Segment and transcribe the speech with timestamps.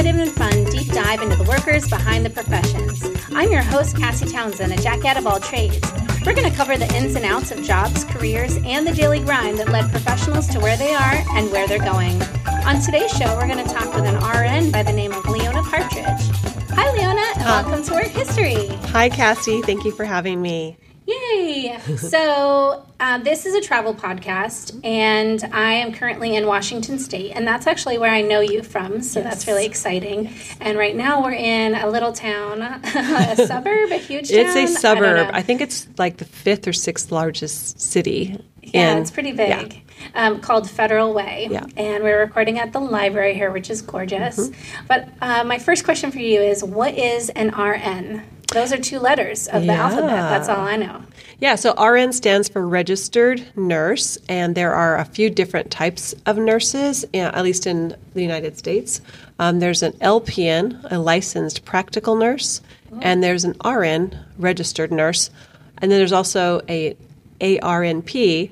[0.00, 3.04] informative and fun deep dive into the workers behind the professions.
[3.34, 5.78] I'm your host, Cassie Townsend, a jackass of all trades.
[6.24, 9.58] We're going to cover the ins and outs of jobs, careers, and the daily grind
[9.58, 12.22] that led professionals to where they are and where they're going.
[12.64, 15.62] On today's show, we're going to talk with an RN by the name of Leona
[15.64, 16.30] Partridge.
[16.70, 18.68] Hi, Leona, and welcome to Work History.
[18.92, 19.60] Hi, Cassie.
[19.60, 20.78] Thank you for having me.
[21.06, 21.78] Yay!
[21.98, 27.46] so, uh, this is a travel podcast, and I am currently in Washington State, and
[27.46, 30.30] that's actually where I know you from, so that's really exciting.
[30.60, 34.38] And right now, we're in a little town, a suburb, a huge town.
[34.40, 35.28] It's a I suburb.
[35.28, 35.30] know.
[35.32, 38.38] I, think it's like the fifth or sixth largest city.
[38.62, 39.62] Yeah, in- it's pretty yeah.
[39.62, 39.82] big.
[40.14, 41.48] Um, called Federal Way.
[41.50, 41.60] Yeah.
[41.60, 41.78] Mm-hmm.
[41.78, 44.50] And we're recording at the library here, which is gorgeous.
[44.88, 48.22] But uh, my first question for you is what is an RN?
[48.52, 49.84] Those are two letters of the Yeah.
[49.84, 50.08] alphabet.
[50.08, 51.02] That's all I know.
[51.40, 56.36] Yeah, so RN stands for registered nurse, and there are a few different types of
[56.36, 59.00] nurses, at least in the United States.
[59.38, 62.60] Um, there's an LPN, a licensed practical nurse,
[63.00, 65.30] and there's an RN, registered nurse,
[65.78, 66.94] and then there's also a
[67.40, 68.50] ARNP,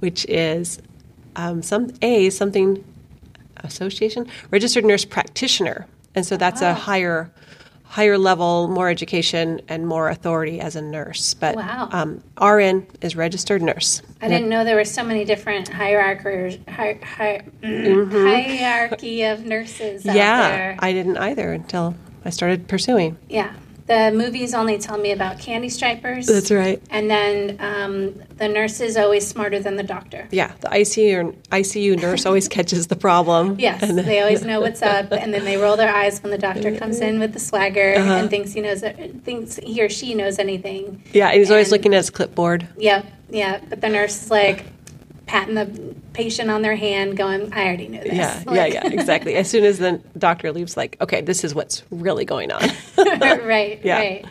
[0.00, 0.82] which is
[1.36, 2.84] um, some A something
[3.56, 7.30] association registered nurse practitioner, and so that's a higher
[7.92, 11.34] higher level, more education and more authority as a nurse.
[11.34, 11.90] But Wow.
[11.92, 14.00] um, RN is registered nurse.
[14.22, 20.10] I didn't know there were so many different hierarchy, hi, hi, hierarchy of nurses out
[20.10, 20.16] Mm-hmm.
[20.16, 20.76] yeah, there.
[20.78, 23.18] I didn't either until I started pursuing.
[23.28, 23.52] yeah.
[23.86, 26.26] The movies only tell me about candy stripers.
[26.26, 26.80] That's right.
[26.90, 30.28] And then um, the nurse is always smarter than the doctor.
[30.30, 33.56] Yeah, the ICU ICU nurse always catches the problem.
[33.58, 36.38] Yes, And- they always know what's up, and then they roll their eyes when the
[36.38, 38.12] doctor comes in with the swagger Uh-huh.
[38.14, 38.82] and thinks he knows
[39.24, 41.02] thinks he or she knows anything.
[41.12, 42.68] yeah, and he's always looking at his clipboard.
[42.78, 43.60] Yep, yeah.
[43.68, 44.64] But the nurse is like
[45.26, 49.34] patting the patient on their hand, going, "I already knew this." Yeah, yeah, yeah, exactly.
[49.34, 52.62] As soon as the doctor leaves, like, okay, this is what's really going on.
[52.98, 53.98] right, Yeah.
[53.98, 54.24] right.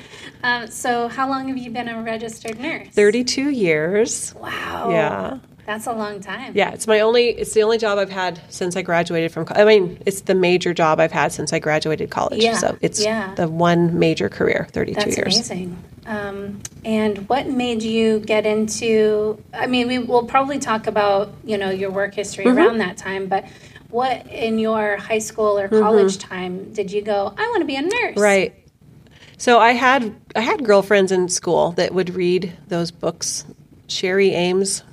[0.44, 2.88] Um, so, how long have you been a registered nurse?
[2.90, 4.34] 32 years.
[4.36, 4.90] Wow.
[4.90, 5.38] Yeah.
[5.66, 6.54] That's a long time.
[6.56, 7.30] Yeah, it's my only.
[7.30, 9.46] It's the only job I've had since I graduated from.
[9.52, 12.44] I mean, it's the major job I've had since I graduated college.
[12.44, 13.36] Yeah, So it's yeah.
[13.36, 15.36] the one major career, thirty-two That's years.
[15.36, 15.78] amazing.
[16.08, 19.42] Um, and what made you get into?
[19.54, 22.58] I mean, we will probably talk about you know your work history Mm-hmm.
[22.58, 23.46] around that time, but
[23.90, 27.34] what in your high school or college time did you go?
[27.38, 27.92] I want to be a nurse.
[27.92, 28.20] Mm-hmm.
[28.20, 28.56] Right.
[29.38, 33.46] So I had I had girlfriends in school that would read those books,
[33.88, 34.84] Cherry Ames,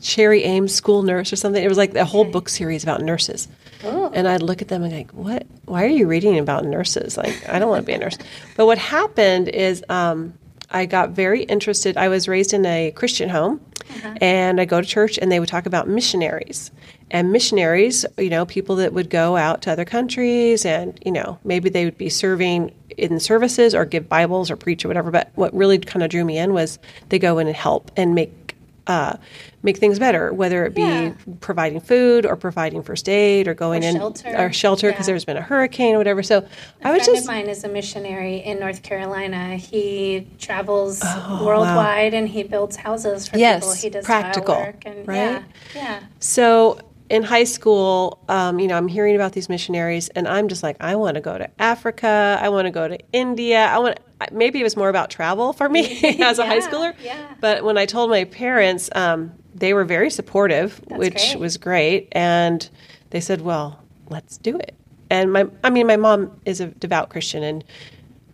[0.00, 1.62] Cherry Ames School Nurse or something.
[1.62, 3.48] It was like a whole book series about nurses.
[3.84, 4.10] Oh.
[4.14, 5.46] And I'd look at them and like, what?
[5.64, 7.16] Why are you reading about nurses?
[7.16, 8.18] Like, I don't want to be a nurse.
[8.56, 10.34] But what happened is um,
[10.70, 11.96] I got very interested.
[11.96, 13.60] I was raised in a Christian home,
[14.20, 16.70] and I go to church, and they would talk about missionaries.
[17.10, 21.38] And missionaries, you know, people that would go out to other countries, and you know,
[21.44, 25.10] maybe they would be serving in services or give Bibles or preach or whatever.
[25.10, 26.78] But what really kind of drew me in was
[27.08, 28.47] they go in and help and make
[28.88, 29.16] uh,
[29.62, 31.12] make things better, whether it be Yeah.
[31.40, 34.34] providing food or providing first aid or going Or in shelter.
[34.36, 35.12] or shelter because Yeah.
[35.12, 36.22] there's been a hurricane or whatever.
[36.22, 36.38] So
[36.82, 39.56] I A was friend just of mine is a missionary in North Carolina.
[39.56, 41.02] He travels
[41.40, 43.74] worldwide and he builds houses for Oh, Yes, people.
[43.74, 45.16] He does practical, work and right?
[45.16, 45.42] yeah,
[45.74, 46.00] yeah.
[46.18, 46.78] so
[47.08, 48.22] in high school.
[48.28, 51.20] Um, you know, I'm hearing about these missionaries, and I'm just like, I want to
[51.20, 52.38] go to Africa.
[52.40, 53.66] I want to go to India.
[53.66, 54.00] I want.
[54.32, 56.94] Maybe it was more about travel for me as a high schooler.
[57.02, 57.34] yeah.
[57.40, 61.38] But when I told my parents, um, they were very supportive, which great.
[61.38, 62.68] was great, and
[63.10, 64.74] they said, "Well, let's do it."
[65.10, 67.64] And my, I mean, my mom is a devout Christian, and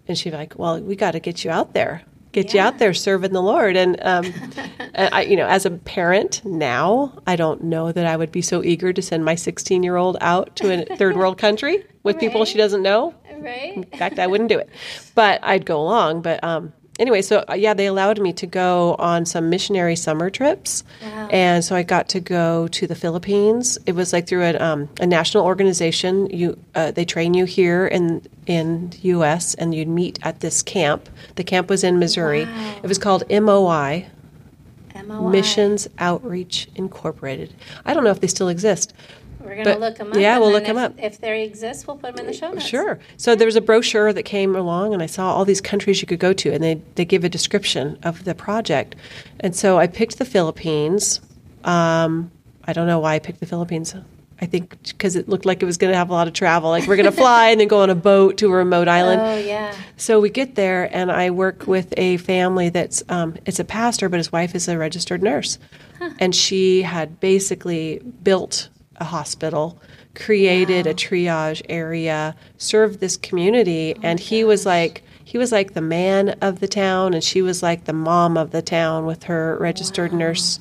[0.08, 2.02] and she's like, "Well, we got to get you out there,
[2.34, 4.26] get you out there serving the Lord." And um,
[4.94, 8.62] I, you know, as a parent now, I don't know that I would be so
[8.62, 12.44] eager to send my 16 year old out to a third world country with people
[12.44, 13.14] she doesn't know.
[13.38, 13.74] Right?
[13.76, 14.68] In fact, I wouldn't do it,
[15.14, 16.22] but I'd go along.
[16.22, 20.30] But um, anyway, so uh, yeah, they allowed me to go on some missionary summer
[20.30, 21.28] trips, Wow.
[21.30, 23.76] and so I got to go to the Philippines.
[23.86, 26.26] It was like through a, um, a national organization.
[26.30, 29.54] You uh, they train you here in in U.S.
[29.54, 31.08] and you'd meet at this camp.
[31.36, 32.44] The camp was in Missouri.
[32.44, 32.76] Wow.
[32.82, 34.06] It was called MOI.
[35.06, 35.30] MOI.
[35.30, 37.52] Missions Outreach Incorporated.
[37.84, 38.94] I don't know if they still exist.
[39.40, 40.16] We're going to look them up.
[40.16, 40.94] yeah, we'll look if- up.
[40.98, 42.64] If they exist, we'll put them in the show notes.
[42.64, 42.98] Sure.
[43.18, 46.06] So there was a brochure that came along, and I saw all these countries you
[46.06, 48.96] could go to, and they, they give a description of the project.
[49.40, 51.20] And so I picked the Philippines.
[51.64, 52.30] Um,
[52.64, 53.94] I don't know why I picked the Philippines.
[54.40, 56.70] I think because it looked like it was going to have a lot of travel.
[56.70, 59.20] Like we're going to fly and then go on a boat to a remote island.
[59.20, 59.74] Oh, yeah.
[59.96, 64.08] So we get there, and I work with a family that's um, it's a pastor,
[64.08, 65.58] but his wife is a registered nurse,
[66.18, 69.80] and she had basically built a hospital,
[70.14, 75.80] created a triage area, served this community, and he was like he was like the
[75.80, 79.56] man of the town, and she was like the mom of the town with her
[79.58, 80.60] registered nurse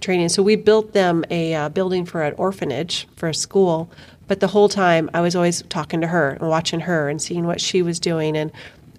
[0.00, 0.28] training.
[0.28, 3.90] So we built them a uh, building for an orphanage for a school.
[4.26, 7.46] But the whole time, I was always talking to her and watching her and seeing
[7.46, 8.36] what she was doing.
[8.36, 8.50] And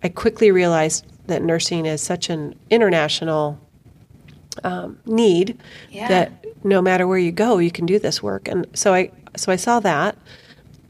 [0.04, 3.60] I quickly realized that nursing is such an international
[4.64, 5.58] um, need
[5.90, 6.08] Yeah.
[6.08, 8.48] that no matter where you go, you can do this work.
[8.48, 10.18] And so I so I saw that.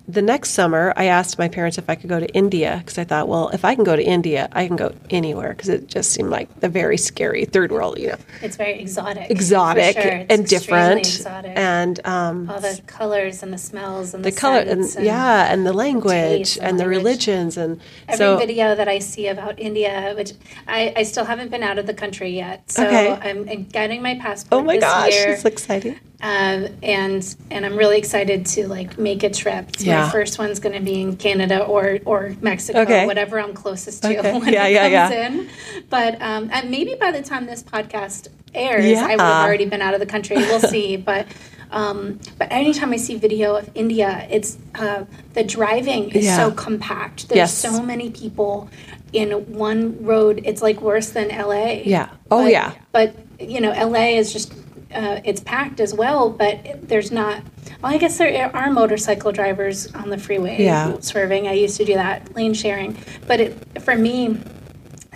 [0.07, 3.05] The next summer, I asked my parents if I could go to India because I
[3.05, 6.11] thought, well, if I can go to India, I can go anywhere because it just
[6.11, 9.31] seemed like the very scary third world, you know, It's very exotic.
[9.31, 10.25] exotic sure.
[10.29, 11.53] And different, Exotic.
[11.57, 15.51] and um, all the colors and the smells and the the, color and scents yeah,
[15.51, 19.57] and the language and and the religions and Every so video that I see about
[19.59, 20.33] India, which
[20.67, 23.09] I, I still haven't been out of the country yet, so Okay.
[23.11, 25.99] I'm I'm getting my passport oh my gosh, year, it's exciting.
[26.25, 29.75] Um, and and I'm really excited to like make a trip.
[29.77, 30.05] So Yeah.
[30.05, 33.05] My first one's going to be in Canada or or Mexico, Okay.
[33.05, 34.33] whatever I'm closest to Okay.
[34.39, 35.27] when Yeah, it yeah, comes yeah.
[35.27, 35.49] in.
[35.89, 39.05] But um, and maybe by the time this podcast airs, Yeah.
[39.05, 40.37] I would have already been out of the country.
[40.37, 41.27] We'll see, but.
[41.71, 46.37] Um, but anytime I see video of India, it's uh, the driving is Yeah.
[46.37, 47.27] so compact.
[47.27, 47.53] There's Yes.
[47.53, 48.69] so many people
[49.11, 50.41] in one road.
[50.45, 51.81] It's like worse than LA.
[51.83, 52.09] Yeah.
[52.31, 52.71] Oh, But- yeah.
[52.93, 54.53] But you know, LA is just
[54.95, 56.29] uh, it's packed as well.
[56.29, 57.43] But there's not.
[57.81, 60.99] Well, I guess there are motorcycle drivers on the freeway Yeah.
[60.99, 61.47] swerving.
[61.47, 62.97] I used to do that lane sharing.
[63.27, 64.37] But it, for me,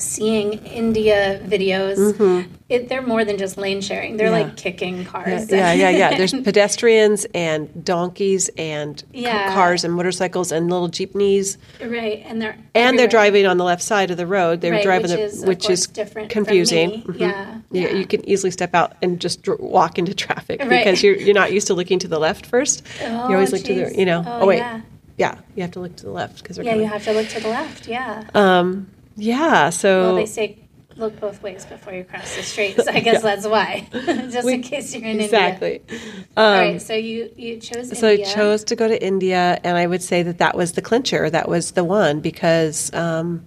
[0.01, 4.17] seeing India videos, it, they're more than just lane sharing.
[4.17, 4.37] They're Mm-hmm.
[4.39, 4.45] Yeah.
[4.45, 5.51] like kicking cars.
[5.51, 6.09] Yeah, yeah, yeah.
[6.17, 9.53] There's pedestrians and donkeys and c- Yeah.
[9.53, 13.81] cars and motorcycles and little jeepneys, right, and they're and they're driving on the left
[13.81, 14.61] side of the road.
[14.61, 16.89] They're Right, driving which is, of which is different confusing.
[16.89, 17.03] me.
[17.07, 17.19] Mhm.
[17.19, 17.93] Yeah, Yeah, yeah.
[17.95, 20.69] you can easily step out and just dr- walk into traffic Right.
[20.69, 22.83] because you're you're not used to looking to the left first.
[23.01, 24.23] you Oh, always look to the you know.
[24.25, 24.81] Oh, Oh, wait, yeah.
[25.17, 26.81] yeah, you have to look to the left because Yeah, coming.
[26.81, 27.87] you have to look to the left.
[27.87, 28.23] Yeah.
[28.35, 28.87] Um,
[29.19, 29.69] yeah.
[29.69, 30.59] So Well, they say
[30.97, 32.75] look both ways before you cross the street.
[32.81, 35.25] So I guess that's why, just in case you're in India.
[35.25, 35.81] exactly.
[36.37, 36.81] All Um, right.
[36.81, 38.27] So you you chose So India.
[38.27, 41.29] I chose to go to India, and I would say that that was the clincher.
[41.29, 43.45] That was the one because um,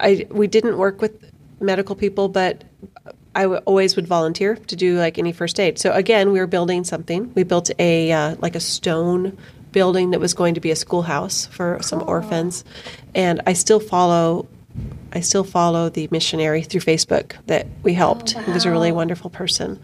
[0.00, 1.12] I we didn't work with
[1.60, 2.64] medical people, but
[3.34, 5.78] I w- always would volunteer to do like any first aid.
[5.78, 7.32] So again, we were building something.
[7.34, 9.36] We built a uh, like a stone
[9.72, 12.64] building that was going to be a schoolhouse for some orphans,
[13.14, 14.48] and I still follow.
[15.12, 18.38] I still follow the missionary through Facebook that we helped.
[18.38, 19.80] He was a really wonderful person.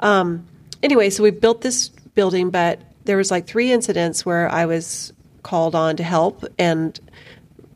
[0.00, 0.46] Um,
[0.82, 5.12] anyway, so we built this building, but there was like three incidents where I was
[5.42, 6.98] called on to help and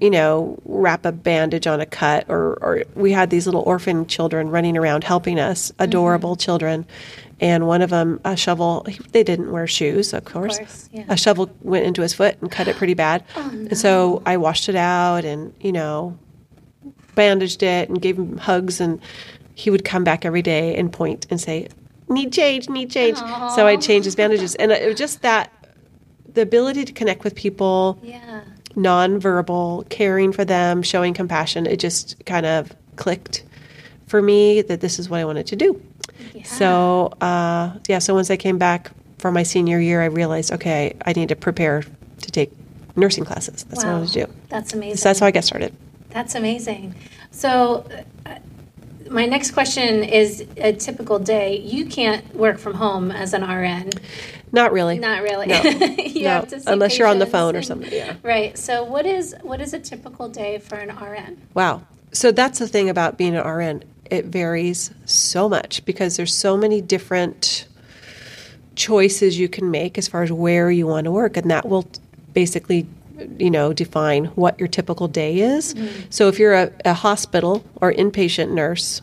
[0.01, 4.07] you know wrap a bandage on a cut or, or we had these little orphan
[4.07, 6.85] children running around helping us adorable children
[7.39, 11.05] and one of them a shovel he- they didn't wear shoes of course, course, yeah.
[11.09, 14.69] a shovel went into his foot and cut it pretty bad and so i washed
[14.69, 16.19] it out and you know
[17.25, 18.99] bandaged it and gave him hugs and
[19.55, 21.69] he would come back every day and point and say
[22.09, 23.19] need change need change.
[23.55, 24.55] So i'd change his bandages.
[24.61, 25.47] And it was just that
[26.37, 28.41] the ability to connect with people Yeah.
[28.77, 32.61] nonverbal caring for them showing compassion it just kind of
[33.03, 33.37] clicked
[34.07, 35.71] for me that this is what i wanted to do.
[36.45, 36.69] So
[37.21, 38.81] uh, yeah so once i came back
[39.23, 41.77] for my senior year i realized okay i need to prepare
[42.25, 42.51] to take
[42.97, 43.59] nursing classes.
[43.69, 43.99] That's what i Wow.
[44.01, 44.33] wanted to do.
[44.55, 44.97] That's amazing.
[45.01, 45.73] so that's how i got started
[46.11, 46.95] That's amazing.
[47.31, 47.87] So,
[48.27, 48.37] uh,
[49.11, 51.59] my next question is a typical day.
[51.59, 53.91] You can't work from home as an RN.
[54.53, 55.47] not really Not really.
[55.47, 55.61] No.
[55.63, 58.17] you No, have to see unless you're on the phone or something, yeah.
[58.23, 58.57] Right.
[58.57, 61.41] So, what is what is a typical day for an RN?
[61.55, 61.83] Wow.
[62.13, 63.85] So that's the thing about being an RN.
[64.11, 67.67] It varies so much because there's so many different
[68.75, 71.87] choices you can make as far as where you want to work, and that will
[72.35, 72.87] basically,
[73.39, 75.75] you know, define what your typical day is.
[76.11, 79.03] So if you're a, a hospital or inpatient nurse,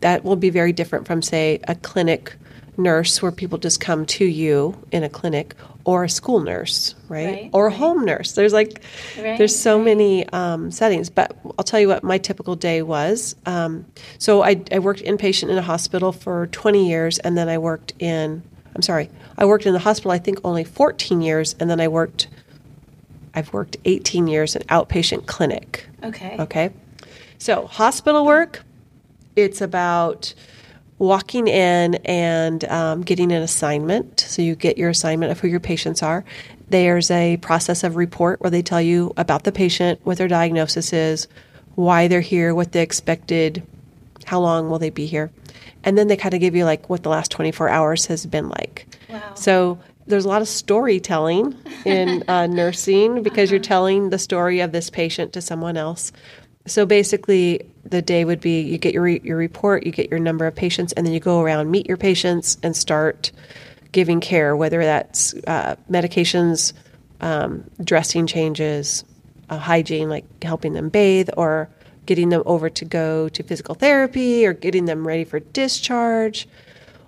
[0.00, 2.36] that will be very different from, say, a clinic
[2.78, 5.54] nurse where people just come to you in a clinic,
[5.86, 7.26] or a school nurse, right?
[7.26, 7.78] Right, or a right.
[7.78, 8.32] home nurse.
[8.32, 8.82] There's like,
[9.16, 11.08] Right, there's so many um, settings.
[11.08, 13.36] But I'll tell you what my typical day was.
[13.46, 13.86] Um,
[14.18, 17.94] so I, I worked inpatient in a hospital for 20 years, and then I worked
[18.00, 18.42] in.
[18.74, 20.10] I'm sorry, I worked in the hospital.
[20.10, 22.28] I think only 14 years, and then I worked.
[23.36, 25.86] I've worked 18 years in outpatient clinic.
[26.02, 26.36] Okay.
[26.40, 26.70] Okay.
[27.38, 28.62] So, hospital work,
[29.36, 30.32] it's about
[30.98, 34.20] walking in and um, getting an assignment.
[34.20, 36.24] So, you get your assignment of who your patients are.
[36.70, 40.94] There's a process of report where they tell you about the patient, what their diagnosis
[40.94, 41.28] is,
[41.74, 43.62] why they're here, what the expected,
[44.24, 45.30] how long will they be here.
[45.84, 48.48] And then they kind of give you like what the last 24 hours has been
[48.48, 48.86] like.
[49.10, 49.34] Wow.
[49.34, 54.72] So, there's a lot of storytelling in uh, nursing because you're telling the story of
[54.72, 56.12] this patient to someone else.
[56.66, 60.18] So basically, the day would be you get your re- your report, you get your
[60.18, 63.30] number of patients, and then you go around meet your patients and start
[63.92, 66.72] giving care, whether that's uh, medications,
[67.20, 69.04] um, dressing changes,
[69.48, 71.68] uh, hygiene, like helping them bathe, or
[72.04, 76.48] getting them over to go to physical therapy, or getting them ready for discharge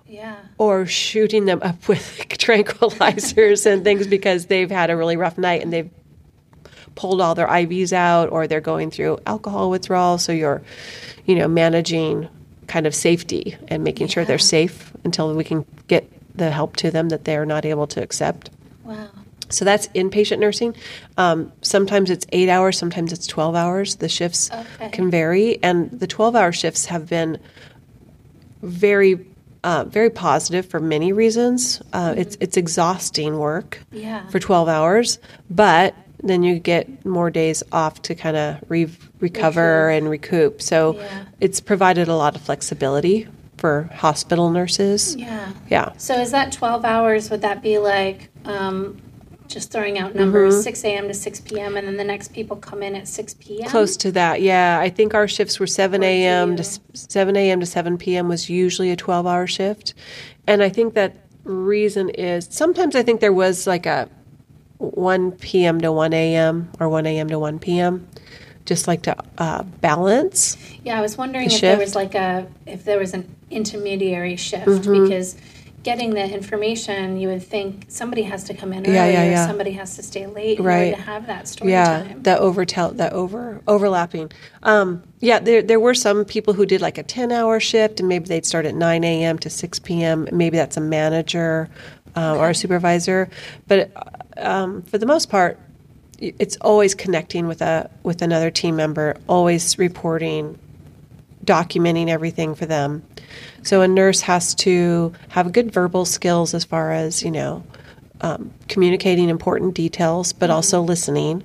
[0.09, 0.37] Yeah.
[0.57, 5.61] or shooting them up with tranquilizers and things because they've had a really rough night
[5.61, 5.89] and they've
[6.95, 10.17] pulled all their IVs out or they're going through alcohol withdrawal.
[10.17, 10.61] So you're,
[11.25, 12.27] you know, managing
[12.67, 16.91] kind of safety and making sure they're safe until we can get the help to
[16.91, 18.49] them that they're not able to accept.
[18.83, 19.09] Wow.
[19.49, 20.75] So that's inpatient nursing.
[21.17, 23.95] Um, sometimes it's eight hours, sometimes it's 12 hours.
[23.95, 24.89] The shifts Okay.
[24.89, 25.57] can vary.
[25.63, 27.39] And the 12 hour shifts have been
[28.61, 29.25] very,
[29.63, 31.81] uh, very positive for many reasons.
[31.93, 34.27] Uh, It's, it's exhausting work Yeah.
[34.29, 38.89] for 12 hours, but then you get more days off to kind of re-
[39.19, 40.61] recover and recoup.
[40.61, 41.23] So Yeah.
[41.39, 45.15] it's provided a lot of flexibility for hospital nurses.
[45.15, 45.51] Yeah.
[45.69, 45.91] Yeah.
[45.97, 47.29] So is that 12 hours?
[47.29, 48.97] Would that be like um,
[49.49, 50.61] just throwing out numbers, Mm-hmm.
[50.61, 51.07] 6 a.m.
[51.07, 53.69] to 6 p.m., and then the next people come in at 6 p.m.?
[53.69, 54.79] Close to that, yeah.
[54.79, 56.55] I think our shifts were 7 a.m.
[56.55, 56.63] to
[56.93, 57.59] 7 a.m.
[57.59, 58.27] to 7 p.m.
[58.29, 59.93] was usually a 12-hour shift,
[60.47, 64.07] and I think that reason is sometimes I think there was like a
[64.77, 65.81] 1 p.m.
[65.81, 66.71] to 1 a.m.
[66.79, 67.27] or 1 a.m.
[67.29, 68.07] to 1 p.m.
[68.65, 70.57] just like to uh, balance.
[70.83, 74.35] Yeah, I was wondering The if there was like a if there was an intermediary
[74.35, 75.03] shift Mm-hmm.
[75.05, 75.35] because
[75.83, 79.47] getting the information, you would think somebody has to come in early Yeah, yeah, yeah.
[79.47, 80.85] somebody has to stay late in Right.
[80.89, 82.23] order to have that story yeah, time.
[82.23, 84.31] that overtell that over overlapping.
[84.63, 88.09] Um, yeah, there there were some people who did like a ten hour shift, and
[88.09, 89.37] maybe they'd start at nine a.m.
[89.39, 90.27] to six p.m.
[90.31, 91.69] Maybe that's a manager
[92.15, 93.29] uh, or a supervisor,
[93.67, 93.91] but
[94.37, 95.57] um, for the most part,
[96.19, 100.57] it's always connecting with a with another team member, always reporting,
[101.45, 103.03] documenting everything for them.
[103.63, 107.63] So a nurse has to have good verbal skills as far as you know
[108.21, 111.43] um, communicating important details, but also listening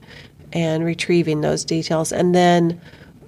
[0.53, 2.81] and retrieving those details, and then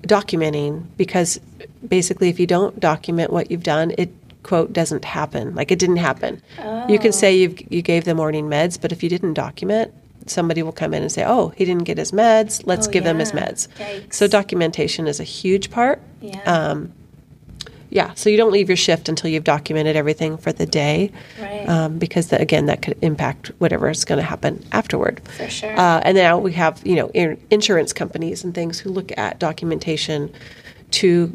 [0.02, 1.40] documenting because
[1.86, 4.10] basically, if you don't document what you've done, it
[4.42, 5.54] quote doesn't happen.
[5.54, 6.40] Like it didn't happen.
[6.88, 9.92] You can say you you gave the morning meds, but if you didn't document.
[10.26, 12.62] Somebody will come in and say, "Oh, he didn't get his meds.
[12.66, 14.14] Let's Oh, give them his meds." Yikes.
[14.14, 16.00] So documentation is a huge part.
[16.20, 16.40] yeah.
[16.44, 16.92] Um,
[17.88, 21.66] yeah, so you don't leave your shift until you've documented everything for the day, right.
[21.68, 25.22] um, because the, again, that could impact whatever is going to happen afterward.
[25.36, 25.70] For sure.
[25.78, 29.38] Uh, and now we have you know in- insurance companies and things who look at
[29.38, 30.32] documentation
[30.92, 31.34] to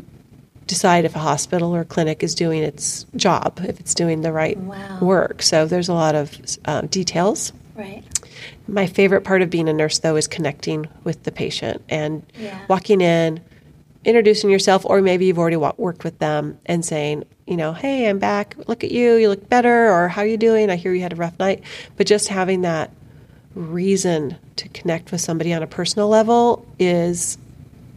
[0.67, 4.57] decide if a hospital or clinic is doing its job, if it's doing the right
[4.57, 5.00] Wow.
[5.01, 5.41] work.
[5.41, 7.53] So there's a lot of uh, details.
[7.75, 8.03] right.
[8.71, 12.57] My favorite part of being a nurse, though, is connecting with the patient and Yeah.
[12.69, 13.41] walking in,
[14.05, 18.17] introducing yourself, or maybe you've already worked with them and saying, you know, hey, I'm
[18.17, 18.55] back.
[18.67, 19.15] Look at you.
[19.15, 19.91] You look better.
[19.91, 20.69] Or how are you doing?
[20.69, 21.61] I hear you had a rough night.
[21.97, 22.91] But just having that
[23.55, 27.37] reason to connect with somebody on a personal level is,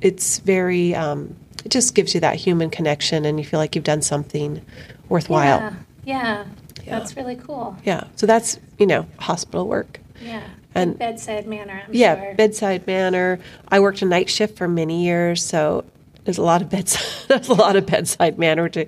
[0.00, 3.84] it's very, um, it just gives you that human connection, and you feel like you've
[3.84, 4.60] done something
[5.08, 5.60] worthwhile.
[5.60, 5.72] Yeah.
[6.04, 6.44] yeah.
[6.84, 6.98] Yeah.
[6.98, 7.76] That's really cool.
[7.84, 8.04] yeah.
[8.16, 10.00] So that's you know hospital work.
[10.22, 10.42] Yeah.
[10.74, 12.34] And- bedside manner, I'm Yeah, sure.
[12.34, 13.38] bedside manner.
[13.68, 15.84] I worked a night shift for many years, so
[16.24, 17.04] there's a lot of bedside.
[17.28, 18.86] there's a lot of bedside manner to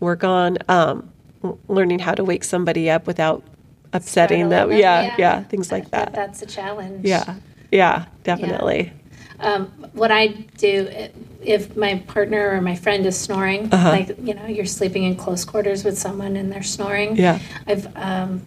[0.00, 0.58] work on.
[0.68, 1.10] Um,
[1.68, 3.42] learning how to wake somebody up without
[3.92, 4.68] upsetting them.
[4.68, 6.14] Startling Yeah, yeah, things like That- that.
[6.14, 7.04] That's a challenge.
[7.04, 7.34] Yeah,
[7.70, 8.92] yeah, definitely.
[9.38, 10.88] Um, what I do
[11.42, 13.90] if my partner or my friend is snoring, Uh-huh.
[13.90, 17.16] like you know, you're sleeping in close quarters with someone and they're snoring.
[17.16, 17.38] Yeah.
[17.66, 18.42] I've um,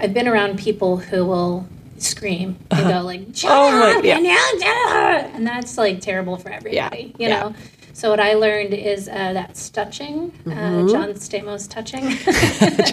[0.00, 1.66] I've been around people who will
[2.02, 4.16] scream and go like, "Shut Oh up, yeah.
[4.16, 7.14] and yell, and that's like terrible for everybody.
[7.18, 7.40] You yeah.
[7.40, 7.54] know.
[7.94, 10.50] So what I learned is uh, that touching, Mm-hmm.
[10.88, 12.02] uh, John Stamos touching.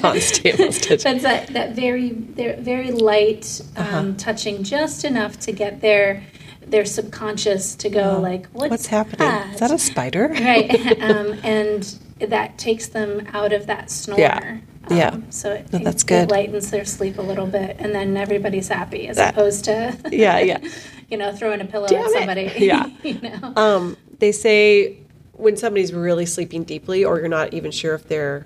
[0.02, 1.22] John Stamos touching.
[1.22, 3.98] That's that, that very very light Uh-huh.
[3.98, 6.22] um, touching, just enough to get their
[6.68, 8.70] their subconscious to go like, what's, Uh-huh.
[8.70, 9.54] What's happening?
[9.54, 10.28] Is that a spider?
[10.28, 11.02] right?
[11.10, 11.82] um, and
[12.20, 14.20] that takes them out of that snore.
[14.20, 14.58] Yeah.
[14.90, 15.10] Yeah.
[15.10, 16.32] Um, so it, No, that's it good.
[16.32, 20.40] lightens their sleep a little bit, and then everybody's happy as That- opposed to Yeah,
[20.40, 20.58] yeah.
[21.10, 22.14] you know throwing a pillow Damn at it.
[22.14, 22.52] somebody.
[22.66, 22.86] Yeah.
[23.04, 23.54] you know.
[23.56, 24.98] Um, they say
[25.34, 28.46] when somebody's really sleeping deeply, or you're not even sure if they're,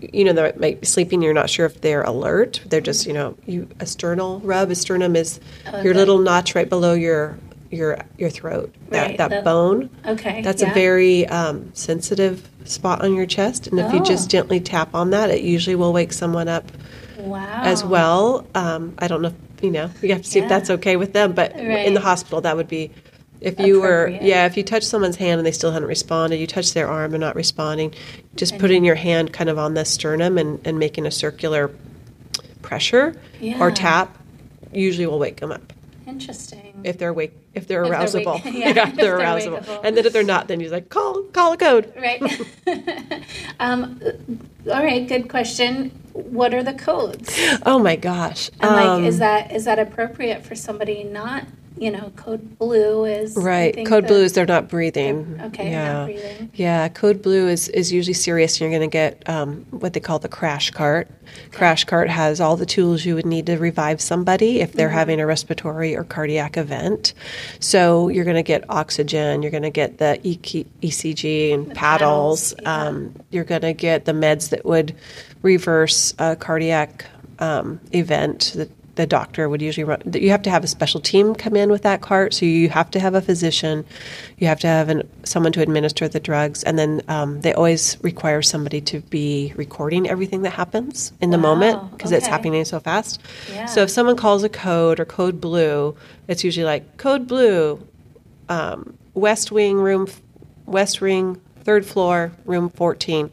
[0.00, 2.60] you know, they're might be sleeping, you're not sure if they're alert.
[2.66, 4.70] They're just, you know, you a sternal rub.
[4.70, 5.38] A sternum is
[5.84, 7.36] your little notch right below your
[7.72, 8.72] your your throat.
[8.90, 9.90] That Right, that the- bone.
[10.06, 10.42] Okay.
[10.42, 10.70] That's yeah.
[10.70, 14.04] a very um, sensitive spot on your chest, and if you Oh.
[14.04, 16.70] just gently tap on that, it usually will wake someone up
[17.18, 17.62] Wow.
[17.64, 18.46] as well.
[18.54, 20.44] Um, I don't know, if, you know, you have to see Yeah.
[20.44, 21.32] if that's okay with them.
[21.32, 22.90] But in the hospital, that would be
[23.40, 26.46] if you were, yeah, if you touch someone's hand and they still hadn't responded, you
[26.46, 27.92] touch their arm and not responding,
[28.36, 31.70] just putting your hand kind of on the sternum and, and making a circular
[32.62, 33.58] pressure Yeah.
[33.58, 34.16] or tap
[34.72, 35.72] usually will wake them up
[36.06, 36.61] Interesting.
[36.84, 38.44] If they're awake if they're If they're arousable.
[38.44, 39.80] wake- yeah, if they're they're arousable.
[39.84, 41.92] And then if they're not, then you like call call a code.
[41.96, 42.22] right.
[43.60, 44.00] um,
[44.70, 45.06] all right.
[45.06, 45.90] Good question.
[46.12, 47.38] What are the codes?
[47.64, 48.50] Oh my gosh.
[48.60, 51.44] And like, Um, is that is that appropriate for somebody not?
[51.82, 53.74] You know, code blue is Right.
[53.86, 55.40] Code the- blue is they're not breathing.
[55.46, 55.92] Okay, Yeah.
[55.92, 56.50] not breathing.
[56.54, 56.86] Yeah.
[56.88, 58.52] Code blue is, is usually serious.
[58.60, 61.08] And you're going to get um, what they call the crash cart.
[61.50, 64.78] Crash cart has all the tools you would need to revive somebody if Mm-hmm.
[64.78, 67.14] they're having a respiratory or cardiac event.
[67.58, 69.42] So you're going to get oxygen.
[69.42, 72.54] You're going to get the EK ECG and paddles.
[72.54, 72.86] paddles, yeah.
[72.86, 74.94] um, you're going to get the meds that would
[75.42, 77.06] reverse a cardiac
[77.40, 80.02] um, event that the doctor would usually run.
[80.12, 82.90] You have to have a special team come in with that cart, so you have
[82.90, 83.84] to have a physician,
[84.38, 87.96] you have to have an, someone to administer the drugs, and then um, they always
[88.02, 92.64] require somebody to be recording everything that happens in the Wow, moment because it's happening
[92.64, 93.20] so fast.
[93.50, 93.66] Yeah.
[93.66, 95.96] So if someone calls a code or code blue,
[96.28, 97.86] it's usually like code blue,
[98.48, 100.06] um, West Wing room,
[100.66, 103.30] West Wing, third floor, room 14.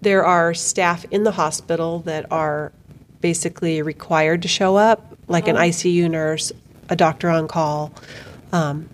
[0.00, 2.72] There are staff in the hospital that are
[3.20, 5.60] basically required to show up, like an Oh.
[5.60, 6.52] ICU nurse,
[6.88, 7.92] a doctor on call.
[8.52, 8.88] Um,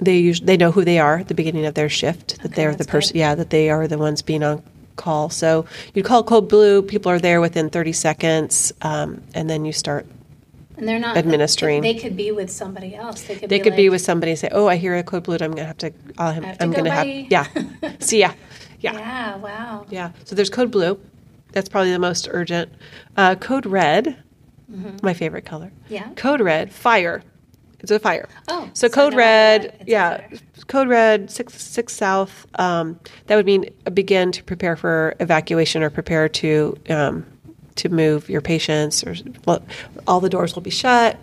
[0.00, 2.38] they usually, they know who they are at the beginning of their shift.
[2.38, 4.62] That Okay, they're the person, yeah, that they are the ones being on
[4.96, 5.28] call.
[5.30, 6.82] So you call code blue.
[6.82, 10.06] People are there within 30 seconds, um, and then you start
[10.76, 11.82] And they're not administering.
[11.82, 13.22] They could be with somebody else.
[13.22, 13.48] They could.
[13.48, 15.34] they be could be with somebody and say, "Oh, I hear a code blue.
[15.36, 15.90] I'm going to have to.
[15.90, 17.06] To I'm go, going to have.
[17.06, 17.46] Yeah,
[18.00, 18.32] see ya.
[18.80, 18.92] Yeah.
[18.94, 19.86] yeah, Wow.
[19.88, 20.10] Yeah.
[20.24, 20.98] So there's code blue.
[21.54, 22.72] That's probably the most urgent.
[23.16, 24.16] Uh, code red,
[25.02, 25.66] my favorite color.
[25.84, 25.94] Mm-hmm.
[25.94, 26.08] Yeah.
[26.16, 27.22] Code red, fire.
[27.80, 28.28] It's a fire.
[28.48, 30.26] Oh, so so code no red, yeah,
[30.68, 32.46] code red six six south.
[32.58, 37.26] Um, that would mean begin to prepare for evacuation or prepare to um,
[37.76, 39.04] to move your patients.
[39.04, 39.14] Or
[39.46, 39.62] well,
[40.06, 41.18] all the doors will be shut.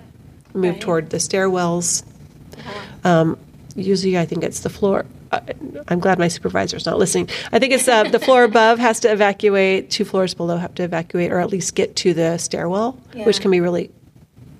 [0.53, 0.81] Move Right.
[0.81, 2.03] toward the stairwells.
[3.03, 3.39] Um,
[3.75, 5.05] usually, I think it's the floor.
[5.87, 7.29] I'm glad my supervisor's not listening.
[7.51, 9.89] I think it's uh, the floor above has to evacuate.
[9.89, 13.51] Two floors below have to evacuate, or at least get to the stairwell, which can
[13.51, 13.91] be really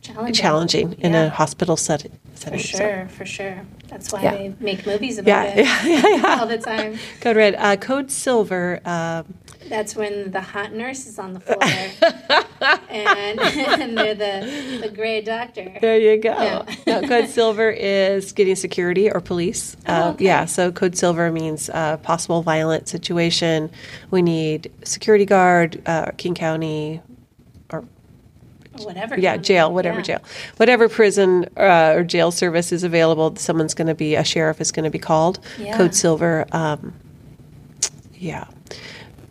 [0.01, 0.33] Challenging.
[0.33, 1.25] challenging in Yeah.
[1.25, 2.11] a hospital setting.
[2.33, 2.77] For setting so.
[2.77, 3.61] sure, for sure.
[3.87, 4.35] That's why Yeah.
[4.37, 6.37] they make movies about Yeah, it yeah, yeah, yeah.
[6.39, 6.97] all the time.
[7.19, 7.55] Code red.
[7.55, 8.79] Uh, code silver.
[8.85, 9.33] Um,
[9.69, 11.61] That's when the hot nurse is on the floor,
[12.89, 15.71] and, and they're the the gray doctor.
[15.79, 16.31] there you go.
[16.31, 16.75] Yeah.
[16.87, 19.77] No, code silver is getting security or police.
[19.87, 20.25] Oh, Uh, okay.
[20.25, 23.69] Yeah, so code silver means uh, possible violent situation.
[24.09, 27.01] We need security guard, uh, King County,
[27.71, 27.85] or
[28.79, 29.17] Whatever.
[29.19, 29.43] yeah, county.
[29.47, 30.03] jail, whatever Yeah.
[30.03, 30.19] jail,
[30.57, 33.35] whatever prison uh, or jail service is available.
[33.37, 35.39] Someone's going to be a sheriff is going to be called.
[35.57, 35.77] Yeah.
[35.77, 36.45] Code silver.
[36.51, 36.93] Um,
[38.13, 38.45] yeah,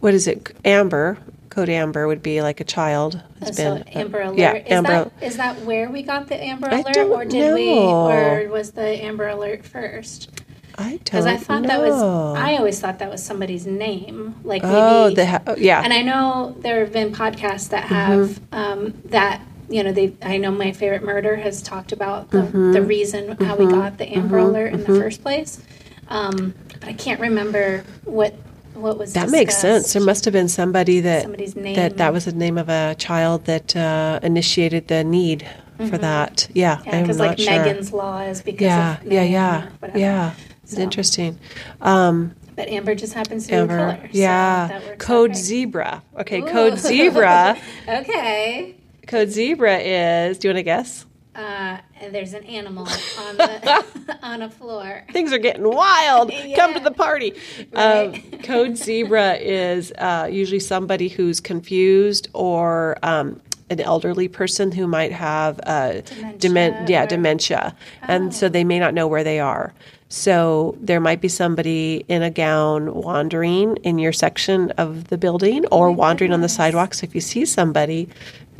[0.00, 0.54] what is it?
[0.64, 1.18] Amber.
[1.50, 3.82] Code amber would be like a child Oh, has so been.
[3.88, 4.38] Amber Alert.
[4.38, 4.88] yeah, is Amber.
[4.88, 9.02] That, is that where we got the Amber Alert, or did we, or was the
[9.02, 10.30] Amber Alert first?
[10.78, 12.00] I don't Because I thought that was.
[12.38, 14.36] I always thought that was somebody's name.
[14.44, 14.74] Like maybe.
[14.76, 15.82] Oh, the ha- oh, yeah.
[15.82, 18.54] And I know there have been podcasts that have Mm-hmm.
[18.54, 19.42] um, that.
[19.68, 20.14] You know, they.
[20.22, 22.72] I know my favorite murder has talked about the, Mm-hmm.
[22.72, 25.60] the reason how we got the Amber Alert in the first place.
[26.08, 28.34] Um, but I can't remember what
[28.82, 29.12] what was.
[29.14, 29.92] that makes sense.
[29.92, 31.96] There must have been somebody that Somebody's that name.
[31.96, 35.46] that was the name of a child that uh, initiated the need
[35.88, 36.48] for that.
[36.52, 36.88] Yeah, Mm-hmm.
[36.90, 37.50] Yeah, because like sure.
[37.52, 40.34] Megan's Law is because yeah, of yeah, yeah, yeah.
[40.62, 41.38] It's So- interesting.
[41.80, 44.08] Um, But Amber just happens to be Amber, in color.
[44.12, 44.66] so yeah.
[44.68, 46.02] that works out Code zebra.
[46.18, 46.46] Okay, Ooh.
[46.46, 47.56] code zebra.
[47.88, 48.74] okay.
[49.06, 50.38] code zebra is.
[50.38, 51.06] Do you want to guess?
[51.34, 52.86] Uh, there's an animal
[53.18, 55.04] on the on a floor.
[55.12, 56.32] Things are getting wild.
[56.56, 57.34] Come to the party.
[57.72, 58.14] Right.
[58.32, 64.86] Um, code zebra is uh, usually somebody who's confused or um, an elderly person who
[64.86, 66.00] might have uh,
[66.38, 69.72] Dementia yeah, or- dementia, and so they may not know where they are.
[70.12, 75.66] So there might be somebody in a gown wandering in your section of the building
[75.66, 76.94] or wandering on the sidewalk.
[76.94, 78.08] So if you see somebody,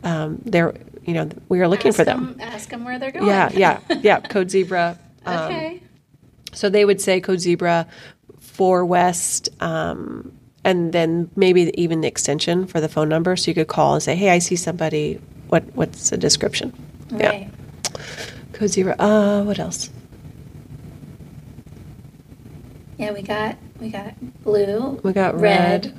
[0.04, 0.74] um, they're
[1.10, 2.36] you know we are looking ask for them.
[2.40, 3.26] Ask them where they're going.
[3.26, 4.20] Yeah, yeah, yeah.
[4.20, 4.96] Code zebra.
[5.26, 5.82] Um, Okay.
[6.52, 7.86] so they would say code zebra
[8.40, 10.32] for West, um,
[10.64, 13.34] and then maybe even the extension for the phone number.
[13.36, 15.20] So you could call and say, "Hey, I see somebody.
[15.48, 16.72] What what's the description?"
[17.10, 17.48] right.
[17.50, 17.92] Yeah,
[18.52, 18.94] code zebra.
[18.98, 19.90] Uh, what else?
[22.98, 25.00] Yeah, we got we got blue.
[25.02, 25.94] We got red.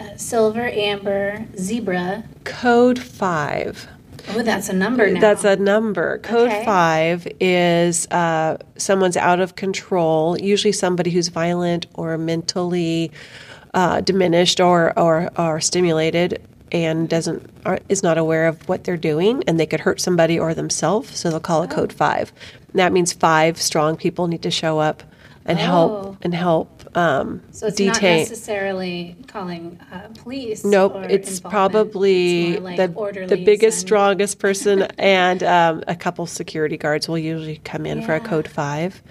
[0.00, 2.24] uh, silver, amber, zebra.
[2.44, 3.88] Code 5.
[4.30, 5.20] Oh, that's a number now.
[5.20, 6.18] That's a number.
[6.18, 6.64] Code Okay.
[6.64, 13.12] five is uh, someone's out of control, usually somebody who's violent or mentally
[13.74, 18.96] uh, diminished or, or, or stimulated and doesn't are, is not aware of what they're
[18.96, 21.16] doing and they could hurt somebody or themselves.
[21.16, 22.32] So they'll call it code five.
[22.72, 25.02] And that means five strong people need to show up
[25.44, 25.62] and Oh.
[25.62, 30.64] help and help um, So it's not necessarily calling uh, police.
[30.64, 36.26] Nope, or it's probably It's like the, the biggest, strongest person, and um, a couple
[36.26, 39.02] security guards will usually come in for a code five,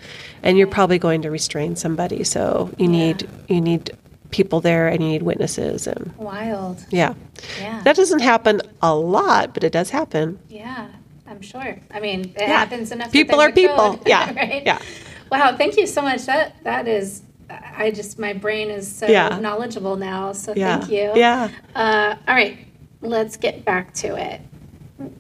[0.44, 2.24] and you're probably going to restrain somebody.
[2.24, 3.92] So you need you need
[4.32, 6.84] people there, and you need witnesses, and Wild.
[6.90, 7.14] yeah,
[7.60, 7.82] Yeah.
[7.84, 10.40] that doesn't happen a lot, but it does happen.
[10.50, 10.88] Yeah,
[11.28, 11.80] I'm sure.
[11.92, 13.12] I mean, it happens enough.
[13.12, 13.98] People are people.
[13.98, 14.64] code, Yeah, right?
[14.66, 14.80] yeah.
[15.32, 15.56] Wow.
[15.56, 16.26] Thank you so much.
[16.26, 17.22] That that is.
[17.50, 19.40] I just my brain is so Yeah.
[19.40, 20.32] knowledgeable now.
[20.34, 21.12] So Yeah, thank you.
[21.16, 21.50] yeah.
[21.76, 22.58] Uh, all right.
[23.02, 24.42] Let's get back to it.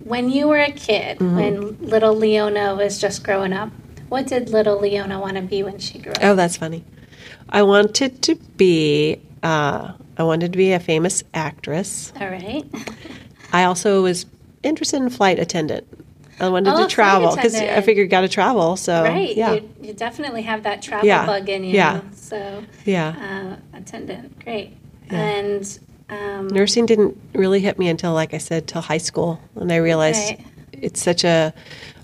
[0.04, 1.36] When you were a kid, Mm-hmm.
[1.36, 3.70] when little Leona was just growing up,
[4.10, 6.20] what did little Leona want to be when she grew up?
[6.24, 6.84] Oh, that's funny.
[7.50, 9.20] I wanted to be.
[9.44, 12.12] Uh, I wanted to be a famous actress.
[12.20, 12.64] All right.
[13.54, 14.26] I also was
[14.64, 15.86] interested in flight attendant.
[16.40, 18.76] I wanted Oh, to travel because I figured got to travel.
[18.76, 19.36] So right.
[19.36, 21.26] yeah, You, you definitely have that travel Yeah.
[21.26, 21.76] bug in you.
[21.76, 22.02] Yeah.
[22.14, 23.56] So yeah.
[23.74, 24.76] uh, attendant, great.
[25.10, 29.72] And um, Nursing didn't really hit me until, like I said, till high school, and
[29.72, 30.46] I realized Right.
[30.74, 31.54] it's such a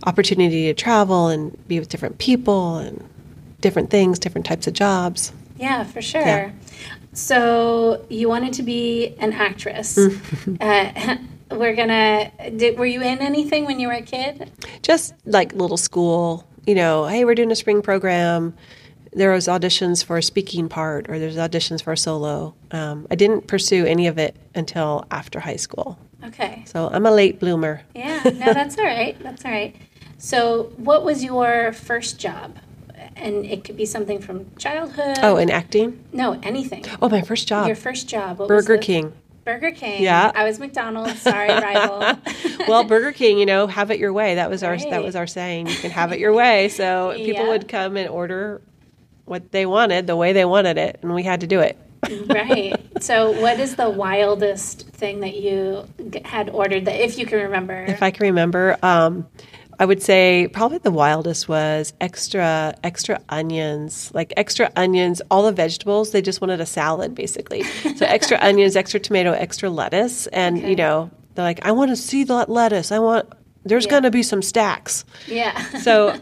[0.05, 3.03] opportunity to travel and be with different people and
[3.59, 5.33] different things, different types of jobs.
[5.57, 6.21] Yeah, for sure.
[6.21, 6.51] Yeah.
[7.13, 9.99] So you wanted to be an actress.
[10.61, 11.17] Uh,
[11.51, 12.31] we're gonna.
[12.55, 14.51] Did, were you in anything when you were a kid?
[14.81, 18.55] Just like little school, you know, hey, we're doing a spring program.
[19.13, 22.55] There was auditions for a speaking part, or there's auditions for a solo.
[22.71, 25.99] Um, I didn't pursue any of it until after high school.
[26.23, 26.63] Okay.
[26.65, 27.81] So I'm a late bloomer.
[27.95, 28.21] Yeah.
[28.23, 29.21] No, that's all right.
[29.21, 29.75] That's all right.
[30.17, 32.55] So, what was your first job?
[33.15, 35.17] And it could be something from childhood.
[35.23, 36.03] Oh, and acting?
[36.13, 36.85] no, anything.
[37.01, 37.65] Oh, my first job.
[37.65, 38.37] Your first job.
[38.37, 39.13] What was Burger King.
[39.43, 40.03] Burger King.
[40.03, 40.31] Yeah.
[40.33, 41.21] I was McDonald's.
[41.21, 42.17] Sorry, rival.
[42.67, 44.35] well, Burger King, you know, have it your way.
[44.35, 45.67] That was our that was our saying.
[45.67, 46.69] You can have it your way.
[46.69, 47.49] So people Yeah.
[47.49, 48.61] would come and order
[49.25, 51.77] what they wanted, the way they wanted it, and we had to do it.
[52.27, 52.73] right.
[52.99, 55.87] So, what is the wildest thing that you
[56.25, 57.85] had ordered that, if you can remember?
[57.85, 59.27] If I can remember, um,
[59.81, 65.51] I would say probably the wildest was extra extra onions, like extra onions, all the
[65.51, 66.11] vegetables.
[66.11, 67.63] They just wanted a salad, basically.
[67.95, 70.69] So extra onions, extra tomato, extra lettuce, and Okay.
[70.69, 72.91] you know, they're like, I want to see that lettuce.
[72.91, 73.27] I want.
[73.65, 73.91] There's Yeah.
[73.91, 75.03] going to be some stacks.
[75.27, 75.53] yeah.
[75.79, 76.15] So,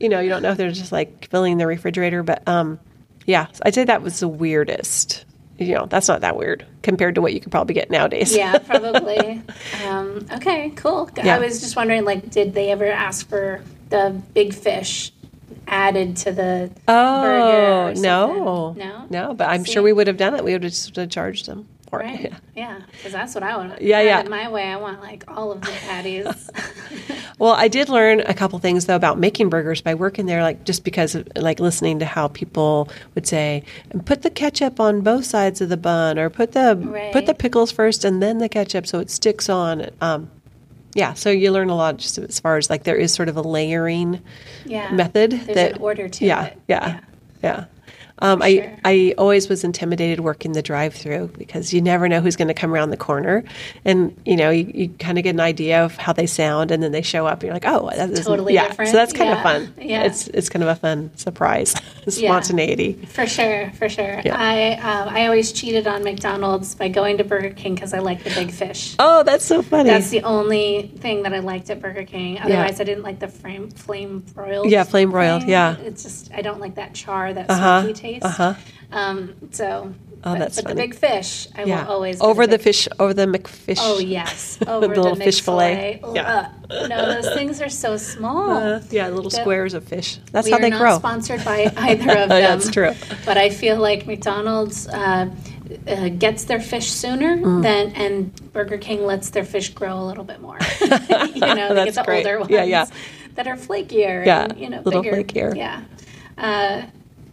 [0.00, 2.78] you know, you don't know if they're just like filling the refrigerator, but um,
[3.26, 5.24] yeah, I'd say that was the weirdest.
[5.58, 8.34] You know, that's not that weird compared to what you could probably get nowadays.
[8.34, 9.42] yeah, probably.
[9.84, 11.10] Um, okay, cool.
[11.16, 11.34] Yeah.
[11.36, 15.12] I was just wondering, like, did they ever ask for the big fish
[15.66, 19.34] added to the Oh no, no, no!
[19.34, 19.72] But I'm See?
[19.72, 20.44] sure we would have done it.
[20.44, 22.26] We would have just charged them for Right.
[22.26, 22.32] it.
[22.56, 23.80] Yeah, because that's what I want.
[23.82, 24.22] Yeah, yeah.
[24.28, 24.64] My way.
[24.64, 26.50] I want like all of the patties.
[27.38, 30.64] Well, I did learn a couple things though about making burgers by working there, like
[30.64, 33.62] just because of like listening to how people would say,
[34.04, 37.70] "Put the ketchup on both sides of the bun," or "Put the put the pickles
[37.70, 40.30] first and then the ketchup so it sticks on." Um,
[40.94, 43.36] yeah, so you learn a lot just as far as like there is sort of
[43.36, 44.20] a layering
[44.64, 44.90] yeah.
[44.90, 46.58] method There's that an order to yeah, it.
[46.66, 47.00] Yeah,
[47.42, 47.64] yeah.
[48.20, 48.48] Um, sure.
[48.48, 52.54] I I always was intimidated working the drive-through because you never know who's going to
[52.54, 53.44] come around the corner,
[53.84, 56.82] and you know you, you kind of get an idea of how they sound, and
[56.82, 58.68] then they show up, and you're like, oh, that is totally yeah.
[58.68, 58.90] different.
[58.90, 59.74] So that's kind Yeah, of fun.
[59.78, 60.02] yeah.
[60.04, 61.74] it's it's kind of a fun surprise,
[62.08, 62.94] spontaneity.
[63.06, 64.20] For sure, for sure.
[64.24, 64.36] Yeah.
[64.36, 68.24] I um, I always cheated on McDonald's by going to Burger King because I like
[68.24, 68.96] the big fish.
[68.98, 69.90] Oh, that's so funny.
[69.90, 72.38] That's the only thing that I liked at Burger King.
[72.40, 74.70] Otherwise, I didn't like the frame, flame broiled.
[74.70, 75.50] Yeah, flame broiled, thing.
[75.50, 75.76] yeah.
[75.78, 78.07] It's just I don't like that char, that Uh-huh, smoky taste.
[78.22, 78.54] Uh-huh.
[78.92, 79.92] Um, so,
[80.24, 82.62] Oh, but, that's but the big fish, I yeah, will always over a the big-
[82.64, 83.78] fish, over the McFish.
[83.80, 86.00] Oh yes, over the, little fish fillet.
[86.12, 86.50] Yeah.
[86.68, 86.88] Ugh.
[86.90, 88.50] no, those things are so small.
[88.50, 90.18] Uh, yeah, little The- squares of fish.
[90.32, 90.98] That's we how are they not grow.
[90.98, 92.58] sponsored by either of them.
[92.58, 92.94] That's true.
[93.24, 95.30] But I feel like McDonald's uh,
[95.86, 97.62] uh, gets their fish sooner Mm.
[97.62, 100.58] than, and Burger King lets their fish grow a little bit more.
[100.80, 102.26] you know, they get the great.
[102.26, 102.86] older ones Yeah, yeah.
[103.36, 104.26] that are flakier.
[104.26, 105.22] Yeah, and, you know, little bigger.
[105.22, 105.54] flakier.
[105.56, 105.82] Yeah.
[106.36, 106.82] Uh,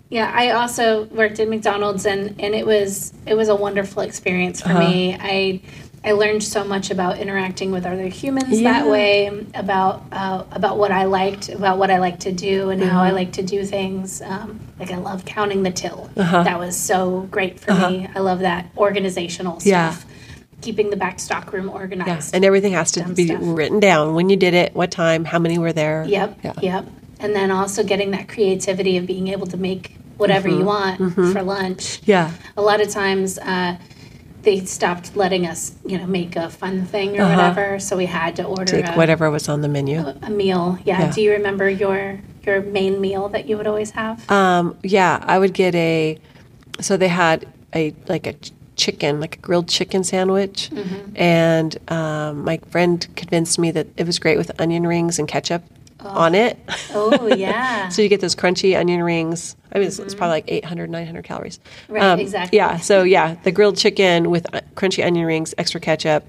[0.09, 4.61] yeah, I also worked at McDonald's, and, and it was it was a wonderful experience
[4.61, 4.79] for Uh-huh.
[4.79, 5.17] me.
[5.19, 5.61] I
[6.07, 8.73] I learned so much about interacting with other humans Yeah.
[8.83, 12.81] that way, about uh, about what I liked, about what I like to do, and
[12.83, 13.15] how I Mm-hmm.
[13.15, 14.21] like to do things.
[14.21, 16.09] Um, like I love counting the till.
[16.15, 16.43] Uh-huh.
[16.43, 18.07] That was so great for me.
[18.15, 19.89] I love that organizational Yeah.
[19.91, 20.05] stuff,
[20.61, 22.35] keeping the back stock room Yeah, organized.
[22.35, 23.39] and everything has to Dumb be stuff.
[23.41, 26.05] written down when you did it, what time, how many were there.
[26.07, 26.39] Yep.
[26.43, 26.53] Yeah.
[26.61, 26.85] Yep.
[27.19, 30.59] And then also getting that creativity of being able to make whatever Mm-hmm.
[30.59, 32.01] you want for lunch.
[32.05, 32.31] Yeah.
[32.57, 33.77] A lot of times uh,
[34.43, 37.35] they stopped letting us, you know, make a fun thing or Uh-huh.
[37.35, 39.99] whatever, so we had to order Take a, whatever was on the menu.
[40.21, 40.77] a meal.
[40.85, 40.99] Yeah.
[41.01, 41.11] Yeah.
[41.11, 44.29] Do you remember your your main meal that you would always have?
[44.29, 46.19] Um, yeah, I would get a.
[46.79, 48.35] So they had a like a
[48.75, 51.15] chicken, like a grilled chicken sandwich, Mm-hmm.
[51.17, 55.63] and um, my friend convinced me that it was great with onion rings and ketchup
[56.05, 56.57] on it.
[56.93, 57.89] oh yeah.
[57.89, 59.55] so you get those crunchy onion rings.
[59.73, 61.59] I mean, it's, it's probably like 800, 900 calories.
[61.89, 62.57] Right, Um, exactly.
[62.57, 62.77] Yeah.
[62.77, 66.23] So yeah, the grilled chicken with uh, crunchy onion rings, extra ketchup.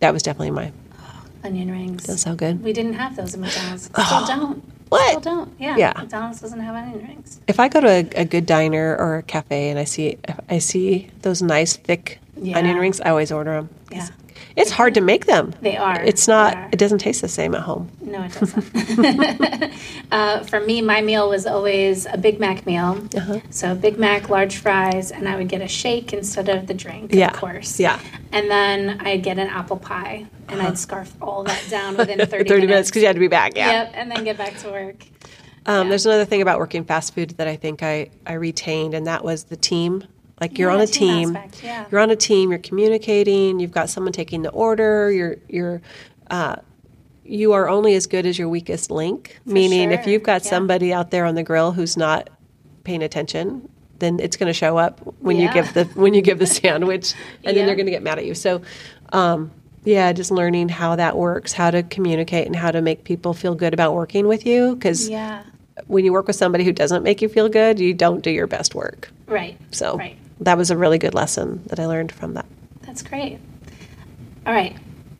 [0.00, 0.72] That was definitely my.
[1.44, 2.04] Onion rings.
[2.04, 2.62] That sound good.
[2.62, 3.84] We didn't have those in McDonald's.
[4.06, 4.62] Still don't.
[4.88, 5.08] What?
[5.10, 5.54] Still don't.
[5.58, 5.76] Yeah.
[5.76, 5.92] Yeah.
[5.96, 7.40] McDonald's doesn't have onion rings.
[7.46, 10.58] If I go to a, a good diner or a cafe and I see I
[10.58, 12.58] see those nice thick Yeah.
[12.58, 13.68] onion rings, I always order them.
[13.92, 14.08] Yeah.
[14.56, 15.54] It's hard to make them.
[15.60, 16.02] They are.
[16.02, 16.54] It's not.
[16.56, 16.68] are.
[16.72, 17.90] It doesn't taste the same at home.
[18.00, 19.72] No, it doesn't.
[20.10, 23.00] uh, for me, my meal was always a Big Mac meal.
[23.16, 23.40] Uh-huh.
[23.50, 27.12] So Big Mac, large fries, and I would get a shake instead of the drink,
[27.14, 27.28] Yeah.
[27.30, 27.78] of course.
[27.78, 28.00] Yeah.
[28.32, 32.26] And then I'd get an apple pie, and I'd scarf all that down within 30,
[32.36, 32.44] Uh-huh.
[32.48, 33.52] Thirty minutes because you had to be back.
[33.56, 33.70] Yeah.
[33.84, 35.04] Yep, and then get back to work.
[35.66, 35.88] Um, Yeah.
[35.90, 39.22] There's another thing about working fast food that I think I, I retained, and that
[39.24, 40.04] was the team.
[40.40, 41.84] Like you're Yeah, on a team aspect, yeah.
[41.90, 42.50] You're on a team.
[42.50, 43.60] You're communicating.
[43.60, 45.12] You've got someone taking the order.
[45.12, 45.82] You're you're.
[46.30, 46.56] Uh,
[47.24, 49.38] you are only as good as your weakest link.
[49.44, 50.50] meaning, if you've got yeah.
[50.50, 52.28] somebody out there on the grill who's not
[52.82, 53.68] paying attention,
[54.00, 57.14] then it's going to show up when you give the when you give the sandwich,
[57.44, 58.34] and then they're going to get mad at you.
[58.34, 58.62] So,
[59.12, 59.52] um,
[59.84, 63.54] yeah, just learning how that works, how to communicate, and how to make people feel
[63.54, 64.74] good about working with you.
[64.74, 65.42] Because Yeah.
[65.86, 68.46] when you work with somebody who doesn't make you feel good, you don't do your
[68.46, 69.10] best work.
[69.26, 69.56] Right.
[69.70, 70.16] So Right.
[70.40, 72.46] That was a really good lesson that I learned from that.
[72.82, 73.38] That's great.
[74.46, 74.76] All right.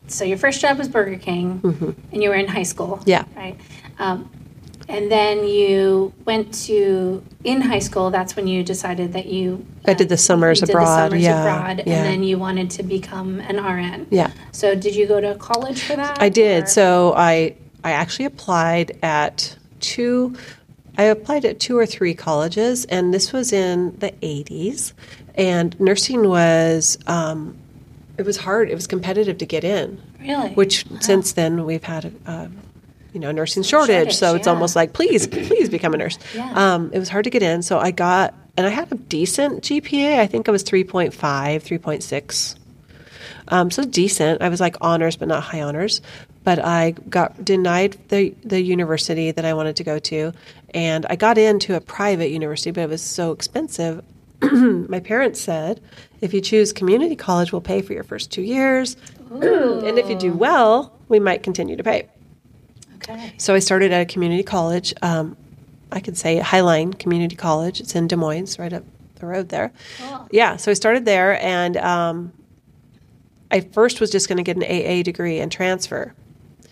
[0.07, 2.97] So your first job was Burger King, and you were in high school.
[2.97, 3.09] Mm-hmm.
[3.09, 3.25] Yeah.
[3.35, 3.57] Right.
[3.99, 4.29] Um,
[4.89, 8.09] and then you went to in high school.
[8.09, 9.65] That's when you decided that you.
[9.85, 11.93] I did the summers you did abroad, The summers yeah, abroad, yeah.
[11.95, 14.07] and then you wanted to become an RN.
[14.09, 14.31] Yeah.
[14.51, 16.21] So did you go to college for that?
[16.21, 16.63] I did.
[16.63, 17.55] or- So I
[17.85, 20.35] I actually applied at two.
[20.97, 24.93] I applied at two or three colleges, and this was in the '80s.
[25.35, 27.57] And nursing was um,
[28.17, 28.69] it was hard.
[28.69, 30.01] It was competitive to get in.
[30.19, 30.49] Really?
[30.53, 32.51] Which since then we've had a,
[33.13, 34.53] you know nursing shortage, Shortage, so it's yeah.
[34.53, 36.17] almost like please please become a nurse.
[36.35, 36.51] Yeah.
[36.53, 39.63] Um, it was hard to get in, so I got and I had a decent
[39.63, 40.19] GPA.
[40.19, 42.55] I think I was 3.5, 3.6.
[43.47, 44.41] Um, so decent.
[44.41, 46.01] I was like honors, but not high honors.
[46.43, 50.33] But I got denied the the university that I wanted to go to,
[50.73, 54.03] and I got into a private university, but it was so expensive.
[54.41, 55.81] My parents said,
[56.19, 58.97] if you choose community college, we'll pay for your first two years,
[59.29, 62.09] and if you do well, we might continue to pay.
[62.95, 63.33] okay.
[63.37, 64.95] So I started at a community college.
[65.03, 65.37] Um,
[65.91, 67.81] I could say Highline Community College.
[67.81, 68.83] It's in Des Moines, right up
[69.15, 69.71] the road there.
[69.99, 70.27] Cool.
[70.31, 72.33] Yeah, so I started there, and um,
[73.51, 76.13] I first was just going to get an AA degree and transfer.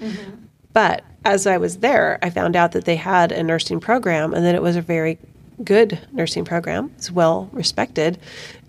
[0.01, 0.31] Mm-hmm.
[0.73, 4.45] But as I was there, I found out that they had a nursing program, and
[4.45, 5.17] that it was a very
[5.63, 6.91] good nursing program.
[6.97, 8.17] It's well respected.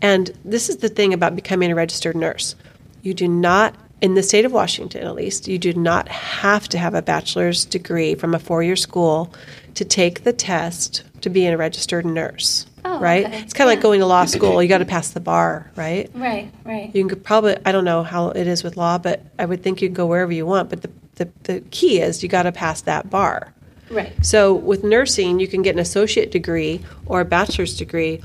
[0.02, 2.56] And this is the thing about becoming a registered nurse.
[3.02, 6.78] You do not, in the state of Washington at least, you do not have to
[6.78, 9.32] have a bachelor's degree from a four year school
[9.74, 12.66] to take the test to be a registered nurse.
[12.84, 13.26] Oh, right?
[13.26, 13.40] okay.
[13.42, 13.76] It's kind of Yeah.
[13.76, 14.60] like going to law school.
[14.62, 16.10] You got to pass the bar, right?
[16.14, 16.50] Right.
[16.64, 16.90] Right.
[16.94, 19.80] You can probably, I don't know how it is with law, but I would think
[19.80, 20.70] you can go wherever you want.
[20.70, 23.52] But the, the, the key is you got to pass that bar.
[23.90, 24.12] right.
[24.24, 28.22] So with nursing, you can get an associate degree or a bachelor's degree.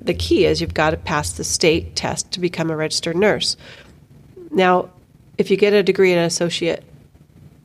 [0.00, 3.58] The key is you've got to pass the state test to become a registered nurse.
[4.50, 4.88] Now,
[5.36, 6.82] if you get a degree, in an associate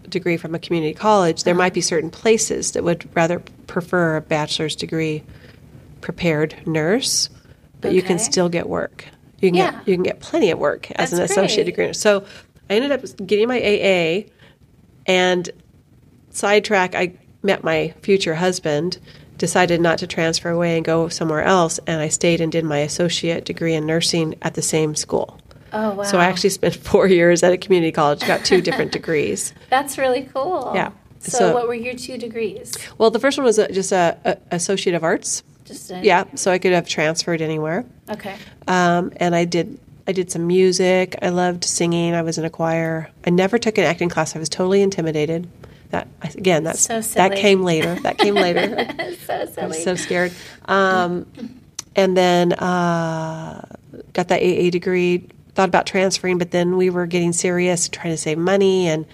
[0.09, 1.63] degree from a community college, there uh-huh.
[1.63, 5.23] might be certain places that would rather prefer a bachelor's degree
[6.01, 7.29] prepared nurse,
[7.79, 9.05] but you can still get work.
[9.39, 9.71] You can Yeah.
[9.71, 11.75] get you can get plenty of work as an associate great.
[11.87, 11.93] degree.
[11.93, 12.25] So
[12.69, 14.25] I ended up getting my AA
[15.05, 15.49] and
[16.31, 17.13] sidetrack I
[17.43, 18.97] met my future husband,
[19.37, 22.79] decided not to transfer away and go somewhere else, and I stayed and did my
[22.79, 25.39] associate degree in nursing at the same school.
[25.73, 26.03] Oh wow.
[26.03, 29.53] So I actually spent four years at a community college, got two different degrees.
[29.69, 30.71] That's really cool.
[30.73, 30.91] Yeah.
[31.19, 32.73] So, So- what were your two degrees?
[32.97, 35.43] Well, the first one was just a, a associate of arts.
[35.65, 37.85] Just a, Yeah, so I could have transferred anywhere.
[38.09, 38.35] Okay.
[38.67, 41.15] Um, and I did I did some music.
[41.21, 42.13] I loved singing.
[42.13, 43.09] I was in a choir.
[43.25, 44.35] I never took an acting class.
[44.35, 45.49] I was totally intimidated.
[45.89, 47.95] That again, that's So that came later.
[47.95, 48.87] That came later.
[49.25, 49.81] so I was silly.
[49.81, 50.33] so scared.
[50.65, 51.25] Um,
[51.95, 53.65] and then uh,
[54.13, 55.27] got that AA degree.
[55.53, 59.05] Thought about transferring, but then we were getting serious, trying to save money, and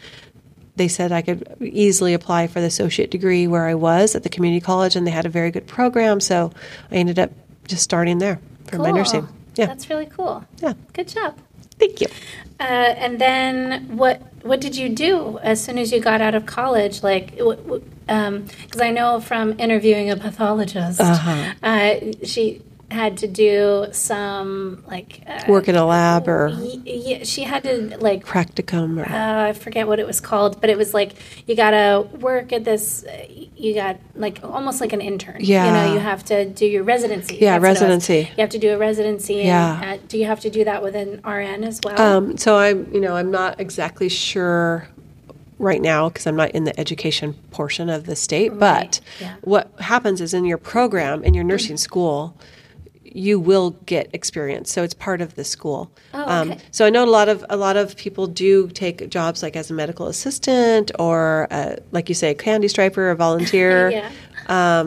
[0.76, 4.30] they said I could easily apply for the associate degree where I was at the
[4.30, 6.20] community college, and they had a very good program.
[6.20, 6.52] So
[6.90, 7.30] I ended up
[7.68, 9.28] just starting there for my nursing.
[9.56, 10.44] Yeah, That's really cool.
[10.62, 10.74] yeah.
[10.94, 11.38] Good job.
[11.80, 12.08] Thank you.
[12.60, 16.46] Uh, and then what what did you do as soon as you got out of
[16.46, 17.02] college?
[17.04, 21.54] Like, because I know from interviewing a pathologist, Uh-huh.
[21.64, 22.62] uh, she
[22.92, 27.64] had to do some like uh, Work in a lab or y- y- she had
[27.64, 31.14] to like practicum or uh, I forget what it was called, but it was like
[31.48, 33.06] you gotta work at this.
[33.56, 35.38] You got like almost like an intern.
[35.40, 37.38] Yeah, you know, you have to do your residency.
[37.38, 37.82] Yeah, That's what it was.
[37.82, 38.30] residency.
[38.38, 39.40] You have to do a residency.
[39.40, 39.92] And, Yeah.
[39.94, 42.00] uh, do you have to do that with an RN as well?
[42.02, 44.88] Um, so I'm, you know, I'm not exactly sure
[45.60, 48.58] right now because I'm not in the education portion of the state.
[48.58, 49.36] But yeah.
[49.42, 52.36] what happens is in your program in your nursing school,
[53.04, 54.72] you will get experience.
[54.72, 55.92] So it's part of the school.
[56.14, 56.60] Oh, okay.
[56.72, 59.70] so I know a lot of a lot of people do take jobs like as
[59.72, 63.90] a medical assistant or, uh, like you say, a candy striper a volunteer.
[64.48, 64.84] yeah.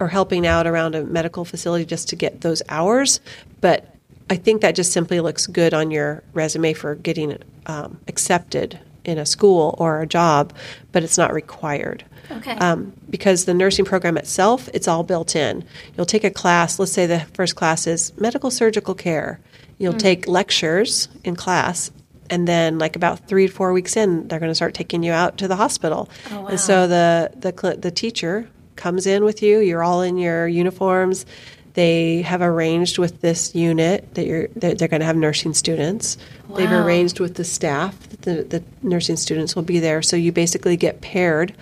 [0.00, 3.20] or helping out around a medical facility just to get those hours.
[3.60, 3.94] But
[4.28, 9.18] I think that just simply looks good on your resume for getting um, accepted in
[9.18, 10.52] a school or a job,
[10.92, 12.04] but it's not required.
[12.30, 12.52] Okay.
[12.52, 15.64] Um, because the nursing program itself, it's all built in.
[15.96, 19.40] You'll take a class, let's say the first class is medical surgical care.
[19.78, 21.90] You'll take lectures in class,
[22.30, 25.12] and then, like about three to four weeks in, they're going to start taking you
[25.12, 26.08] out to the hospital.
[26.30, 26.46] Oh, wow.
[26.46, 29.58] And so the the the teacher comes in with you.
[29.58, 31.26] You're all in your uniforms.
[31.74, 36.16] They have arranged with this unit that you're that they're going to have nursing students.
[36.54, 40.00] They've arranged with the staff that the, the nursing students will be there.
[40.00, 41.54] So you basically get paired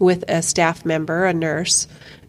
[0.00, 1.86] with a staff member, a nurse,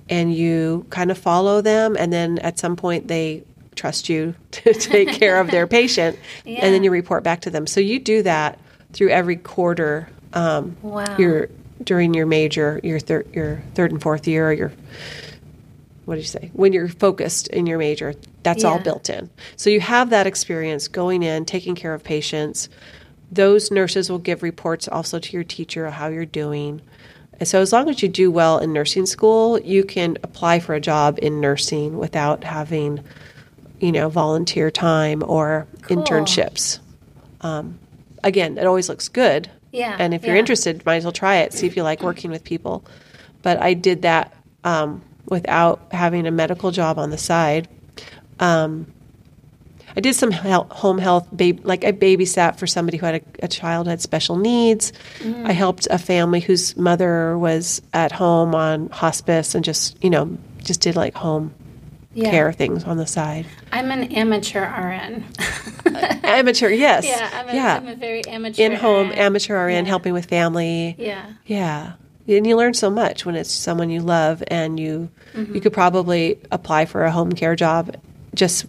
[0.10, 1.98] and you kind of follow them.
[1.98, 3.44] And then at some point they
[3.76, 7.66] trust you to take care of their patient, and then you report back to them.
[7.66, 8.60] So you do that
[8.94, 10.08] through every quarter.
[10.34, 11.18] Um, Wow.
[11.18, 11.50] Your
[11.84, 14.72] during your major, your third, your third and fourth year, or your
[16.06, 16.50] what do you say?
[16.54, 18.14] When you're focused in your major,
[18.44, 19.30] that's all built in.
[19.56, 22.68] So you have that experience going in, taking care of patients.
[23.32, 26.82] Those nurses will give reports also to your teacher of how you're doing.
[27.40, 30.76] And so as long as you do well in nursing school, you can apply for
[30.76, 33.04] a job in nursing without having,
[33.80, 35.98] you know, volunteer time or Cool.
[35.98, 36.80] internships.
[37.42, 37.80] Um,
[38.24, 39.50] again, it always looks good.
[39.72, 41.52] Yeah, And if you're interested, might as well try it.
[41.54, 42.86] See if you like working with people.
[43.42, 44.32] But I did that
[44.64, 47.68] um, without having a medical job on the side.
[48.40, 48.88] Um,
[49.96, 51.28] I did some home health,
[51.64, 54.92] like I babysat for somebody who had a, a child who had special needs.
[55.20, 55.46] Mm.
[55.46, 60.36] I helped a family whose mother was at home on hospice and just, you know,
[60.64, 61.54] just did like home
[62.16, 62.32] Yeah.
[62.32, 63.46] care things on the side.
[63.72, 65.26] I'm an amateur RN.
[66.24, 67.06] Amateur, yes.
[67.06, 67.76] yeah, I'm a, yeah.
[67.76, 68.64] I'm a very amateur.
[68.64, 69.90] In home, amateur RN, Yeah.
[69.90, 70.96] helping with family.
[70.98, 71.26] Yeah.
[71.46, 71.94] Yeah.
[72.28, 75.56] And you learn so much when it's someone you love and you Mm-hmm.
[75.56, 77.96] you could probably apply for a home care job
[78.36, 78.68] just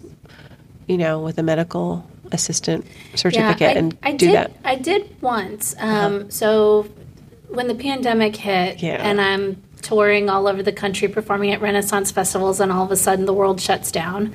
[0.86, 4.46] you know with a medical assistant certificate I, and I do did, that.
[4.50, 4.58] Uh-huh.
[4.64, 5.74] I did once.
[5.78, 6.88] Um, So
[7.48, 8.94] when the pandemic hit, Yeah.
[9.06, 12.96] and I'm touring all over the country performing at Renaissance festivals, and all of a
[12.96, 14.34] sudden the world shuts down,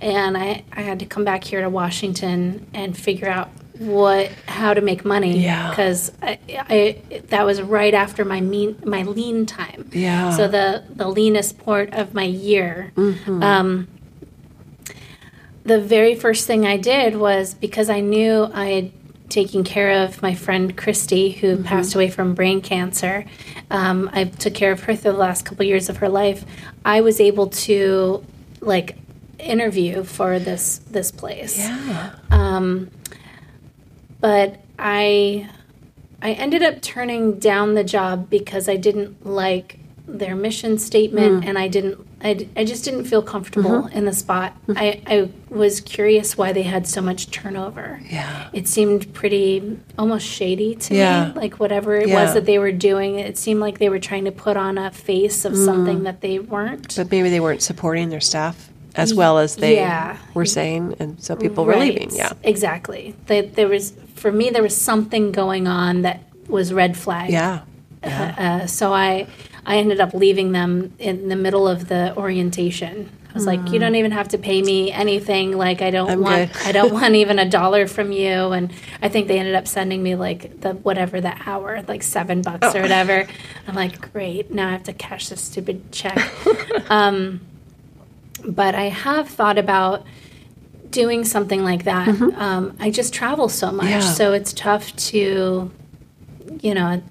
[0.00, 4.72] and I, I had to come back here to Washington and figure out what how
[4.72, 5.70] to make money Yeah.
[5.70, 10.30] because I, I that was right after my mean my lean time Yeah.
[10.36, 13.42] so the the leanest part of my year Mm-hmm.
[13.42, 13.88] um,
[15.64, 18.92] the very first thing I did was because I knew I had
[19.30, 21.64] taken care of my friend Christy, who Mm-hmm.
[21.64, 23.24] passed away from brain cancer.
[23.70, 26.44] Um, I took care of her through the last couple years of her life.
[26.84, 28.22] I was able to
[28.60, 28.96] like
[29.38, 32.10] interview for this this place Yeah.
[34.24, 35.50] But I
[36.22, 41.48] I ended up turning down the job because I didn't like their mission statement Mm.
[41.48, 43.98] and I didn't I, I just didn't feel comfortable Mm-hmm.
[43.98, 44.56] in the spot.
[44.74, 48.00] I, I was curious why they had so much turnover.
[48.08, 48.48] Yeah.
[48.54, 51.26] It seemed pretty almost shady to Yeah.
[51.28, 51.32] me.
[51.42, 52.24] Like whatever it Yeah.
[52.24, 54.90] was that they were doing, it seemed like they were trying to put on a
[54.90, 55.64] face of Mm.
[55.66, 56.96] something that they weren't.
[56.96, 60.16] But maybe they weren't supporting their staff as well as they Yeah.
[60.34, 62.10] were saying and so people were leaving.
[62.14, 62.32] Yeah.
[62.42, 63.14] Exactly.
[63.26, 67.30] They, there was for me there was something going on that was red flag.
[67.30, 67.60] Yeah.
[68.02, 69.26] Uh, so I
[69.66, 73.80] I ended up leaving them in the middle of the orientation I was like, you
[73.80, 75.58] don't even have to pay me anything.
[75.58, 76.54] Like I don't I'm want.
[76.68, 78.52] I don't want even a dollar from you.
[78.52, 78.72] And
[79.02, 82.68] I think they ended up sending me like the whatever the hour, like seven bucks
[82.72, 82.78] Oh.
[82.78, 83.26] or whatever.
[83.66, 84.52] I'm like, great.
[84.52, 86.16] Now I have to cash this stupid check.
[86.90, 87.40] um,
[88.44, 90.04] but I have thought about
[90.90, 92.08] doing something like that.
[92.36, 93.92] Um, I just travel so much, Mm-hmm.
[94.00, 94.12] Yeah.
[94.12, 95.70] so it's tough to,
[96.60, 97.02] you know,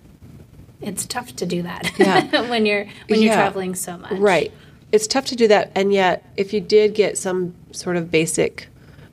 [0.82, 2.42] it's tough to do that Yeah.
[2.50, 3.36] when you're when you're Yeah.
[3.36, 4.14] traveling so much.
[4.14, 4.52] Right.
[4.92, 5.72] It's tough to do that.
[5.76, 8.68] And yet, if you did get some sort of basic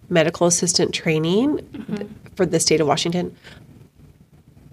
[0.08, 1.58] medical assistant training
[1.96, 3.34] th- for the state of Washington,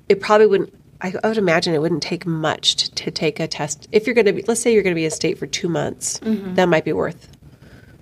[0.09, 0.73] it probably wouldn't.
[0.99, 3.87] I, would imagine it wouldn't take much to, to take a test.
[3.91, 5.69] If you're going to be, let's say you're going to be a state for two
[5.69, 7.29] months, that might be worth.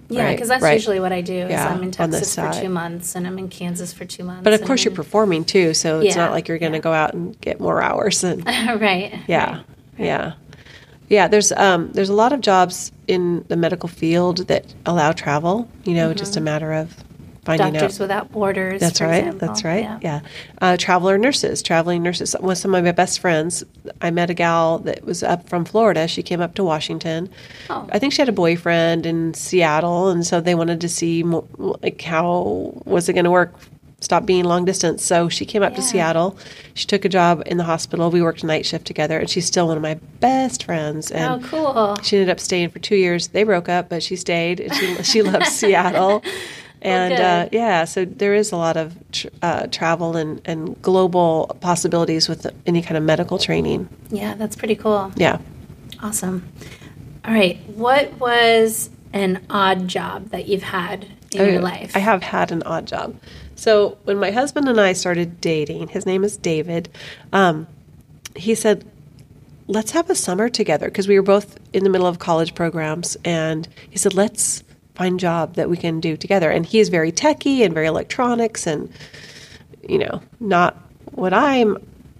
[0.09, 0.73] Yeah, Right, because that's right.
[0.73, 1.33] usually what I do.
[1.33, 2.61] Is Yeah, I'm in Texas for side.
[2.61, 4.43] two months, and I'm in Kansas for two months.
[4.43, 6.81] But of course, you're performing too, so it's Yeah, not like you're going to yeah.
[6.83, 8.23] go out and get more hours.
[8.23, 8.45] And
[8.81, 9.13] right.
[9.27, 9.61] Yeah,
[9.97, 10.33] yeah,
[11.09, 11.27] yeah.
[11.27, 15.67] There's um, there's a lot of jobs in the medical field that allow travel.
[15.85, 16.93] You know, just a matter of
[17.45, 18.03] finding Doctors out.
[18.03, 18.81] Without Borders.
[18.81, 19.19] That's right.
[19.19, 19.47] example.
[19.47, 19.87] That's right.
[20.01, 20.21] Yeah.
[20.61, 22.35] Uh, traveler nurses, traveling nurses.
[22.39, 23.63] One of some of my best friends,
[24.01, 26.07] I met a gal that was up from Florida.
[26.07, 27.29] She came up to Washington.
[27.69, 27.87] Oh.
[27.91, 32.01] I think she had a boyfriend in Seattle, and so they wanted to see like
[32.01, 33.53] how was it going to work.
[34.01, 35.03] Stop being long distance.
[35.03, 36.37] So she came up to Seattle.
[36.75, 38.11] She took a job in the hospital.
[38.11, 41.11] We worked night shift together, and she's still one of my best friends.
[41.11, 41.95] Oh, And cool.
[42.03, 43.29] she ended up staying for two years.
[43.29, 44.59] They broke up, but she stayed.
[44.59, 46.21] And she she loves Seattle,
[46.85, 51.55] and uh, yeah, so there is a lot of tr- uh, travel and, and global
[51.59, 53.89] possibilities with any kind of medical training.
[54.09, 55.11] Yeah, that's pretty cool.
[55.15, 55.39] Yeah,
[56.01, 56.47] Awesome.
[57.23, 57.59] All right.
[57.67, 61.95] What was an odd job that you've had in your life?
[61.95, 63.15] I have had an odd job.
[63.55, 66.89] So when my husband and I started dating, his name is David.
[67.33, 67.67] Um,
[68.35, 68.85] he said,
[69.67, 73.17] "Let's have a summer together," because we were both in the middle of college programs,
[73.23, 74.61] and he said, "Let's
[74.95, 78.67] find job that we can do together." And he is very techy and very electronics,
[78.67, 78.91] and
[79.87, 80.77] you know, not
[81.11, 81.77] what I'm.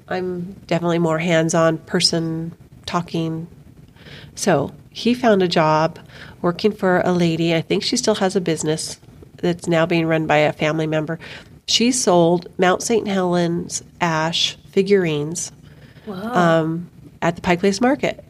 [0.07, 2.51] I'm definitely more hands-on person,
[2.86, 3.47] talking
[4.36, 5.99] so he found a job
[6.41, 7.55] working for a lady.
[7.55, 8.99] I think she still has a business
[9.38, 11.19] that's now being run by a family member.
[11.67, 13.07] She sold Mount St.
[13.07, 15.51] Helens ash figurines
[16.07, 16.89] um,
[17.21, 18.23] at the Pike Place Market.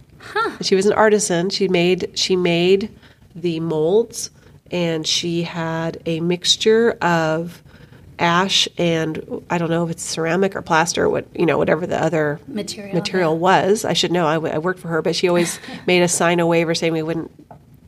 [0.61, 1.49] She was an artisan.
[1.49, 2.89] She made she made
[3.36, 4.31] the molds,
[4.71, 7.61] and she had a mixture of
[8.17, 11.86] ash and I don't know if it's ceramic or plaster, or what you know, whatever
[11.86, 13.39] the other Material, material yeah.
[13.39, 13.86] was.
[13.86, 14.25] I should know.
[14.25, 16.93] I, w- I worked for her, but she always made us sign a waiver saying
[16.93, 17.31] we wouldn't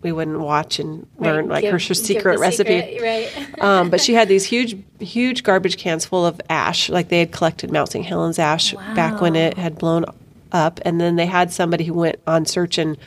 [0.02, 2.82] we wouldn't watch and learn like Give- her give secret recipe.
[2.82, 3.62] secret, right.
[3.64, 6.90] um, but she had these huge, huge garbage cans full of ash.
[6.90, 8.06] Like they had collected Mount St.
[8.06, 10.06] Helens ash back when it had blown
[10.52, 12.98] up, and then they had somebody who went on search and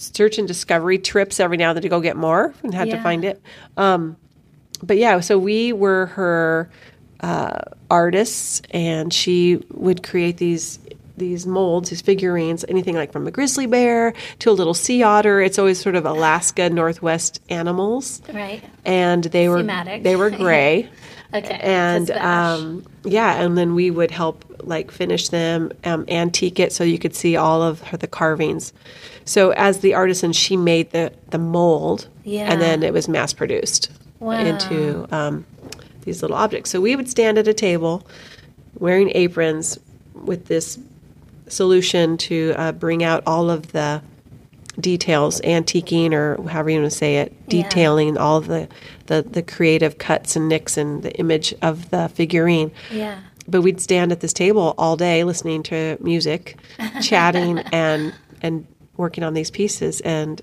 [0.00, 3.00] search and discovery trips every now and then to go get more and had to
[3.02, 3.40] find it.
[3.76, 4.16] Um,
[4.82, 6.70] but yeah, so we were her
[7.20, 10.78] uh, artists, and she would create these
[11.16, 15.42] these molds, these figurines, anything like from a grizzly bear to a little sea otter.
[15.42, 18.64] It's always sort of Alaska Northwest animals right.
[18.86, 20.02] and they were Thematic.
[20.02, 20.88] they were gray.
[21.32, 21.60] Okay.
[21.62, 22.58] And that's the ash.
[22.58, 26.98] um, yeah, and then we would help like finish them, um, antique it, so you
[26.98, 28.72] could see all of her, the carvings.
[29.24, 32.50] So as the artisan, she made the the mold, Yeah.
[32.52, 34.38] and then it was mass produced Wow.
[34.44, 35.44] into um,
[36.02, 36.70] these little objects.
[36.70, 38.06] So we would stand at a table,
[38.78, 39.78] wearing aprons,
[40.14, 40.78] with this
[41.48, 44.02] solution to uh, bring out all of the
[44.78, 47.62] details, antiquing or however you want to say it, Yeah.
[47.62, 48.68] detailing all of the,
[49.06, 52.70] the, the creative cuts and nicks and the image of the figurine.
[52.92, 53.18] yeah.
[53.48, 56.56] But we'd stand at this table all day listening to music,
[57.02, 58.64] chatting, and and
[59.00, 60.00] working on these pieces.
[60.02, 60.40] And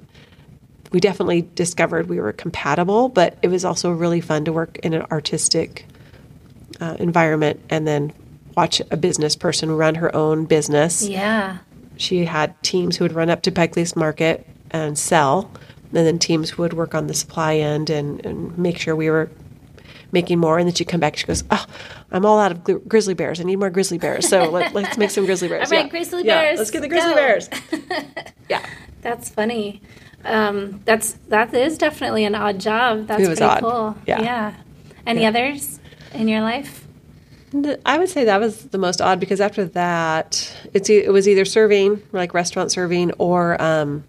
[0.92, 4.94] we definitely discovered we were compatible, but it was also really fun to work in
[4.94, 5.86] an artistic
[6.82, 8.12] uh, environment and then
[8.56, 11.58] watch a business person run her own business Yeah.
[11.98, 15.50] she had teams who would run up to Pike Market and sell,
[15.94, 19.10] and then teams who would work on the supply end and, and make sure we
[19.10, 19.30] were
[20.12, 20.58] making more.
[20.58, 21.18] And then she'd come back.
[21.18, 21.66] She goes, "Oh,
[22.12, 23.40] I'm all out of gri- grizzly bears.
[23.40, 24.28] I need more grizzly bears.
[24.28, 25.72] So let, let's make some grizzly bears.
[25.72, 25.90] All right, Yeah.
[25.90, 27.50] grizzly Yeah, bears, Let's get the grizzly go." bears.
[28.50, 28.66] yeah,
[29.02, 29.82] That's funny.
[30.26, 33.08] Um, that's that is definitely an odd job.
[33.08, 33.62] That's It was pretty odd.
[33.62, 33.98] cool.
[34.06, 34.54] Yeah.
[35.06, 35.80] Any others
[36.14, 36.86] in your life?
[37.86, 41.46] I would say that was the most odd because after that, it's it was either
[41.46, 44.04] serving like restaurant serving or um,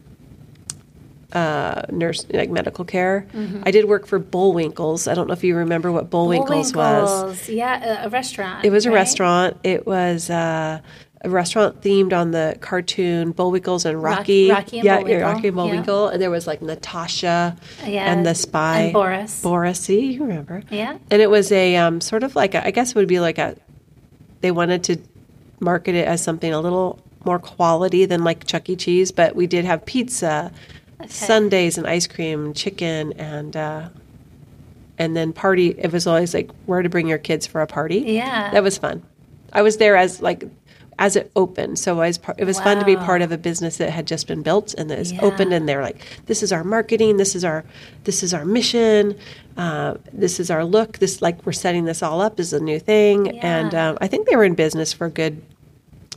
[1.32, 3.26] uh, nurse like medical care.
[3.32, 3.62] Mm-hmm.
[3.66, 5.10] I did work for Bullwinkles.
[5.10, 7.10] I don't know if you remember what Bullwinkles was.
[7.10, 7.54] Bullwinkles.
[7.54, 8.64] Yeah, a, a restaurant.
[8.64, 8.94] It was a right?
[8.96, 9.56] restaurant.
[9.62, 10.80] It was uh,
[11.20, 14.50] a restaurant themed on the cartoon Bullwinkles and Rocky.
[14.50, 15.62] Rocky and yeah, Bullwinkle, yeah, Rocky and yeah.
[15.62, 16.08] Bullwinkle.
[16.08, 17.56] And there was like Natasha
[17.86, 18.80] Yeah, and the spy.
[18.80, 19.42] and Boris.
[19.42, 20.62] Boris, see, you remember.
[20.70, 20.96] Yeah.
[21.10, 23.38] And it was a um, sort of like, a, I guess it would be like
[23.38, 23.56] a,
[24.40, 24.98] they wanted to
[25.60, 28.76] market it as something a little more quality than like Chuck E.
[28.76, 30.52] Cheese, but we did have pizza,
[31.06, 33.88] sundaes and ice cream, chicken, and, uh,
[34.98, 35.68] and then party.
[35.78, 38.00] It was always like where to bring your kids for a party.
[38.00, 38.50] Yeah.
[38.50, 39.02] That was fun.
[39.52, 40.44] I was there as like
[41.00, 43.38] as it opened, so I was par- it was fun to be part of a
[43.38, 45.20] business that had just been built and that is Yeah.
[45.22, 47.16] opened, and they're like, "This is our marketing.
[47.18, 47.64] This is our
[48.02, 49.16] this is our mission.
[49.56, 50.98] Uh, this is our look.
[50.98, 54.26] This like we're setting this all up as a new thing." And um, I think
[54.28, 55.40] they were in business for a good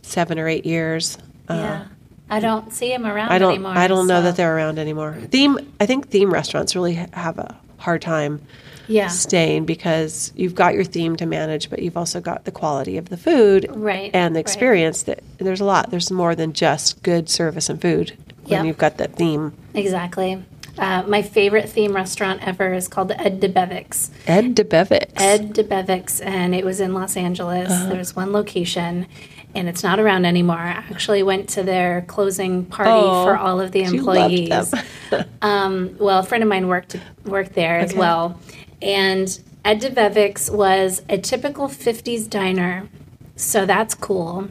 [0.01, 1.19] seven or eight years.
[1.47, 1.85] Uh, yeah.
[2.31, 3.51] I don't see them around I don't.
[3.53, 3.73] anymore.
[3.75, 5.17] I don't know that they're around anymore.
[5.29, 5.57] Theme.
[5.79, 8.41] I think theme restaurants really have a hard time
[8.87, 9.07] Yeah.
[9.09, 13.09] staying because you've got your theme to manage, but you've also got the quality of
[13.09, 14.41] the food Right, and the right.
[14.41, 15.03] experience.
[15.03, 15.91] That there's a lot.
[15.91, 18.13] There's more than just good service and food
[18.45, 18.65] when Yep.
[18.65, 19.53] you've got that theme.
[19.73, 20.43] Exactly.
[20.81, 24.09] Uh, my favorite theme restaurant ever is called Ed Debevic's.
[24.25, 25.13] Ed Debevic's.
[25.15, 27.69] Ed Debevic's, and it was in Los Angeles.
[27.71, 27.89] Uh-huh.
[27.89, 29.05] There's one location,
[29.53, 30.57] and it's not around anymore.
[30.57, 34.71] I actually went to their closing party Oh, for all of the you loved employees.
[35.11, 35.25] them.
[35.43, 38.39] um, well, a friend of mine worked worked there as well,
[38.81, 42.89] and Ed Debevic's was a typical '50s diner,
[43.35, 44.47] so that's cool,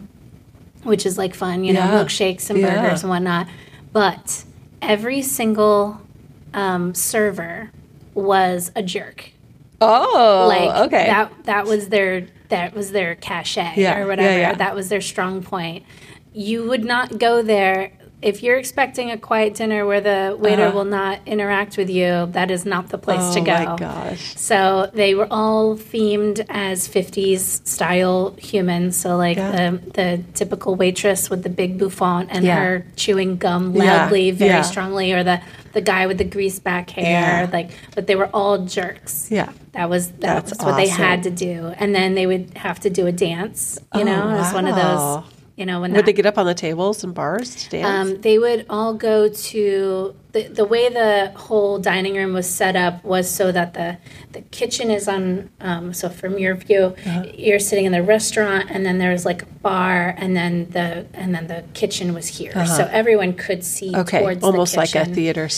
[0.85, 2.81] which is like fun, you know, milkshakes and Yeah.
[2.83, 3.49] burgers and whatnot.
[3.93, 4.45] But
[4.81, 6.01] every single
[6.55, 7.71] um, server
[8.15, 9.31] was a jerk
[9.81, 11.07] oh, like okay.
[11.07, 14.55] that that was their that was their cachet Yeah, or whatever yeah.
[14.55, 15.85] that was their strong point
[16.33, 17.93] you would not go there
[18.23, 20.77] if you're expecting a quiet dinner where the waiter Uh-huh.
[20.77, 23.77] will not interact with you that is not the place oh to go Oh my
[23.77, 24.35] gosh.
[24.37, 28.97] so they were all themed as 50s style humans.
[28.99, 29.53] So like Yeah.
[29.71, 32.57] the the typical waitress with the big bouffant and Yeah.
[32.63, 34.63] her chewing gum Yeah, loudly, very yeah.
[34.63, 35.41] strongly, or the
[35.73, 37.45] the guy with the grease back hair.
[37.45, 37.51] Yeah.
[37.53, 39.29] Like, but they were all jerks.
[39.31, 39.53] Yeah.
[39.73, 42.81] That was that That's was what they had to do, and then they would have
[42.81, 43.79] to do a dance.
[43.95, 45.25] You Oh, know, it was one of those.
[45.61, 47.87] You know, when Would that, they get up on the tables and bars to dance?
[48.15, 52.77] um, they would all go to the, the way the whole dining room was set
[52.77, 53.99] up was so that the
[54.33, 57.25] the kitchen is on um, so from your view Uh-huh.
[57.35, 61.35] you're sitting in the restaurant and then there's like a bar and then the and
[61.35, 64.01] then the kitchen was here so everyone could see Uh-huh.
[64.01, 65.51] okay, almost like a theater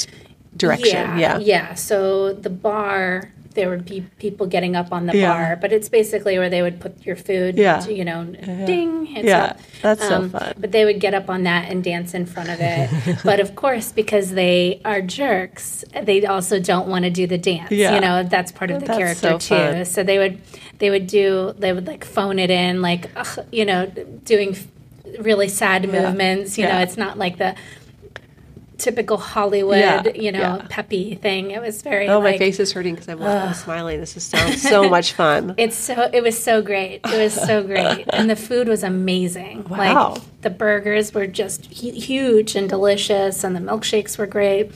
[0.57, 1.17] direction.
[1.17, 1.39] Yeah.
[1.39, 5.33] yeah so the bar there would be people getting up on the Yeah.
[5.33, 7.87] bar but it's basically where they would put your food Yeah.
[7.87, 8.25] you know
[8.67, 9.61] ding hits Yeah, up.
[9.83, 10.55] that's so um, fun.
[10.59, 13.19] but they would get up on that and dance in front of it.
[13.25, 17.71] but of course, because they are jerks, they also don't want to do the dance.
[17.71, 17.95] Yeah.
[17.95, 19.55] You know, that's part of the That's character so too.
[19.75, 19.85] fun.
[19.85, 20.41] So they would
[20.79, 23.87] they would do they would like phone it in, like ugh, you know,
[24.25, 24.57] doing
[25.21, 26.57] really sad movements.
[26.59, 27.55] You know, it's not like the
[28.83, 30.67] typical Hollywood, Yeah, you know, yeah.
[30.69, 31.51] peppy thing.
[31.53, 34.01] It was very Oh, my face is hurting because I'm, I'm smiling.
[34.01, 35.55] This is sounds so much fun.
[35.57, 37.01] It's so it was so great.
[37.05, 39.65] It was so great, and the food was amazing.
[39.69, 40.13] Wow.
[40.15, 44.73] Like the burgers were just huge and delicious, and the milkshakes were great.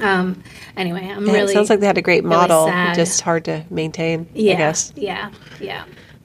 [0.00, 0.42] Um.
[0.76, 1.52] Anyway, I'm Yeah, really.
[1.52, 4.26] it sounds like they had a great model, just hard to maintain.
[4.34, 4.92] yeah, I guess.
[4.96, 5.84] yeah, yeah.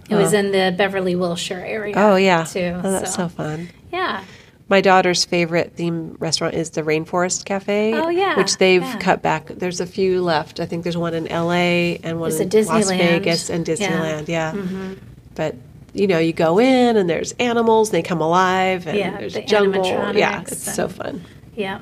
[0.09, 1.93] It was in the Beverly Wilshire area.
[1.97, 2.79] Oh yeah, too.
[2.81, 3.27] Oh, that's so.
[3.27, 3.69] fun.
[3.91, 4.23] yeah.
[4.69, 7.93] My daughter's favorite theme restaurant is the Rainforest Cafe.
[7.93, 8.99] Oh, yeah, which they've yeah.
[8.99, 9.47] cut back.
[9.47, 10.59] There's a few left.
[10.59, 11.99] I think there's one in L.A.
[12.03, 13.75] and one There's in Las Vegas and Yeah.
[13.75, 13.83] Mm-hmm.
[13.83, 14.27] Disneyland.
[14.27, 14.95] Yeah,
[15.35, 15.55] but
[15.93, 17.91] you know, you go in and there's animals.
[17.91, 19.85] They come alive and Yeah, there's the jungle.
[19.85, 21.23] Yeah, it's so fun.
[21.55, 21.79] Yeah.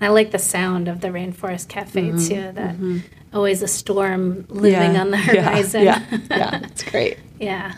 [0.00, 2.52] I like the sound of the Rainforest Cafe Mm-hmm, too.
[2.52, 3.02] That
[3.32, 5.84] always a storm looming on the horizon.
[5.84, 7.18] Yeah, yeah, yeah, it's great.
[7.38, 7.74] Yeah.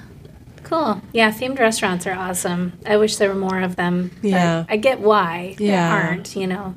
[0.69, 1.01] Cool.
[1.13, 2.73] Yeah, themed restaurants are awesome.
[2.85, 4.11] I wish there were more of them.
[4.23, 4.65] Yeah.
[4.69, 5.89] I get why Yeah.
[5.89, 6.75] there aren't, you know.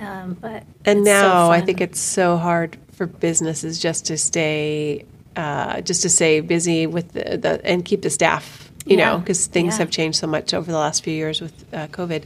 [0.00, 4.18] Um, but And it's so now I think it's so hard for businesses just to
[4.18, 5.04] stay,
[5.36, 9.46] uh, just to stay busy with the, the and keep the staff, you know, because
[9.46, 9.78] things Yeah.
[9.78, 12.24] have changed so much over the last few years with uh, COVID.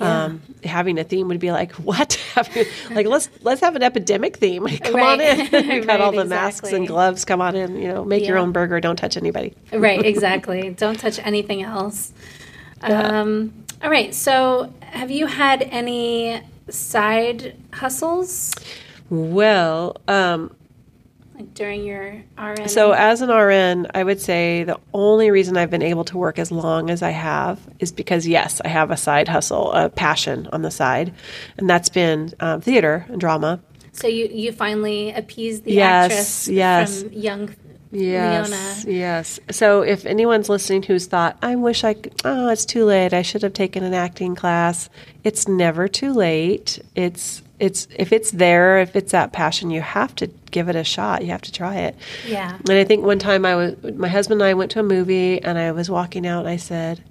[0.00, 0.24] Yeah.
[0.24, 2.18] Um, having a theme would be like, what?
[2.90, 4.66] like let's let's have an epidemic theme.
[4.84, 5.38] Come on in.
[5.68, 7.24] we've got all the masks and gloves.
[7.24, 7.76] Come on in.
[7.76, 8.80] You know, make your own burger.
[8.80, 9.54] Don't touch anybody.
[9.72, 10.70] right, exactly.
[10.70, 12.12] Don't touch anything else.
[12.82, 14.14] Um, all right.
[14.14, 18.54] So, have you had any side hustles
[19.10, 20.54] Well, um,
[21.34, 22.68] like during your RN?
[22.68, 26.38] So, as an RN, I would say the only reason I've been able to work
[26.38, 30.48] as long as I have is because, yes, I have a side hustle, a passion
[30.52, 31.12] on the side,
[31.58, 33.60] and that's been um, theater and drama.
[33.92, 37.02] So you you finally appeased the Yes, actress yes.
[37.02, 37.54] from young
[37.92, 39.38] Yes, yes.
[39.50, 43.12] So if anyone's listening who's thought, I wish I could, oh, it's too late.
[43.12, 44.88] I should have taken an acting class.
[45.24, 46.78] It's never too late.
[46.94, 50.82] It's it's if it's there, if it's that passion, you have to give it a
[50.82, 51.24] shot.
[51.24, 51.96] You have to try it.
[52.26, 52.56] Yeah.
[52.58, 55.40] And I think one time I was my husband and I went to a movie
[55.40, 57.04] and I was walking out and I said,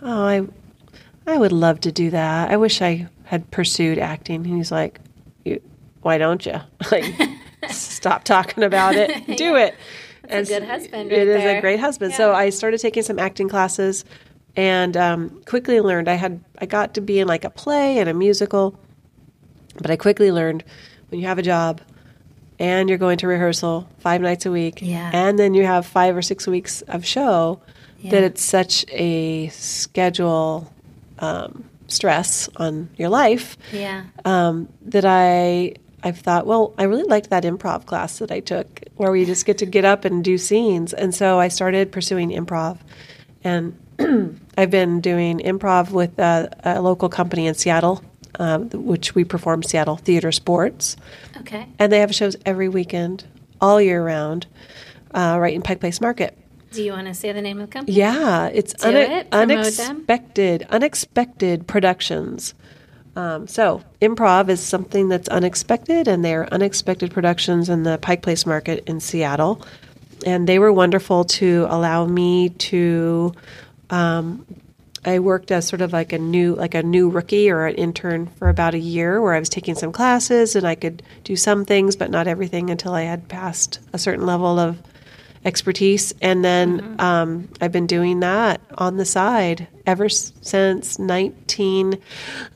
[0.00, 0.46] "Oh, I
[1.26, 2.52] I would love to do that.
[2.52, 5.00] I wish I had pursued acting." And he's like,
[5.44, 5.60] you,
[6.02, 6.60] "Why don't you?"
[6.92, 7.04] Like
[7.70, 9.10] stop talking about it.
[9.36, 9.74] Do it.
[10.28, 11.58] That's a good husband It right is there.
[11.58, 12.14] a great husband.
[12.14, 14.04] So I started taking some acting classes
[14.56, 18.08] and um, quickly learned I had I got to be in like a play and
[18.08, 18.78] a musical,
[19.80, 20.64] but I quickly learned
[21.08, 21.80] when you have a job
[22.58, 25.10] and you're going to rehearsal five nights a week, Yeah.
[25.12, 27.60] and then you have five or six weeks of show,
[28.04, 30.72] that it's such a schedule
[31.18, 34.04] um, stress on your life Yeah.
[34.24, 38.80] um, that I I've thought, well, I really liked that improv class that I took,
[38.96, 42.30] where we just get to get up and do scenes, and so I started pursuing
[42.30, 42.78] improv,
[43.42, 43.76] and
[44.56, 48.04] I've been doing improv with a, a local company in Seattle,
[48.38, 50.96] um, which we perform Seattle Theater Sports,
[51.38, 51.66] Okay.
[51.78, 53.24] and they have shows every weekend,
[53.60, 54.46] all year round,
[55.14, 56.36] uh, right in Pike Place Market.
[56.72, 57.96] Do you want to say the name of the company?
[57.96, 59.30] Yeah, it's Do it.
[59.30, 59.50] Promote them.
[59.50, 62.54] unexpected, unexpected productions.
[63.14, 68.44] Um, so improv is something that's unexpected, and they're unexpected productions in the Pike Place
[68.44, 69.62] Market in Seattle,
[70.26, 73.32] and they were wonderful to allow me to.
[73.88, 74.44] Um,
[75.06, 78.26] I worked as sort of like a new, like a new rookie or an intern
[78.38, 81.64] for about a year, where I was taking some classes and I could do some
[81.64, 84.78] things, but not everything until I had passed a certain level of
[85.44, 86.12] expertise.
[86.20, 91.98] And then um, I've been doing that on the side ever since 19, uh,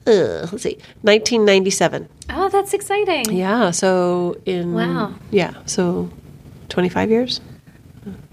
[0.07, 2.09] let's see, 1997.
[2.31, 3.33] Oh, that's exciting.
[3.33, 3.71] Yeah.
[3.71, 5.15] So in, Wow.
[5.31, 5.55] Yeah.
[5.67, 6.11] So
[6.69, 7.41] 25 years?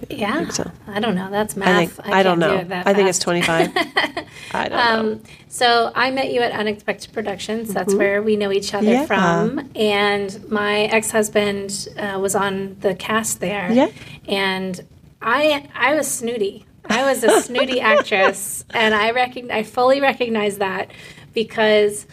[0.10, 0.36] Yeah.
[0.38, 0.72] think so.
[0.88, 1.30] I don't know.
[1.32, 1.68] That's math.
[1.68, 2.70] I think, I, don't can't do know.
[2.70, 3.72] that I think it's 25.
[4.54, 5.12] I don't know.
[5.14, 7.74] Um, so I met you at Unexpected Productions.
[7.74, 8.93] That's where we know each other Mm-hmm.
[8.93, 9.06] Yeah.
[9.08, 9.72] from.
[9.76, 13.72] And my ex-husband uh, was on the cast there.
[13.72, 13.89] Yeah.
[14.28, 14.80] And
[15.22, 16.66] I I was snooty.
[16.89, 20.89] I was a snooty actress, and I recogn I fully recognize that
[21.34, 22.06] because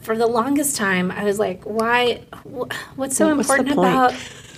[0.00, 2.22] for the longest time I was like, why?
[2.44, 4.14] wh- What's so What's important about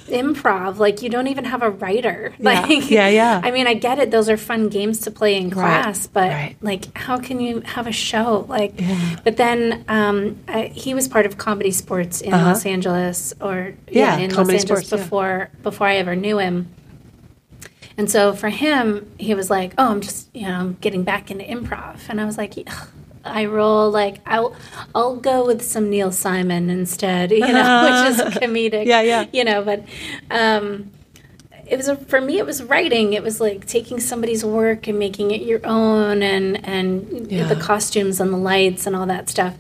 [0.06, 0.78] improv?
[0.78, 2.34] Like you don't even have a writer.
[2.44, 3.40] Like Yeah, yeah.
[3.42, 6.56] I mean, I get it; those are fun games to play in class, but right.
[6.60, 8.44] like, how can you have a show?
[8.48, 8.78] Like,
[9.24, 13.90] but then um, I, he was part of ComedySportz in Los Angeles, or Uh-huh.
[13.90, 14.96] Yeah, in Comedy Los Angeles Sports, yeah.
[14.98, 16.68] before before I ever knew him.
[17.96, 21.30] And so for him, he was like, "Oh, I'm just you know I'm getting back
[21.30, 22.54] into improv," and I was like.
[23.24, 24.54] I roll like I'll
[24.94, 28.86] I'll go with some Neil Simon instead, you know, which is comedic.
[28.86, 29.26] Yeah, yeah.
[29.32, 29.84] You know, but
[30.30, 30.90] um,
[31.66, 34.98] it was a, for me it was writing it was like taking somebody's work and
[34.98, 37.46] making it your own and and Yeah.
[37.46, 39.54] the costumes and the lights and all that stuff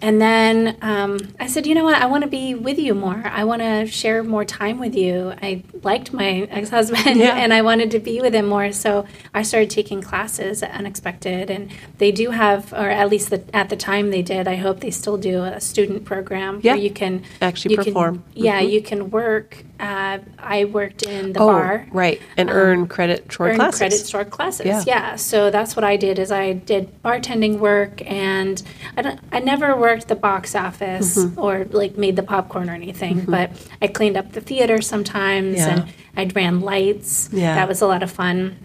[0.00, 2.00] and then um, I said, you know what?
[2.00, 3.22] I want to be with you more.
[3.26, 5.32] I want to share more time with you.
[5.42, 7.36] I liked my ex husband Yeah.
[7.36, 8.70] and I wanted to be with him more.
[8.72, 11.50] So I started taking classes at Unexpected.
[11.50, 14.80] And they do have, or at least the, at the time they did, I hope
[14.80, 16.72] they still do, a student program Yeah.
[16.74, 18.24] where you can Actually you can- perform.
[18.34, 19.64] yeah, you can work.
[19.80, 22.20] Uh, I worked in the oh, bar right.
[22.36, 23.78] And earn credit toward earn classes.
[23.78, 24.66] credit toward classes.
[24.66, 24.82] Yeah.
[24.86, 25.16] Yeah.
[25.16, 26.18] So that's what I did.
[26.18, 28.60] Is I did bartending work, and
[28.96, 29.20] I don't.
[29.30, 31.38] I never worked the box office Mm-hmm.
[31.40, 33.24] or like made the popcorn or anything.
[33.26, 33.50] But
[33.80, 35.84] I cleaned up the theater sometimes, Yeah.
[35.84, 37.28] and I ran lights.
[37.32, 37.54] Yeah.
[37.54, 38.56] That was a lot of fun.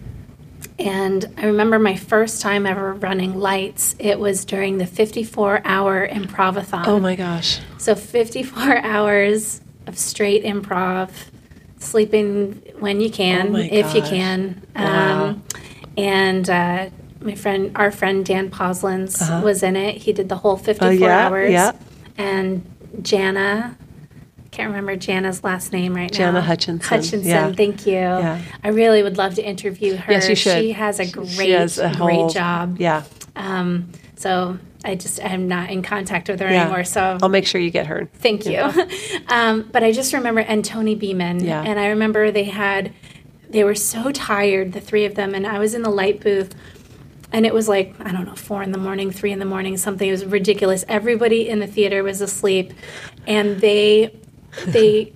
[0.79, 3.95] And I remember my first time ever running lights.
[3.99, 6.87] It was during the 54 hour improvathon.
[6.87, 7.59] Oh my gosh.
[7.77, 11.09] So 54 hours of straight improv,
[11.79, 14.61] sleeping when you can, Oh if you can.
[14.75, 15.25] Wow.
[15.25, 15.43] Um,
[15.97, 16.89] and uh,
[17.21, 19.97] my friend, our friend Dan Poslins was in it.
[19.97, 20.95] He did the whole 54 Uh-huh.
[20.95, 21.51] Oh, yeah, hours.
[21.51, 21.71] yeah.
[22.17, 22.65] And
[23.01, 23.77] Jana,
[24.43, 26.17] I can't remember Jana's last name right now.
[26.17, 27.51] Jana Hutchinson, Hutchinson, yeah.
[27.53, 27.93] thank you.
[27.93, 28.41] Yeah.
[28.63, 30.11] I really would love to interview her.
[30.13, 30.59] Yes, you should.
[30.61, 32.77] She has a great, she has a great whole- job.
[32.79, 33.03] Yeah.
[33.35, 36.63] Um, so I just I'm not in contact with her Yeah.
[36.63, 36.83] anymore.
[36.83, 38.09] So I'll make sure you get her.
[38.15, 38.59] Thank you.
[39.29, 41.43] um, but I just remember, and Tony Beeman.
[41.43, 41.61] Yeah.
[41.63, 42.91] And I remember they had,
[43.49, 46.53] they were so tired, the three of them, and I was in the light booth.
[47.31, 49.75] And it was like, I don't know, four in the morning, three in the morning,
[49.77, 50.07] something.
[50.07, 50.85] It was ridiculous.
[50.87, 52.73] Everybody in the theater was asleep.
[53.25, 54.15] And they,
[54.67, 55.13] they,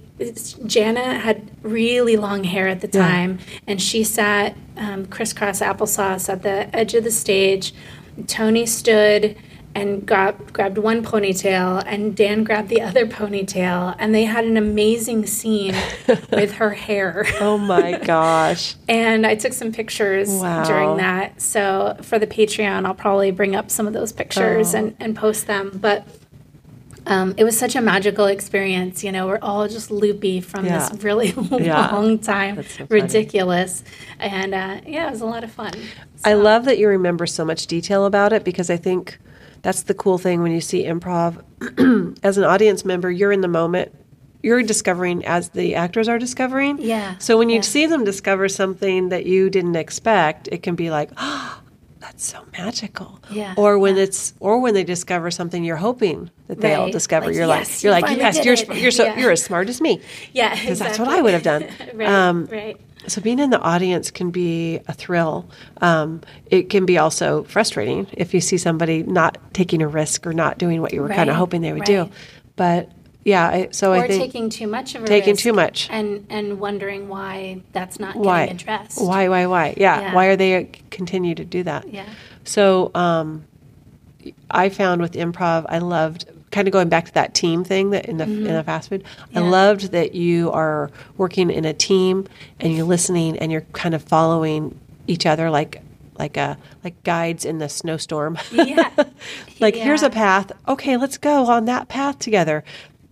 [0.65, 3.07] Jana had really long hair at the Yeah.
[3.07, 3.39] time.
[3.67, 7.71] And she sat um, crisscross applesauce at the edge of the stage.
[8.25, 9.37] Tony stood
[9.77, 14.57] and grabbed grabbed one ponytail, and Dan grabbed the other ponytail, and they had an
[14.57, 15.75] amazing scene
[16.31, 17.25] with her hair.
[17.39, 18.75] Oh my gosh!
[18.89, 20.63] and I took some pictures Wow.
[20.65, 21.41] during that.
[21.41, 24.79] So for the Patreon, I'll probably bring up some of those pictures Oh.
[24.79, 25.77] and, and post them.
[25.79, 26.07] But
[27.05, 29.03] um, it was such a magical experience.
[29.03, 30.89] You know, we're all just loopy from Yeah.
[30.89, 31.91] this really Yeah.
[31.91, 33.83] long time, That's so ridiculous,
[34.19, 35.71] and uh, yeah, it was a lot of fun.
[36.25, 39.19] I love that you remember so much detail about it because I think
[39.61, 41.43] that's the cool thing when you see improv.
[42.23, 43.93] as an audience member, you're in the moment.
[44.43, 46.77] You're discovering as the actors are discovering.
[46.79, 47.61] Yeah, So when you yeah.
[47.61, 51.61] see them discover something that you didn't expect, it can be like, oh,
[51.99, 53.19] that's so magical.
[53.31, 54.03] Yeah, Or when yeah.
[54.03, 56.91] it's, or when they discover something you're hoping that they'll Right.
[56.93, 57.25] discover.
[57.25, 59.17] Like, you're yes, like, you're you like, yes, you're, it." you're so, Yeah.
[59.19, 60.01] you're as smart as me.
[60.33, 61.09] Yeah, Because that's what.
[61.09, 61.65] I would have done.
[61.95, 62.79] right, Um, right.
[63.07, 65.49] So being in the audience can be a thrill.
[65.81, 70.33] Um, it can be also frustrating if you see somebody not taking a risk or
[70.33, 72.09] not doing what you were kind of hoping they would do.
[72.55, 72.91] But
[73.23, 75.87] yeah, I, so Or I think taking too much of a taking risk too much.
[75.89, 79.01] and and wondering why that's not why, getting addressed.
[79.01, 79.73] why, why, why?
[79.77, 80.13] Yeah, Yeah.
[80.13, 81.91] why are they uh, continue to do that?
[81.91, 82.05] Yeah.
[82.45, 83.45] So um,
[84.49, 86.25] I found with improv, I loved
[86.57, 89.03] kind of going back to that team thing that in the in the fast food.
[89.35, 89.49] I Mm-hmm.
[89.51, 92.25] Loved that you are working in a team
[92.59, 95.83] and you're listening and you're kind of following each other like
[96.17, 98.39] like a like guides in the snowstorm.
[98.51, 98.89] Yeah.
[99.59, 100.51] like here's a path.
[100.67, 102.63] Okay, let's go on that path together.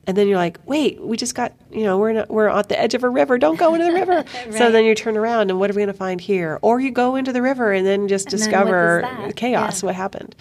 [0.07, 2.79] And then you're like, wait, we just got, you know, we're not, we're at the
[2.79, 3.39] edge of a river.
[3.39, 4.23] Don't go into the river.
[4.51, 6.59] So then you turn around and what are we going to find here?
[6.61, 9.35] Or you go into the river and then just then what discover is that?
[9.35, 9.61] chaos.
[9.61, 9.77] Yeah.
[9.77, 9.85] Mm-hmm.
[9.87, 10.35] What happened?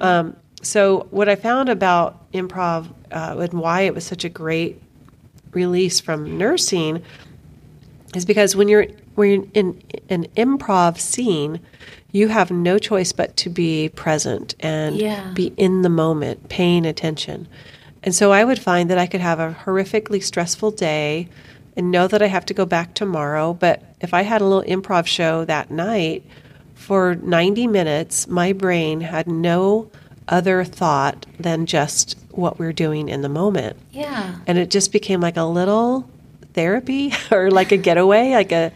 [0.00, 4.80] Um, so what I found about improv uh, and why it was such a great
[5.52, 7.02] release from nursing
[8.14, 11.60] is because when you're when you're in an improv scene,
[12.12, 15.30] you have no choice but to be present and Yeah.
[15.34, 17.48] be in the moment, paying attention.
[18.04, 21.28] And so I would find that I could have a horrifically stressful day
[21.76, 23.54] and know that I have to go back tomorrow.
[23.54, 26.24] But if I had a little improv show that night
[26.74, 29.90] for 90 minutes, my brain had no
[30.28, 34.36] other thought than just what we're doing in the moment Yeah.
[34.46, 36.08] and it just became like a little
[36.54, 38.72] therapy or like a getaway like a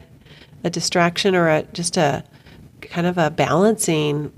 [0.64, 2.24] a distraction or a just a
[2.80, 4.32] kind of a balancing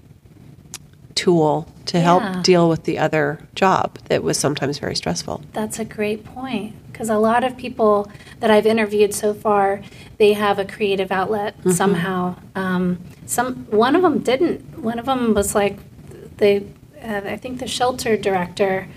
[1.14, 2.02] tool to Yeah.
[2.04, 6.74] help deal with the other job that was sometimes very stressful That's a great point
[6.90, 8.10] because a lot of people
[8.40, 9.80] that I've interviewed so far,
[10.18, 11.70] they have a creative outlet Mm-hmm.
[11.72, 12.36] somehow.
[12.54, 14.78] Um, some one of them didn't.
[14.78, 15.76] One of them was like,
[16.36, 16.64] they,
[17.04, 18.88] uh, I think the shelter director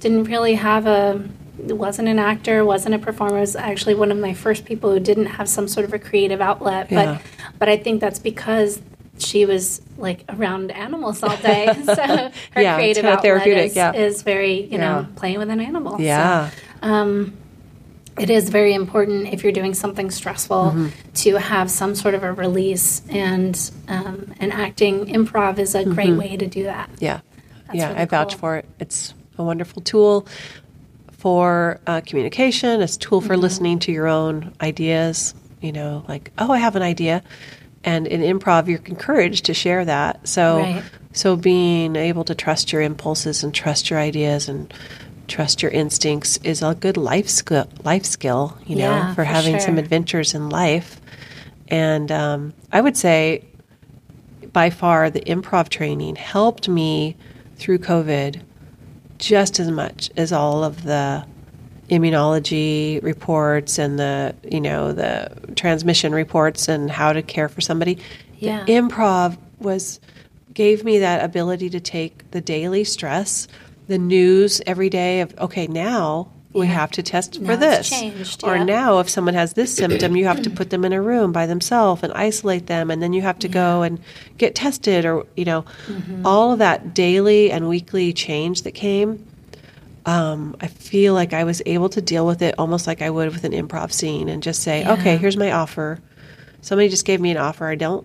[0.00, 1.28] didn't really have a.
[1.58, 3.38] wasn't an actor, wasn't a performer.
[3.40, 6.40] Was actually one of my first people who didn't have some sort of a creative
[6.40, 6.90] outlet.
[6.90, 7.18] Yeah.
[7.18, 8.80] But but I think that's because
[9.18, 11.66] she was like around animals all day.
[11.84, 12.32] so her
[12.62, 13.92] Yeah, creative outlet therapeutic, is, yeah.
[13.92, 15.98] is very you know playing with an animal.
[15.98, 16.50] So, yeah
[16.82, 17.34] um,
[18.18, 20.88] it is very important if you're doing something stressful Mm-hmm.
[21.14, 23.54] to have some sort of a release, and
[23.88, 26.90] um, and acting improv is a great way to do that.
[26.98, 27.20] yeah
[27.74, 28.38] yeah really i vouch cool.
[28.38, 30.26] for it it's a wonderful tool
[31.12, 33.26] for uh, communication it's a tool Mm-hmm.
[33.28, 37.22] for listening to your own ideas you know like oh i have an idea
[37.84, 40.84] and in improv you're encouraged to share that so Right.
[41.12, 44.72] so being able to trust your impulses and trust your ideas and
[45.28, 49.24] trust your instincts is a good life skill life skill you know Yeah, for for
[49.24, 51.00] having some adventures in life
[51.68, 53.44] and um, i would say
[54.52, 57.16] by far the improv training helped me
[57.62, 58.42] through covid
[59.18, 61.24] just as much as all of the
[61.88, 67.98] immunology reports and the you know the transmission reports and how to care for somebody
[68.38, 68.64] Yeah.
[68.64, 70.00] the improv was
[70.54, 73.46] gave me that ability to take the daily stress
[73.86, 76.72] the news every day of okay now we Yeah.
[76.72, 78.64] have to test Now for this changed, or yeah.
[78.64, 81.46] now if someone has this symptom you have to put them in a room by
[81.46, 83.98] themselves and isolate them and then you have to go and
[84.38, 86.26] get tested or you know Mm-hmm.
[86.26, 89.24] all of that daily and weekly change that came
[90.04, 93.32] um, I feel like I was able to deal with it almost like I would
[93.32, 94.94] with an improv scene and just say, Yeah.
[94.94, 96.00] okay, here's my offer.
[96.60, 97.66] Somebody just gave me an offer.
[97.68, 98.04] I don't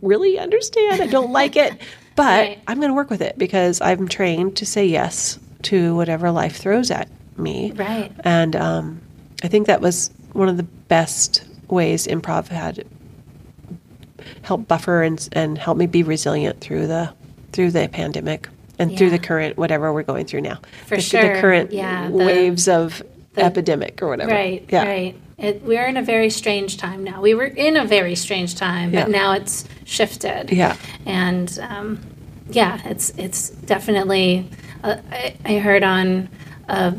[0.00, 1.00] really understand.
[1.00, 1.80] I don't like it,
[2.16, 2.60] but Right.
[2.66, 6.56] I'm going to work with it because I'm trained to say yes to whatever life
[6.56, 7.72] throws at me.
[7.72, 8.12] Right.
[8.24, 9.00] And um,
[9.42, 12.86] I think that was one of the best ways improv had
[14.42, 17.12] helped buffer and, and help me be resilient through the
[17.52, 20.58] through the pandemic and through the current whatever we're going through now.
[20.86, 21.34] For the, sure.
[21.34, 23.02] the current Yeah, the- waves of
[23.34, 24.30] the- epidemic or whatever.
[24.30, 24.84] Right, Yeah.
[24.86, 25.16] right.
[25.38, 27.20] It, we're in a very strange time now.
[27.20, 30.52] We were in a very strange time, but now it's shifted.
[30.52, 30.76] Yeah.
[31.04, 32.00] And um,
[32.50, 34.48] yeah, it's it's definitely.
[34.84, 36.28] Uh, I, I heard on.
[36.68, 36.92] Uh,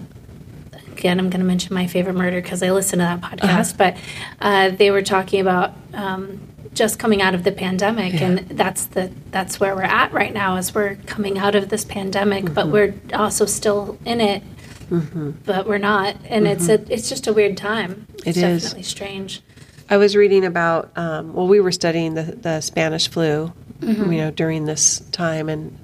[1.04, 3.78] again, I'm going to mention my favorite murder because I listen to that podcast.
[3.78, 3.98] But
[4.40, 6.40] uh, they were talking about um,
[6.74, 10.56] just coming out of the pandemic, and that's the that's where we're at right now.
[10.56, 14.44] Is we're coming out of this pandemic, but we're also still in it.
[15.46, 18.08] But we're not, and it's a it's just a weird time.
[18.26, 18.64] It's It is.
[18.64, 19.42] definitely strange.
[19.90, 23.52] I was reading about, um, well, we were studying the, the Spanish flu,
[23.82, 24.14] Mm-hmm.
[24.14, 25.78] you know, during this time and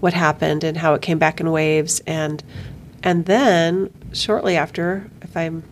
[0.00, 2.00] what happened and how it came back in waves.
[2.06, 2.42] And,
[3.02, 5.62] and then shortly after, if I'm,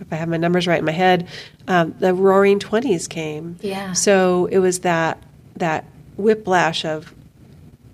[0.00, 1.28] if I have my numbers right in my head,
[1.68, 3.56] um, the roaring 20s came.
[3.62, 3.92] Yeah.
[3.92, 5.22] So it was that,
[5.56, 5.84] that
[6.16, 7.14] whiplash of,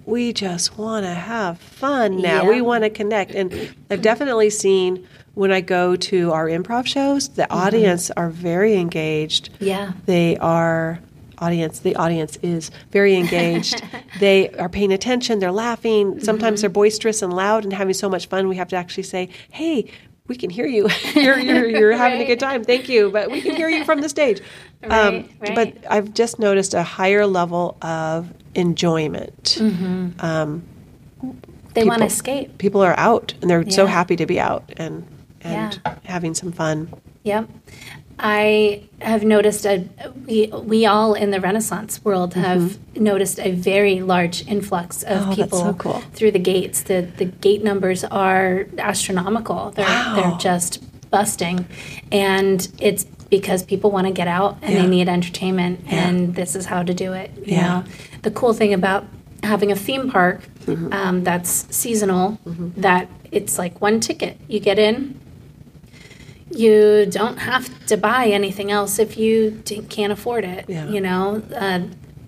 [0.07, 2.43] we just want to have fun now.
[2.43, 2.49] Yeah.
[2.49, 3.33] We want to connect.
[3.33, 7.53] And I've definitely seen when I go to our improv shows, the Mm-hmm.
[7.57, 9.51] audience are very engaged.
[9.61, 9.93] Yeah.
[10.07, 10.99] They are
[11.41, 13.83] audience the audience is very engaged
[14.21, 16.61] they are paying attention they're laughing sometimes Mm-hmm.
[16.63, 19.91] they're boisterous and loud and having so much fun we have to actually say hey
[20.29, 23.41] we can hear you you're, you're, you're having a good time thank you but we
[23.41, 24.41] can hear you from the stage
[24.83, 30.59] Um, Right, but i've just noticed a higher level of enjoyment Mm-hmm.
[31.75, 32.59] They want to escape.
[32.59, 35.07] people are out and they're so happy to be out and
[35.43, 35.95] and Yeah.
[36.05, 36.89] having some fun
[37.25, 37.49] Yep.
[38.23, 39.85] I have noticed a
[40.27, 45.31] we we all in the Renaissance world have noticed a very large influx of Mm-hmm.
[45.31, 46.01] Oh, people so cool.
[46.13, 46.83] through the gates.
[46.83, 49.71] The the gate numbers are astronomical.
[49.71, 50.15] They're Wow.
[50.17, 51.67] they're just busting,
[52.13, 54.83] and it's because people want to get out and Yeah.
[54.83, 56.09] they need entertainment, Yeah.
[56.09, 57.31] and this is how to do it.
[57.39, 57.67] You Yeah.
[57.69, 57.85] know,
[58.23, 59.05] the cool thing about
[59.43, 60.93] having a theme park Mm-hmm.
[60.93, 62.39] um, that's seasonal,
[62.77, 64.37] that it's like one ticket.
[64.47, 65.19] You get in,
[66.51, 70.65] you don't have to buy anything else if you d- can't afford it.
[70.69, 70.89] Yeah.
[70.89, 71.81] You know, uh,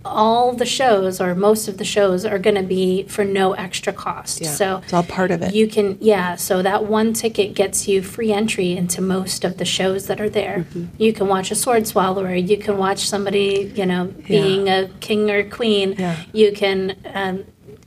[0.04, 3.92] all the shows or most of the shows are going to be for no extra
[3.92, 4.40] cost.
[4.40, 5.54] Yeah, So it's all part of it.
[5.54, 6.36] You can, yeah.
[6.36, 10.30] So that one ticket gets you free entry into most of the shows that are
[10.30, 10.66] there.
[10.70, 10.86] Mm-hmm.
[11.02, 12.34] You can watch a sword swallower.
[12.34, 15.94] You can watch somebody, you know, being a king or queen.
[15.98, 16.16] Yeah.
[16.32, 16.96] You can.
[17.12, 17.44] Um,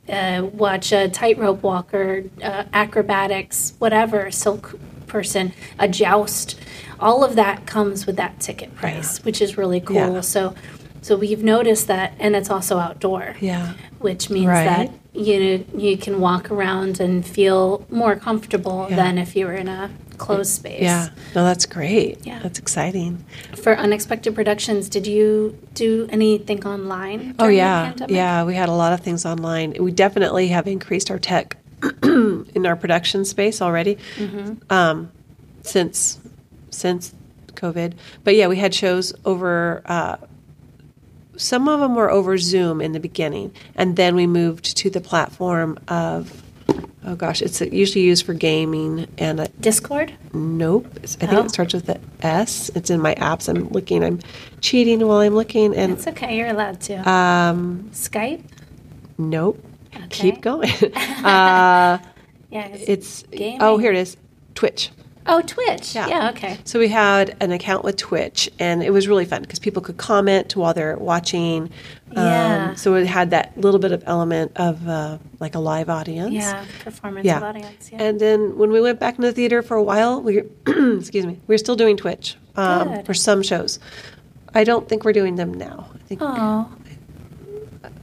[0.07, 4.77] uh, watch a tightrope walker, uh, acrobatics, whatever, silk
[5.07, 6.59] person, a joust.
[6.99, 9.95] All of that comes with that ticket price, which is really cool.
[9.95, 10.21] Yeah.
[10.21, 10.55] So,
[11.01, 14.65] so we've noticed that, and it's also outdoor, yeah which means Right.
[14.65, 18.97] that you know you can walk around and feel more comfortable Yeah.
[18.97, 20.81] than if you were in a closed space.
[20.81, 22.39] yeah no that's great Yeah.
[22.43, 23.23] that's exciting
[23.55, 27.33] For unexpected productions, did you do anything online?
[27.39, 28.43] Oh yeah, yeah.
[28.43, 29.73] We had a lot of things online.
[29.79, 31.57] We definitely have increased our tech
[32.55, 34.53] in our production space already Mm-hmm.
[34.71, 35.11] um,
[35.63, 36.19] since
[36.69, 37.13] since
[37.53, 37.93] COVID.
[38.23, 39.81] But yeah, we had shows over.
[39.85, 40.17] Uh,
[41.37, 45.01] some of them were over Zoom in the beginning, and then we moved to the
[45.01, 46.41] platform of.
[47.07, 50.11] Oh gosh, it's usually used for gaming and uh, Discord.
[50.33, 50.87] nope.
[51.03, 51.43] I think Oh.
[51.45, 52.71] it starts with the S.
[52.73, 53.47] It's in my apps.
[53.47, 54.03] I'm looking.
[54.03, 54.19] I'm
[54.59, 56.35] cheating while I'm looking, and It's okay.
[56.35, 57.07] You're allowed to.
[57.07, 58.43] um, Skype.
[59.19, 59.63] Nope.
[59.95, 60.07] Okay.
[60.31, 60.69] Keep going.
[61.23, 61.97] uh,
[62.51, 62.67] Yeah.
[62.71, 63.57] it's Gaming.
[63.61, 64.17] oh here it is.
[64.53, 64.91] Twitch.
[65.27, 65.95] oh, Twitch.
[65.95, 66.07] Yeah.
[66.07, 66.29] Yeah.
[66.29, 66.57] Okay.
[66.65, 69.97] So we had an account with Twitch, and it was really fun because people could
[69.97, 71.63] comment while they're watching.
[72.15, 72.73] Um, Yeah.
[72.75, 76.31] So it had that little bit of element of uh, like a live audience.
[76.33, 76.63] Yeah.
[76.83, 77.41] Performance Yeah.
[77.41, 77.89] audience.
[77.91, 78.03] Yeah.
[78.03, 81.39] And then when we went back into the theater for a while, we excuse me,
[81.47, 83.79] we were still doing Twitch um, for some shows.
[84.53, 85.89] I don't think we're doing them now.
[85.93, 86.71] I think oh,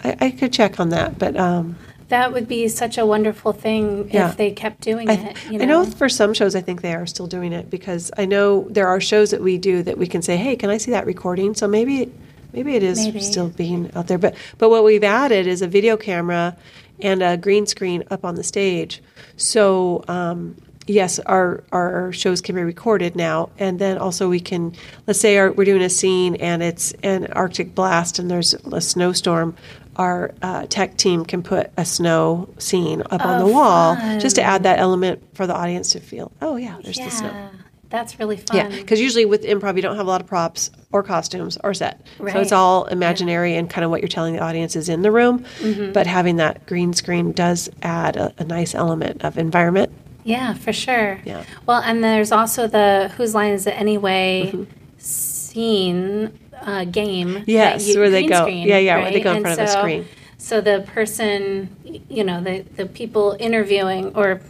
[0.04, 1.76] I, I could check on that, but um,
[2.08, 4.28] that would be such a wonderful thing Yeah.
[4.30, 5.36] if they kept doing I, it.
[5.50, 5.64] You know.
[5.64, 8.66] I know for some shows, I think they are still doing it because I know
[8.68, 11.06] there are shows that we do that we can say, "Hey, can I see that
[11.06, 12.12] recording?" So maybe,
[12.52, 13.20] maybe it is Maybe.
[13.20, 14.18] still being out there.
[14.18, 16.56] But but what we've added is a video camera
[17.00, 19.02] and a green screen up on the stage.
[19.36, 24.74] So um, yes, our our shows can be recorded now, and then also we can,
[25.06, 28.80] let's say our, we're doing a scene and it's an Arctic blast and there's a
[28.80, 29.56] snowstorm.
[29.96, 34.20] Our uh, tech team can put a snow scene up on Oh, the wall fun.
[34.20, 37.04] just to add that element for the audience to feel, oh yeah, there's yeah.
[37.04, 37.50] the snow.
[37.90, 38.56] That's really fun.
[38.56, 41.74] Yeah, because usually with improv, you don't have a lot of props or costumes or
[41.74, 42.00] set.
[42.16, 45.10] So it's all imaginary and kind of what you're telling the audience is in the
[45.10, 45.44] room.
[45.58, 45.92] Mm-hmm.
[45.92, 49.92] But having that green screen does add a, a nice element of environment.
[50.24, 51.20] Yeah, for sure.
[51.26, 51.44] Yeah.
[51.66, 54.72] Well, and there's also the whose line is it anyway Mm-hmm.
[54.98, 57.42] scene uh, game.
[57.46, 59.66] Yes, you- where they go- screen, yeah, yeah, where they go in And front of
[59.66, 60.06] a screen.
[60.38, 61.68] So the person,
[62.08, 64.40] you know, the the people interviewing or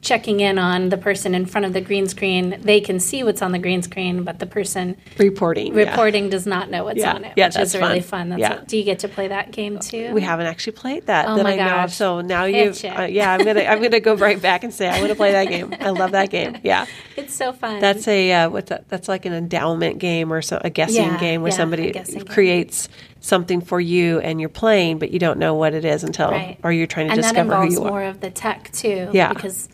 [0.00, 2.58] checking in on the person in front of the green screen.
[2.62, 5.74] They can see what's on the green screen, but the person Reporting.
[5.76, 5.90] yeah.
[5.90, 7.12] reporting does not know what's Yeah.
[7.14, 8.20] on it, Yeah, which that's is really fun.
[8.20, 8.28] fun.
[8.30, 8.48] That's Yeah.
[8.56, 10.10] what- do you get to play that game too?
[10.12, 11.94] We haven't actually played that Oh that my I know gosh.
[11.94, 14.98] So now you, uh, yeah, I'm gonna I'm gonna go right back and say I
[14.98, 15.74] want to play that game.
[15.80, 16.56] I love that game.
[16.62, 16.86] Yeah,
[17.16, 17.80] It's so fun.
[17.80, 18.88] that's a uh, what's that?
[18.88, 21.92] That's like an endowment game or so, a guessing Yeah, game where yeah, somebody
[22.28, 22.86] creates.
[22.86, 22.96] game.
[23.20, 26.58] Something for you and you're playing, but you don't know what it is until right.
[26.62, 27.90] or you're trying to and that discover who you are.
[27.90, 29.08] more of the tech too.
[29.12, 29.32] Yeah.
[29.32, 29.68] because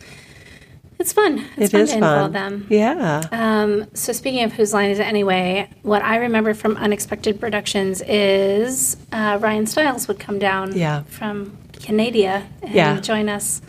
[0.99, 1.45] it's fun.
[1.57, 2.33] It's It fun is to involve fun.
[2.33, 2.67] them.
[2.71, 3.23] Yeah.
[3.31, 8.03] Um, so speaking of whose line is it anyway, what I remember from Unexpected Productions
[8.07, 11.03] is uh, Ryan Stiles would come down Yeah.
[11.05, 13.01] from Canada and Yeah.
[13.01, 13.61] join us.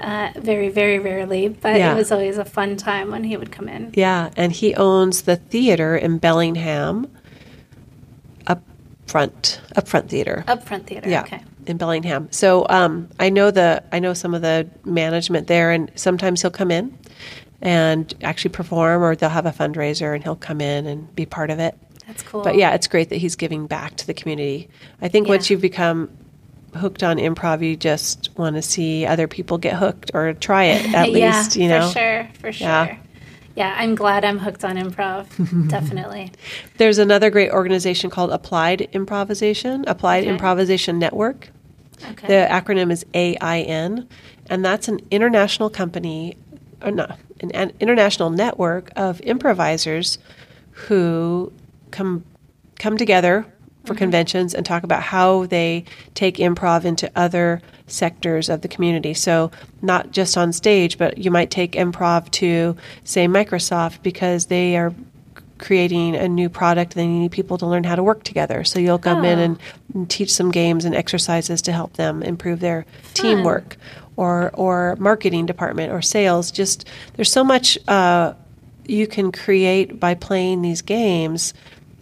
[0.00, 1.92] Uh, very, very rarely, but Yeah.
[1.92, 3.92] it was always a fun time when he would come in.
[3.94, 7.06] Yeah, and he owns the theater in Bellingham,
[9.06, 10.44] front, up front theater.
[10.48, 11.08] Upfront theater.
[11.08, 11.42] yeah, Okay.
[11.66, 12.28] in Bellingham.
[12.30, 16.50] So um, I know the I know some of the management there, and sometimes he'll
[16.50, 16.96] come in
[17.62, 21.50] and actually perform, or they'll have a fundraiser, and he'll come in and be part
[21.50, 21.76] of it.
[22.06, 22.42] That's cool.
[22.42, 24.68] But yeah, it's great that he's giving back to the community.
[25.00, 26.10] I think once you've become
[26.74, 30.92] hooked on improv, you just want to see other people get hooked or try it
[30.92, 31.56] at yeah, least.
[31.56, 32.66] You know, for sure, for sure.
[32.66, 32.96] Yeah.
[33.54, 33.74] Yeah.
[33.76, 35.26] I'm glad I'm hooked on improv.
[35.68, 36.32] Definitely.
[36.76, 40.30] There's another great organization called Applied Improvisation, Applied Okay.
[40.30, 41.50] Improvisation Network.
[42.10, 42.26] Okay.
[42.26, 44.08] The acronym is AIN,
[44.50, 46.36] and that's an international company,
[46.82, 50.18] or not, an, an international network of improvisers
[50.72, 51.52] who
[51.90, 52.24] come
[52.78, 53.46] come together
[53.84, 59.14] for conventions and talk about how they take improv into other sectors of the community.
[59.14, 59.50] So,
[59.82, 64.94] not just on stage, but you might take improv to, say, Microsoft because they are
[65.58, 66.96] creating a new product.
[66.96, 68.64] And they need people to learn how to work together.
[68.64, 69.42] So, you'll come in Oh.
[69.42, 69.58] and,
[69.94, 73.76] and teach some games and exercises to help them improve their teamwork
[74.16, 76.50] or, or marketing department or sales.
[76.50, 78.32] Just there's so much uh,
[78.86, 81.52] you can create by playing these games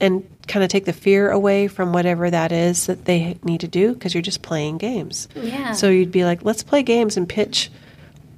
[0.01, 3.69] and kind of take the fear away from whatever that is that they need to
[3.69, 5.27] do because you're just playing games.
[5.35, 5.73] Yeah.
[5.73, 7.71] So you'd be like, let's play games and pitch.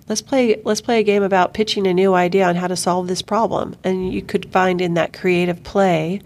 [0.08, 0.60] Let's play.
[0.64, 3.74] Let's play a game about pitching a new idea on how to solve this problem,
[3.82, 6.20] and you could find in that creative play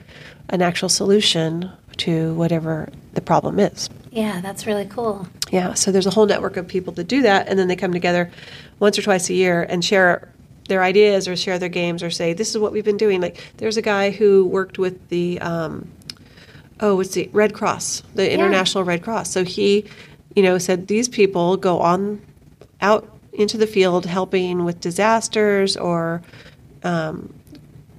[0.50, 3.88] an actual solution to whatever the problem is.
[4.10, 5.26] yeah, that's really cool.
[5.50, 7.92] Yeah, so there's a whole network of people that do that, and then they come
[7.92, 8.30] together
[8.80, 10.28] once or twice a year and share
[10.68, 13.38] their ideas or share their games or say, "This is what we've been doing." Like,
[13.56, 15.88] there's a guy who worked with the, um,
[16.80, 19.30] oh, what's the Red Cross, the International Red Cross.
[19.30, 19.84] So he,
[20.36, 22.20] you know, said these people go on
[22.80, 26.22] out into the field helping with disasters or
[26.82, 27.32] um,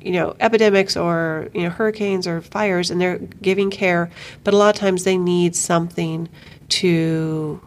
[0.02, 4.10] you know epidemics or you know hurricanes or fires and they're giving care
[4.44, 6.30] but a lot of times they need something
[6.70, 7.60] to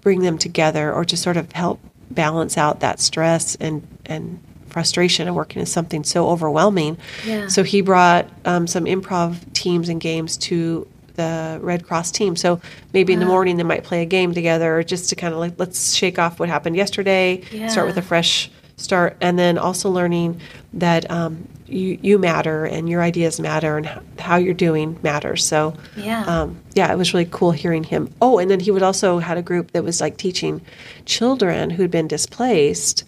[0.00, 1.80] bring them together or to sort of help
[2.10, 6.96] balance out that stress and and frustration of working in something so overwhelming
[7.26, 7.48] Yeah.
[7.48, 12.36] so he brought um, some improv teams and games to the Red Cross team.
[12.36, 12.60] So
[12.92, 15.54] maybe in the morning they might play a game together, just to kind of like
[15.58, 20.40] let's shake off what happened yesterday, start with a fresh start, and then also learning
[20.74, 23.86] that um, you you matter and your ideas matter and
[24.20, 25.44] how you're doing matters.
[25.44, 26.22] So Yeah.
[26.24, 28.14] um, yeah, it was really cool hearing him.
[28.22, 30.60] Oh, and then he would also had a group that was like teaching
[31.04, 33.02] children who'd been displaced,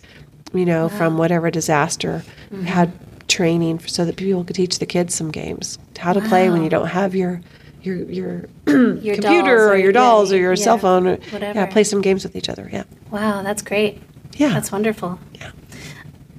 [0.52, 2.22] you know, from whatever disaster,
[2.52, 2.64] Mm-hmm.
[2.64, 2.92] had
[3.28, 6.68] training so that people could teach the kids some games, how to play when you
[6.70, 7.40] don't have your
[7.82, 11.06] your your Your computer dolls or your dolls or your yeah, cell phone.
[11.06, 11.58] Or, whatever.
[11.60, 12.68] Yeah, play some games with each other.
[12.72, 14.02] Yeah, Wow, that's great.
[14.34, 14.48] Yeah.
[14.50, 15.18] That's wonderful.
[15.34, 15.52] Yeah.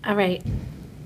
[0.05, 0.43] All right.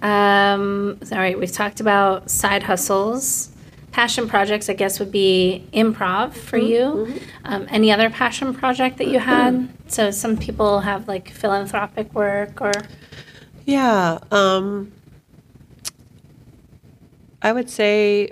[0.02, 3.50] Um, all right, we've talked about side hustles.
[3.96, 7.14] Passion projects, I guess, would be improv for Mm-hmm.
[7.14, 7.22] you.
[7.46, 9.70] Um, any other passion project that you had?
[9.88, 12.74] So some people have like philanthropic work or
[13.66, 14.18] yeah.
[14.32, 14.92] Um,
[17.42, 18.32] I would say,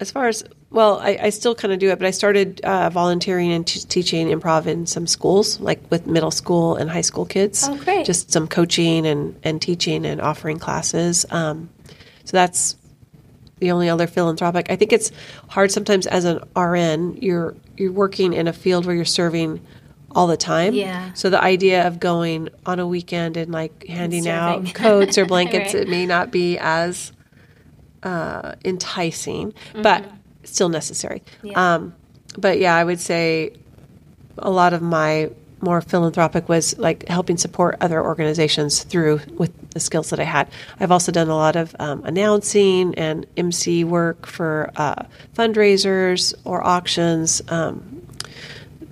[0.00, 2.90] as far as well, I, I still kind of do it, but I started uh,
[2.90, 7.26] volunteering and t- teaching improv in some schools, like with middle school and high school
[7.26, 7.64] kids.
[7.68, 8.04] Oh, great.
[8.06, 11.24] Just some coaching and, and teaching and offering classes.
[11.30, 11.70] Um,
[12.24, 12.76] so that's
[13.60, 14.70] the only other philanthropic.
[14.70, 15.12] I think it's
[15.48, 17.16] hard sometimes as an RN.
[17.20, 19.60] You're you're working in a field where you're serving
[20.12, 20.74] all the time.
[20.74, 21.12] Yeah.
[21.12, 24.66] So the idea of going on a weekend and like handing Serving.
[24.68, 25.82] out coats or blankets, Right.
[25.84, 27.12] it may not be as
[28.02, 30.04] uh, enticing, but
[30.42, 31.22] still necessary.
[31.38, 31.46] Mm-hmm.
[31.48, 31.74] Yeah.
[31.74, 31.94] Um,
[32.38, 33.52] but yeah, I would say
[34.38, 35.30] a lot of my
[35.62, 40.48] more philanthropic was like helping support other organizations through with the skills that I had.
[40.78, 45.04] I've also done a lot of um, announcing and MC work for uh,
[45.34, 47.42] fundraisers or auctions.
[47.48, 48.06] Um,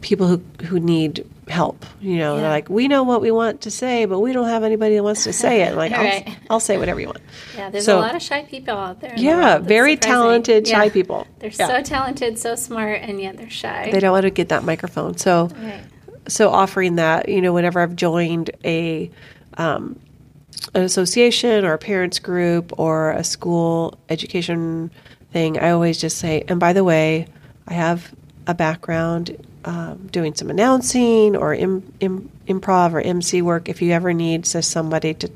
[0.01, 1.87] people who who need help.
[2.01, 4.65] You know, they're like, we know what we want to say, but we don't have
[4.65, 5.75] anybody that wants to say it.
[5.75, 6.29] Like, Right.
[6.29, 7.21] I'll, I'll say whatever you want.
[7.57, 9.11] Yeah, there's So- a lot of shy people out there.
[9.13, 10.13] in the Yeah, very surprising.
[10.13, 11.27] talented shy people.
[11.39, 11.69] They're Yeah.
[11.69, 13.89] so talented, so smart, and yet they're shy.
[13.91, 15.17] They don't want to get that microphone.
[15.17, 15.81] So, Right.
[16.29, 19.11] So offering that, you know, whenever I've joined a
[19.57, 19.99] um,
[20.75, 24.91] an association or a parents group or a school education
[25.33, 27.27] thing, I always just say, and by the way,
[27.67, 28.13] I have
[28.47, 33.69] a background um, doing some announcing or Im, Im, improv or MC work.
[33.69, 35.31] If you ever need so somebody to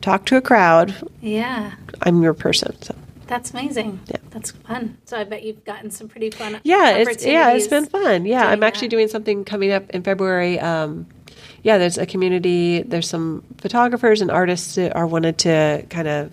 [0.00, 1.72] talk to a crowd, Yeah,
[2.02, 2.80] I'm your person.
[2.82, 2.94] So
[3.28, 4.00] that's amazing.
[4.06, 4.16] Yeah.
[4.30, 4.98] That's fun.
[5.04, 6.60] So I bet you've gotten some pretty fun.
[6.64, 8.26] yeah, it's yeah, it's been fun.
[8.26, 8.96] Yeah, I'm actually that.
[8.96, 10.58] doing something coming up in February.
[10.60, 11.06] Um,
[11.62, 12.82] yeah, there's a community.
[12.82, 16.30] There's some photographers and artists that are wanted to kind of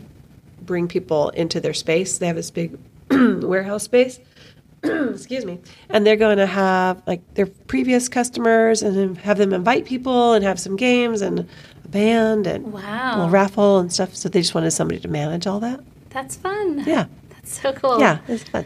[0.65, 2.17] bring people into their space.
[2.17, 2.77] They have this big
[3.11, 4.19] warehouse space.
[4.83, 9.85] Excuse me, and they're going to have like their previous customers and have them invite
[9.85, 11.39] people and have some games and
[11.83, 13.25] a band and Wow.
[13.25, 14.15] a raffle and stuff.
[14.15, 15.79] So they just wanted somebody to manage all that.
[16.15, 16.81] That's fun.
[16.85, 17.99] Yeah, That's so cool.
[17.99, 18.65] yeah, it's fun.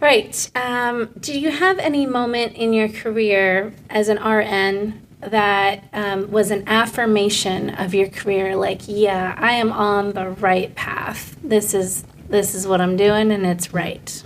[0.00, 0.50] Right.
[0.54, 6.50] Um, do you have any moment in your career as an RN that um, was
[6.50, 8.56] an affirmation of your career?
[8.56, 11.36] Like, yeah, I am on the right path.
[11.42, 14.22] This is this is what I'm doing, and it's right.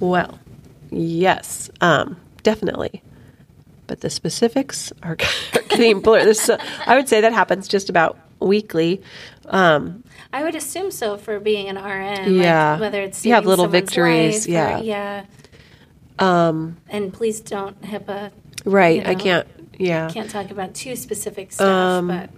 [0.00, 0.38] Well,
[0.90, 3.02] yes, um, definitely.
[3.86, 5.16] But the specifics are,
[5.54, 6.26] are getting blurred.
[6.26, 9.00] This, uh, I would say that happens just about weekly.
[9.46, 12.34] Um, I would assume so for being an RN.
[12.34, 12.72] Yeah.
[12.72, 15.24] Like whether it's You have little victories, life or- yeah.
[16.20, 16.48] yeah.
[16.48, 18.30] um, And please don't HIPAA.
[18.64, 18.96] right.
[19.04, 19.48] You I can't.
[19.78, 20.08] Yeah.
[20.10, 22.30] Can't talk about too specific stuff, Um, but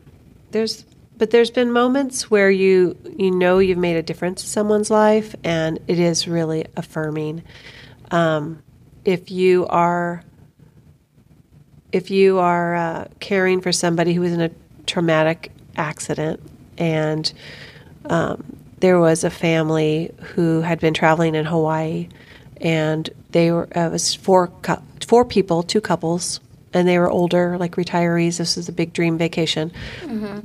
[0.51, 0.84] There's,
[1.16, 5.34] but there's been moments where you you know you've made a difference in someone's life,
[5.45, 7.43] and it is really affirming.
[8.11, 8.62] Um,
[9.05, 10.22] if you are,
[11.93, 14.51] if you are uh, caring for somebody who was in a
[14.86, 16.41] traumatic accident,
[16.78, 17.32] and
[18.11, 18.43] um,
[18.81, 22.09] there was a family who had been traveling in Hawaii,
[22.61, 26.41] and they were uh, it was four cou- four people, two couples,
[26.75, 28.39] and they were older, like retirees.
[28.39, 29.71] This was a big dream vacation,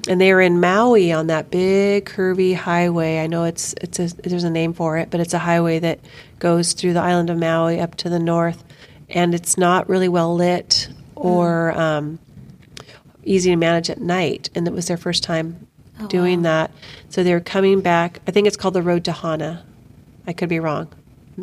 [0.08, 3.20] and they were in Maui on that big curvy highway.
[3.20, 6.00] I know it's it's a, there's a name for it, but it's a highway that
[6.38, 8.64] goes through the island of Maui up to the north,
[9.10, 12.20] and it's not really well lit or um,
[13.24, 14.52] easy to manage at night.
[14.54, 15.66] And it was their first time
[16.08, 16.72] doing that,
[17.10, 18.20] so they were coming back.
[18.28, 19.64] I think it's called the Road to Hana.
[20.28, 20.88] I could be wrong.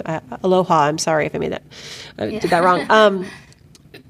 [0.05, 0.85] Uh, aloha.
[0.85, 1.63] I'm sorry if I made that.
[2.19, 2.87] I did that wrong.
[2.91, 3.27] Um,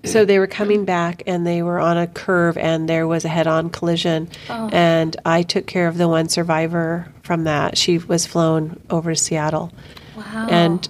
[0.04, 3.28] so they were coming back and they were on a curve and there was a
[3.28, 8.80] head-on collision and i took care of the one survivor from that she was flown
[8.90, 9.72] over to seattle
[10.16, 10.46] wow.
[10.50, 10.88] and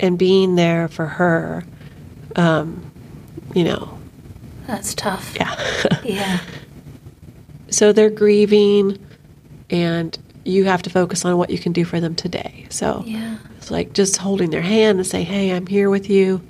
[0.00, 1.64] and being there for her
[2.36, 2.90] um,
[3.54, 3.98] you know
[4.66, 5.34] that's tough.
[5.36, 5.54] yeah
[6.04, 6.40] Yeah.
[7.70, 8.98] So they're grieving
[9.70, 13.38] and you have to focus on what you can do for them today so Yeah.
[13.56, 16.40] It's like just holding their hand and say, "Hey, I'm here with you.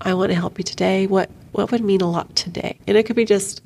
[0.00, 2.78] I want to help you today." What what would mean a lot today?
[2.86, 3.60] And it could be just,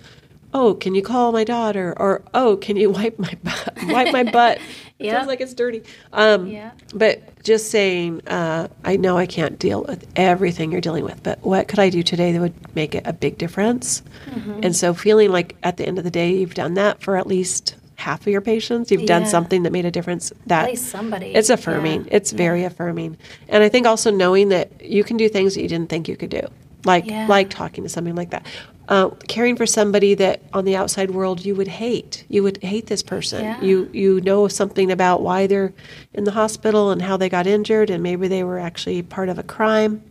[0.55, 3.75] "Oh, can you call my daughter?" or "Oh, can you wipe my butt?
[3.89, 4.59] wipe my butt?"
[4.99, 5.15] It Yeah.
[5.17, 5.83] Sounds like it's dirty.
[6.13, 6.71] Um, Yeah.
[6.95, 11.43] But just saying, uh, "I know I can't deal with everything you're dealing with, but
[11.43, 14.61] what could I do today that would make it a big difference?" Mm-hmm.
[14.63, 17.27] And so, feeling like at the end of the day, you've done that for at
[17.27, 18.91] least half of your patients.
[18.91, 20.33] You've done something that made a difference.
[20.47, 21.27] That At least somebody.
[21.35, 22.03] it's affirming.
[22.07, 22.17] Yeah.
[22.17, 23.17] It's very affirming.
[23.49, 26.17] And I think also knowing that you can do things that you didn't think you
[26.17, 26.41] could do.
[26.85, 27.29] Like Yeah.
[27.29, 28.45] like talking to somebody like that.
[28.89, 32.25] Uh, caring for somebody that on the outside world you would hate.
[32.29, 33.45] You would hate this person.
[33.45, 33.61] Yeah.
[33.63, 35.73] You you know something about why they're
[36.13, 39.39] in the hospital and how they got injured and maybe they were actually part of
[39.39, 40.03] a crime.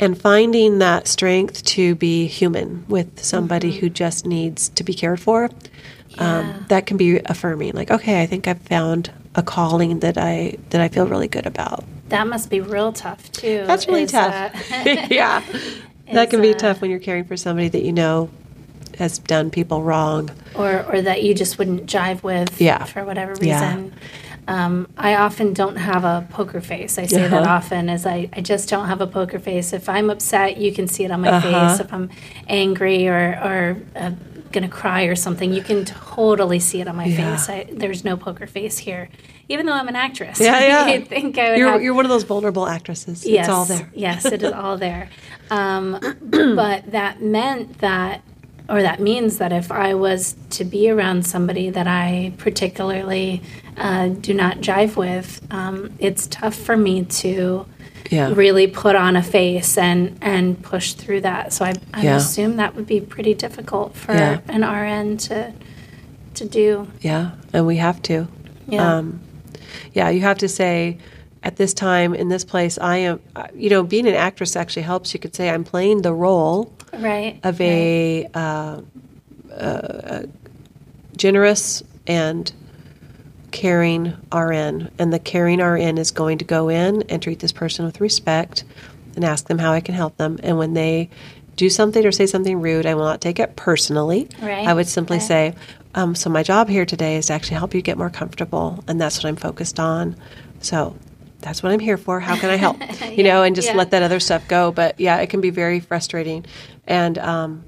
[0.00, 3.80] And finding that strength to be human with somebody Mm-hmm.
[3.80, 5.50] who just needs to be cared for
[6.08, 6.38] Yeah.
[6.38, 7.74] um, that can be affirming.
[7.74, 11.46] Like, okay, I think I've found a calling that I that I feel really good
[11.46, 11.84] about.
[12.08, 13.64] That must be real tough too.
[13.66, 14.54] That's really tough.
[14.72, 15.42] uh, yeah,
[16.10, 18.30] that can be uh, tough when you're caring for somebody that you know
[18.98, 20.30] has done people wrong.
[20.54, 22.84] or or that you just wouldn't jive with Yeah.
[22.84, 23.74] for whatever Yeah.
[23.76, 23.92] reason.
[24.48, 26.98] Um, I often don't have a poker face.
[26.98, 27.52] I say that Uh-huh.
[27.58, 29.72] often is I, I just don't have a poker face.
[29.72, 31.68] If I'm upset, you can see it on my Uh-huh.
[31.68, 31.80] face.
[31.80, 32.10] If I'm
[32.48, 34.10] angry or, or uh,
[34.52, 37.36] going to cry or something, you can totally see it on my Yeah.
[37.36, 37.48] face.
[37.48, 39.08] I, there's no poker face here,
[39.48, 40.40] even though I'm an actress.
[40.40, 40.86] Yeah, yeah.
[40.88, 43.26] You'd think I would You're have you're one of those vulnerable actresses.
[43.26, 43.90] Yes, It's all there.
[43.94, 45.08] yes, it is all there.
[45.50, 48.22] Um, but that meant that,
[48.70, 53.42] or that means that if I was to be around somebody that I particularly
[53.76, 57.66] uh, do not jive with, um, it's tough for me to
[58.12, 58.32] Yeah.
[58.34, 61.52] really put on a face and and push through that.
[61.52, 62.16] So I, I Yeah.
[62.16, 64.40] assume that would be pretty difficult for Yeah.
[64.48, 65.52] an RN to
[66.34, 66.86] to do.
[67.00, 68.26] Yeah, and we have to.
[68.68, 68.96] Yeah.
[68.98, 69.20] Um,
[69.94, 70.98] yeah, you have to say,
[71.42, 73.20] at this time in this place, I am.
[73.36, 75.12] uh, You know, being an actress actually helps.
[75.14, 77.38] You could say I'm playing the role Right.
[77.44, 78.80] of a, uh,
[79.50, 80.24] a
[81.16, 82.52] generous and
[83.52, 87.84] caring RN, and the caring RN is going to go in and treat this person
[87.84, 88.64] with respect
[89.14, 90.38] and ask them how I can help them.
[90.42, 91.10] And when they
[91.54, 94.28] do something or say something rude, I will not take it personally.
[94.40, 94.66] Right.
[94.66, 95.26] I would simply Right.
[95.26, 95.54] say,
[95.94, 99.00] um, "So my job here today is to actually help you get more comfortable, and
[99.00, 100.16] that's what I'm focused on.
[100.60, 100.96] So."
[101.40, 102.20] That's what I'm here for.
[102.20, 102.76] How can I help?
[103.16, 103.76] You know, and just yeah.
[103.76, 104.70] let that other stuff go.
[104.70, 106.46] But yeah, it can be very frustrating.
[106.86, 107.64] And um,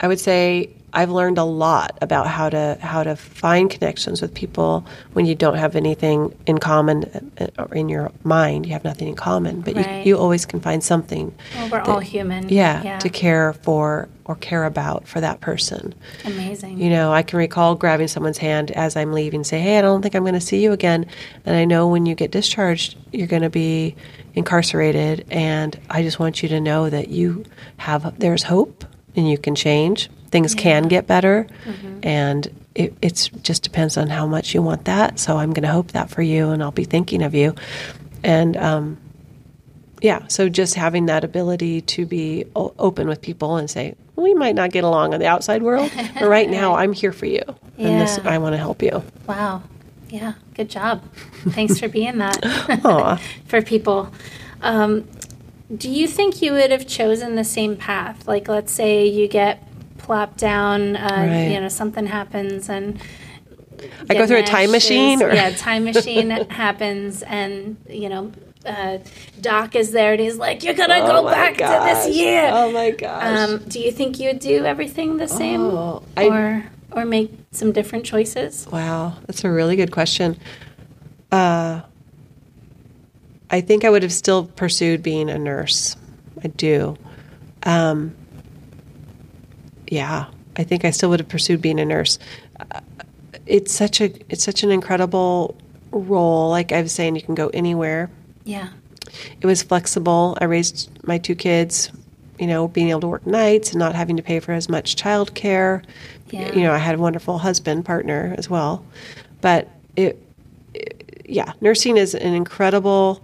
[0.00, 4.32] I would say I've learned a lot about how to how to find connections with
[4.34, 8.64] people when you don't have anything in common uh, or in your mind.
[8.66, 10.06] You have nothing in common, but Right.
[10.06, 11.34] you, you always can find something.
[11.56, 12.48] Well, we're that- all human.
[12.48, 12.98] Yeah, Yeah.
[13.00, 15.94] to care for or care about for that person.
[16.24, 16.78] Amazing.
[16.78, 20.02] You know, I can recall grabbing someone's hand as I'm leaving, say, "Hey, I don't
[20.02, 21.06] think I'm going to see you again."
[21.46, 23.94] And I know when you get discharged, you're going to be
[24.34, 27.44] incarcerated, and I just want you to know that you
[27.78, 28.84] have there's hope
[29.16, 30.08] and you can change.
[30.30, 31.46] Things can get better,
[32.02, 35.18] and it it's just depends on how much you want that.
[35.18, 37.54] So I'm going to hope that for you, and I'll be thinking of you.
[38.22, 38.98] And um,
[40.02, 44.34] yeah, so just having that ability to be o- open with people and say, we
[44.34, 47.42] might not get along in the outside world, but right now I'm here for you.
[47.78, 49.02] And this, I want to help you.
[49.26, 49.62] Wow.
[50.10, 50.34] Yeah.
[50.54, 51.02] Good job.
[51.50, 54.12] Thanks for being that for people.
[54.62, 55.08] Um,
[55.74, 58.26] do you think you would have chosen the same path?
[58.26, 59.62] Like, let's say you get
[60.08, 61.48] plopped down, uh, Right.
[61.52, 62.98] you know, something happens and
[64.08, 68.32] I go through a time machine or- yeah, time machine happens, and you know,
[68.66, 68.98] uh,
[69.40, 72.72] Doc is there, and he's like, "You're gonna Oh go back to this year." Oh
[72.72, 73.22] my gosh.
[73.50, 76.64] Um, do you think you would do everything the same, Oh, I- or
[76.96, 78.66] or make some different choices?
[78.72, 80.36] wow, that's a really good question.
[81.30, 81.82] Uh,
[83.50, 85.94] I think I would have still pursued being a nurse.
[86.42, 86.96] I do.
[87.62, 88.14] Um,
[89.90, 92.18] yeah, I think I still would have pursued being a nurse.
[92.58, 92.80] Uh,
[93.46, 95.56] it's such a it's such an incredible
[95.90, 96.50] role.
[96.50, 98.10] Like I was saying, you can go anywhere.
[98.44, 98.68] Yeah,
[99.40, 100.36] it was flexible.
[100.40, 101.90] I raised my two kids,
[102.38, 104.96] you know, being able to work nights and not having to pay for as much
[104.96, 105.84] childcare.
[106.30, 106.52] Yeah.
[106.54, 108.84] You know, I had a wonderful husband partner as well.
[109.40, 110.22] But it,
[110.74, 113.22] it yeah, nursing is an incredible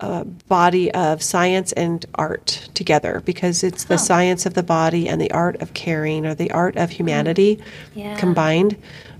[0.00, 5.20] uh, body of science and art together because it's the science of the body and
[5.20, 7.60] the art of caring or the art of humanity
[7.94, 8.16] Yeah.
[8.16, 8.76] combined.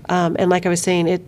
[0.07, 1.21] Um, and like I was saying, it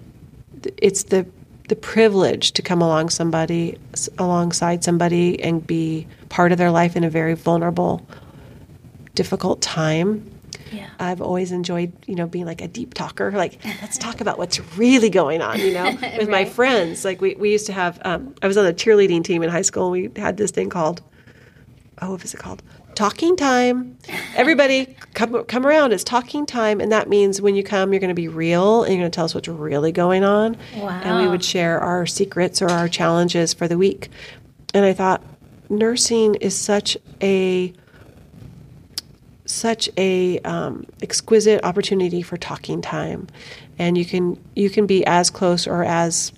[0.78, 1.26] it's the
[1.68, 3.78] the privilege to come along somebody
[4.18, 8.06] alongside somebody and be part of their life in a very vulnerable,
[9.15, 10.31] difficult time.
[10.72, 13.31] Yeah, I've always enjoyed, you know, being like a deep talker.
[13.31, 17.03] Like, let's talk about what's really going on, you know, with my friends.
[17.03, 19.61] Like, we, we used to have, um, I was on the cheerleading team in high
[19.61, 19.93] school.
[19.93, 21.02] And we had this thing called,
[22.02, 22.64] oh, what is it called?
[22.95, 23.98] Talking time.
[24.35, 25.91] Everybody come, come around.
[25.91, 26.80] It's talking time.
[26.80, 29.15] And that means when you come, you're going to be real and you're going to
[29.15, 30.57] tell us what's really going on.
[30.77, 30.89] Wow.
[31.03, 34.10] And we would share our secrets or our challenges for the week.
[34.73, 35.22] And I thought,
[35.69, 37.73] nursing is such a
[39.52, 43.28] such a um, exquisite opportunity for talking time,
[43.78, 46.32] and you can you can be as close or as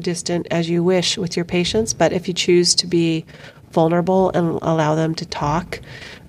[0.00, 1.92] distant as you wish with your patients.
[1.92, 3.24] But if you choose to be
[3.72, 5.80] vulnerable and allow them to talk,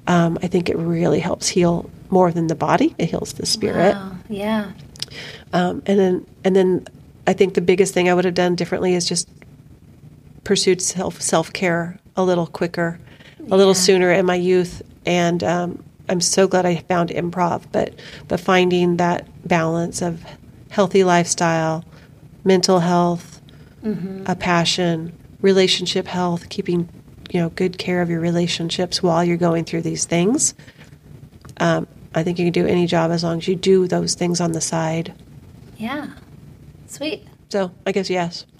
[0.07, 2.95] um, I think it really helps heal more than the body.
[2.97, 3.93] It heals the spirit.
[3.95, 4.71] wow, yeah,
[5.53, 6.87] Um, and then and then
[7.27, 9.29] I think the biggest thing I would have done differently is just
[10.43, 12.99] pursued self self care a little quicker,
[13.51, 14.81] a little sooner in my youth.
[15.05, 17.63] And um, I'm so glad I found improv.
[17.71, 17.93] But
[18.27, 20.23] but finding that balance of
[20.69, 21.85] healthy lifestyle,
[22.43, 23.41] mental health,
[24.25, 26.89] a passion, relationship health, keeping
[27.31, 30.53] you know good care of your relationships while you're going through these things.
[31.57, 34.41] Um, I think you can do any job as long as you do those things
[34.41, 35.13] on the side.
[35.77, 36.07] yeah.
[36.87, 37.27] Sweet.
[37.49, 38.45] So I guess yes.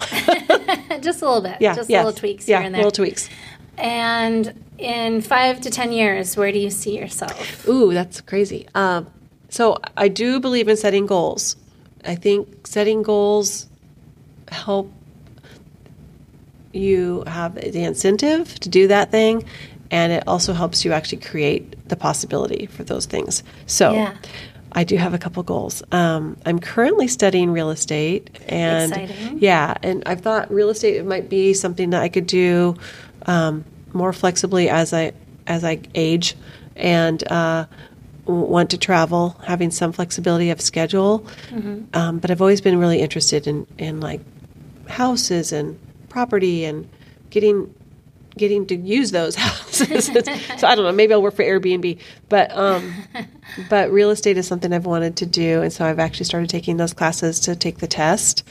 [1.00, 1.56] Just a little bit.
[1.60, 2.04] Yeah, Just yes.
[2.04, 2.80] little tweaks Yeah, here and there.
[2.84, 3.28] little tweaks.
[3.76, 7.68] And in five to ten years, where do you see yourself?
[7.68, 8.66] Ooh, that's crazy.
[8.74, 9.06] Um,
[9.48, 11.56] so I do believe in setting goals.
[12.04, 13.66] I think setting goals
[14.48, 14.90] help
[16.72, 19.44] you have the incentive to do that thing,
[19.90, 23.42] and it also helps you actually create the possibility for those things.
[23.66, 24.14] So, Yeah.
[24.72, 25.82] I do have a couple goals.
[25.90, 29.38] Um, I'm currently studying real estate, and Exciting.
[29.40, 32.76] yeah, and I've thought real estate might be something that I could do
[33.26, 35.12] um, more flexibly as I
[35.46, 36.36] as I age,
[36.76, 37.66] and uh,
[38.26, 41.26] want to travel, having some flexibility of schedule.
[41.94, 44.20] Um, but I've always been really interested in in like
[44.88, 46.88] houses and property and
[47.30, 47.74] getting
[48.36, 50.06] getting to use those houses.
[50.58, 50.92] so I don't know.
[50.92, 51.98] Maybe I'll work for Airbnb,
[52.28, 52.92] but um,
[53.70, 56.76] but real estate is something I've wanted to do, and so I've actually started taking
[56.76, 58.44] those classes to take the test.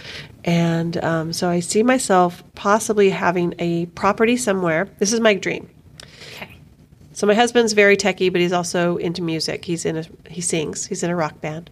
[0.50, 4.90] And um, so I see myself possibly having a property somewhere.
[5.00, 5.70] This is my dream.
[6.34, 6.56] Okay.
[7.14, 9.66] So my husband's very techie, but he's also into music.
[9.66, 10.86] He's in a he sings.
[10.88, 11.70] He's in a rock band.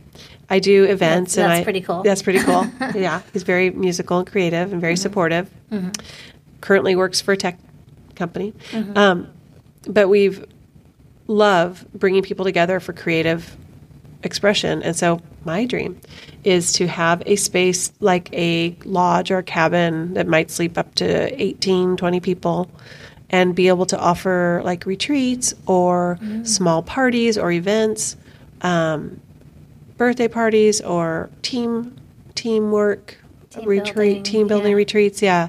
[0.50, 2.04] I do events, That's- and that's I, pretty cool.
[2.04, 2.66] That's pretty cool.
[3.02, 5.02] yeah, he's very musical and creative, and very Mm-hmm.
[5.02, 5.50] supportive.
[6.62, 7.60] Currently works for a tech
[8.16, 8.98] company, Mm-hmm.
[8.98, 9.28] um,
[9.88, 10.46] but we've
[11.28, 13.56] love bringing people together for creative
[14.28, 14.84] expression.
[14.84, 16.00] And so my dream
[16.44, 20.94] is to have a space like a lodge or a cabin that might sleep up
[20.96, 22.70] to 18, 20 people
[23.30, 28.16] and be able to offer like retreats or small parties or events,
[28.62, 29.20] um,
[29.98, 31.96] birthday parties or team
[32.36, 33.18] teamwork
[33.50, 34.78] Team retreat, building, team building yeah.
[34.78, 35.22] retreats.
[35.22, 35.48] Yeah.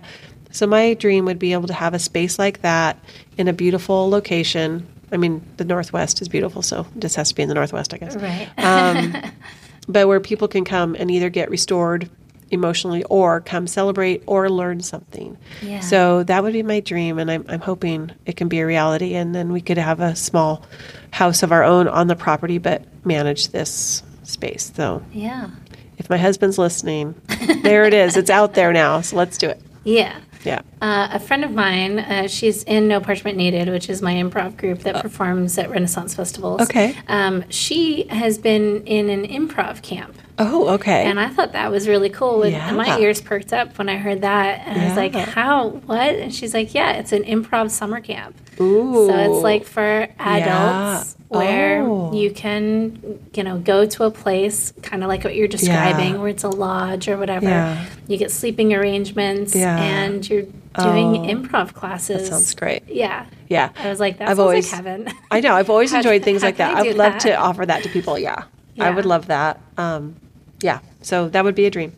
[0.50, 2.98] So my dream would be able to have a space like that
[3.36, 4.86] in a beautiful location.
[5.12, 7.94] I mean, the Northwest is beautiful, so it just has to be in the Northwest,
[7.94, 8.16] I guess.
[8.16, 8.48] Right.
[8.58, 9.14] Um,
[9.88, 12.10] but where people can come and either get restored
[12.50, 15.36] emotionally or come celebrate or learn something.
[15.62, 15.80] Yeah.
[15.80, 19.14] So that would be my dream, and I'm, I'm hoping it can be a reality.
[19.14, 20.64] And then we could have a small
[21.10, 24.72] house of our own on the property, but manage this space.
[24.74, 25.50] So yeah.
[25.96, 27.14] if my husband's listening,
[27.62, 28.16] there it is.
[28.16, 29.00] It's out there now.
[29.00, 29.60] So let's do it.
[29.84, 30.18] Yeah.
[30.44, 30.60] Yeah.
[30.80, 34.56] Uh, a friend of mine, uh, she's in No Parchment Needed, which is my improv
[34.56, 36.60] group that performs at Renaissance festivals.
[36.60, 36.64] Uh.
[36.64, 36.96] Okay.
[37.08, 40.16] Um, she has been in an improv camp.
[40.38, 41.04] Oh, okay.
[41.04, 42.42] And I thought that was really cool.
[42.44, 42.70] And Yeah.
[42.72, 44.62] my ears perked up when I heard that.
[44.66, 45.68] And I was like, how?
[45.68, 45.98] What?
[46.14, 48.36] And she's like, yeah, it's an improv summer camp.
[48.60, 49.06] Ooh.
[49.08, 52.12] So it's like for adults where Oh.
[52.14, 56.18] you can, you know, go to a place kind of like what you're describing, Yeah.
[56.20, 57.46] where it's a lodge or whatever.
[57.48, 57.84] Yeah.
[58.06, 59.76] You get sleeping arrangements Yeah.
[59.78, 61.26] and you're doing Oh.
[61.34, 62.22] improv classes.
[62.22, 62.82] That sounds great.
[62.88, 63.24] Yeah.
[63.48, 63.70] Yeah.
[63.82, 65.08] I was like, that I've always- like heaven.
[65.30, 65.54] I know.
[65.54, 66.76] I've always enjoyed things like that.
[66.76, 67.20] I would love that?
[67.22, 68.18] to offer that to people.
[68.18, 68.44] Yeah.
[68.80, 69.60] I would love that.
[69.76, 70.14] Um,
[70.60, 70.80] yeah.
[71.02, 71.96] So that would be a dream.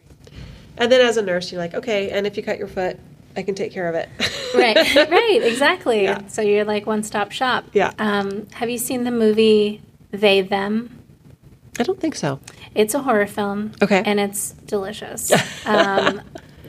[0.76, 2.98] And then as a nurse, you're like, okay, and if you cut your foot,
[3.36, 4.08] I can take care of it.
[4.54, 6.04] right, right, exactly.
[6.04, 6.26] Yeah.
[6.26, 7.66] So you're like one stop shop.
[7.72, 7.92] Yeah.
[7.98, 10.98] Um, have you seen the movie They Them?
[11.78, 12.40] I don't think so.
[12.74, 13.72] It's a horror film.
[13.80, 14.02] Okay.
[14.04, 15.32] And it's delicious.
[15.66, 16.20] Um,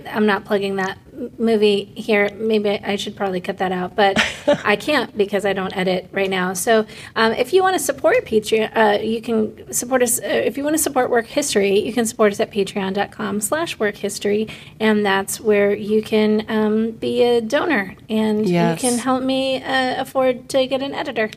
[0.08, 0.98] I'm not plugging that
[1.38, 2.30] movie here.
[2.36, 4.18] Maybe I should probably cut that out, but
[4.66, 6.54] I can't because I don't edit right now.
[6.54, 6.86] So
[7.16, 10.20] um, if you want to support Patreon, uh, you can support us.
[10.20, 13.78] Uh, if you want to support Work History, you can support us at patreon.com slash
[13.80, 14.48] work history.
[14.80, 18.82] And that's where you can um, be a donor and Yes.
[18.84, 21.30] you can help me uh, afford to get an editor.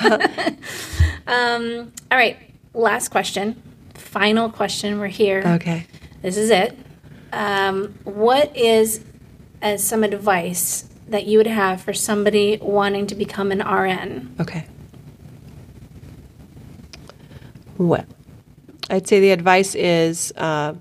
[1.26, 2.36] um, all right.
[2.74, 3.60] Last question.
[3.94, 4.98] Final question.
[4.98, 5.42] We're here.
[5.44, 5.86] Okay.
[6.22, 6.78] This is it.
[7.32, 9.04] Um, what is
[9.62, 14.34] uh, some advice that you would have for somebody wanting to become an RN?
[14.40, 14.66] Okay.
[17.78, 18.04] Well,
[18.90, 20.74] I'd say the advice is uh,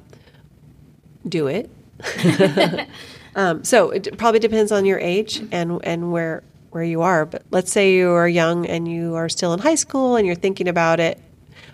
[1.28, 1.70] do it.
[3.36, 7.26] um, so it probably depends on your age and and where where you are.
[7.26, 10.36] But let's say you are young and you are still in high school and you're
[10.36, 11.20] thinking about it.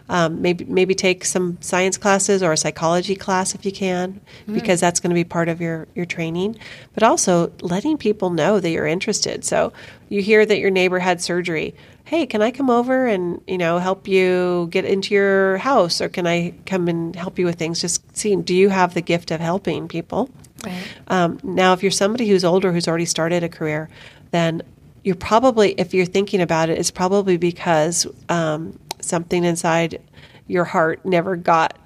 [0.10, 4.22] Um, maybe maybe take some science classes or a psychology class if you can,
[4.54, 6.58] because that's going to be part of your your training.
[6.94, 9.44] But also letting people know that you're interested.
[9.44, 9.74] So
[10.08, 11.76] you hear that your neighbor had surgery.
[12.06, 16.08] Hey, can I come over and you know help you get into your house, or
[16.08, 17.82] can I come and help you with things?
[17.82, 20.30] Just seeing, do you have the gift of helping people?
[20.66, 20.88] Right.
[21.10, 23.90] Um, now, if you're somebody who's older who's already started a career,
[24.32, 24.62] then
[25.04, 30.02] you're probably, if you're thinking about it, it's probably because um, something inside
[30.48, 31.78] your heart never got,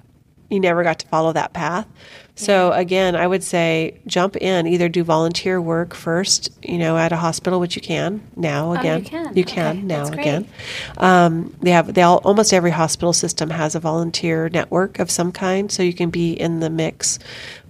[0.50, 1.86] you never got to follow that path.
[2.34, 7.12] So again, I would say jump in, either do volunteer work first, you know, at
[7.12, 8.72] a hospital, which you can now.
[8.72, 9.36] Again, Oh, you can.
[9.36, 10.48] You can Okay, now again.
[10.96, 15.30] Um, they have they all almost every hospital system has a volunteer network of some
[15.30, 17.18] kind, so you can be in the mix.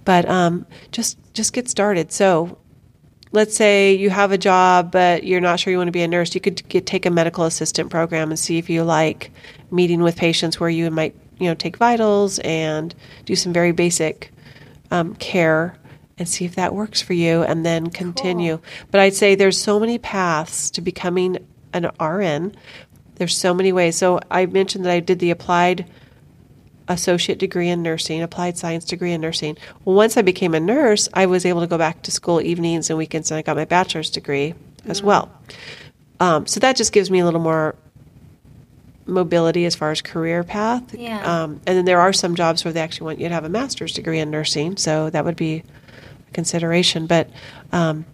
[0.05, 2.11] But um, just just get started.
[2.11, 2.57] So
[3.33, 6.07] let's say you have a job, but you're not sure you want to be a
[6.07, 6.33] nurse.
[6.33, 9.31] You could get, take a medical assistant program and see if you like
[9.71, 12.95] meeting with patients where you might you know take vitals and
[13.25, 14.31] do some very basic
[14.91, 15.75] um, care
[16.17, 18.59] and see if that works for you and then continue.
[18.91, 21.39] But I'd say there's so many paths to becoming
[21.73, 22.55] an RN.
[23.15, 23.95] There's so many ways.
[23.95, 25.89] So I mentioned that I did the applied
[26.87, 29.57] associate degree in nursing, applied science degree in nursing.
[29.85, 32.89] Well, once I became a nurse, I was able to go back to school evenings
[32.89, 34.53] and weekends, and I got my bachelor's degree
[34.85, 35.31] as well.
[36.19, 37.75] Um, so that just gives me a little more
[39.05, 40.93] mobility as far as career path.
[40.93, 41.19] Yeah.
[41.43, 43.49] Um, and then there are some jobs where they actually want you to have a
[43.49, 45.63] master's degree in nursing, so that would be
[46.29, 47.05] a consideration.
[47.07, 47.29] But
[47.71, 48.05] um,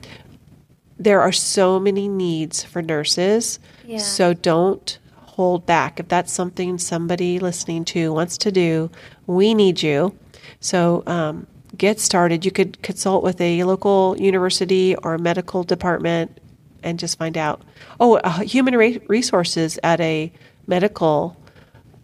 [0.98, 4.00] there are so many needs for nurses, Yeah.
[4.00, 4.98] so don't
[5.40, 6.02] hold back.
[6.02, 8.91] If that's something somebody listening to wants to do,
[9.26, 10.14] we need you.
[10.60, 11.48] So um,
[11.78, 12.44] get started.
[12.44, 16.38] You could consult with a local university or medical department
[16.84, 17.61] and just find out.
[18.02, 20.30] Oh, uh, human re- resources at a
[20.68, 21.38] medical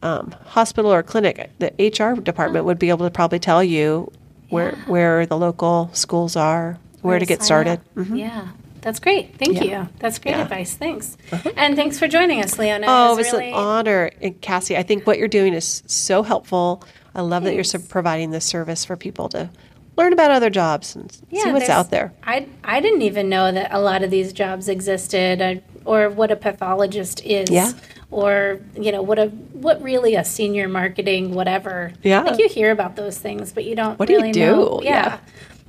[0.01, 4.09] um, hospital or clinic, the HR department would be able to probably tell you
[4.47, 4.85] where Yeah.
[4.87, 7.79] where the local schools are, where to get sign started.
[7.97, 8.07] up.
[8.13, 8.47] Yeah.
[8.85, 9.35] That's great.
[9.39, 9.63] Thank Yeah.
[9.81, 9.89] you.
[9.97, 10.43] That's great Yeah.
[10.43, 10.75] advice.
[10.75, 11.17] Thanks.
[11.57, 12.85] And thanks for joining us, Leona.
[12.87, 14.77] Oh, It's it's really, an honor, and Cassie.
[14.77, 16.83] I think what you're doing is so helpful.
[17.15, 19.49] I love that you're providing this service for people to
[19.97, 22.13] learn about other jobs and see what's out there.
[22.23, 26.29] I, I didn't even know that a lot of these jobs existed uh, or what
[26.29, 27.49] a pathologist is.
[27.49, 27.71] Yeah.
[28.11, 31.91] Or, you know, what a what really a senior marketing, whatever.
[32.03, 32.21] Yeah.
[32.21, 34.45] Like you hear about those things, but you don't What do you really do?
[34.45, 34.79] know.
[34.83, 35.17] Yeah.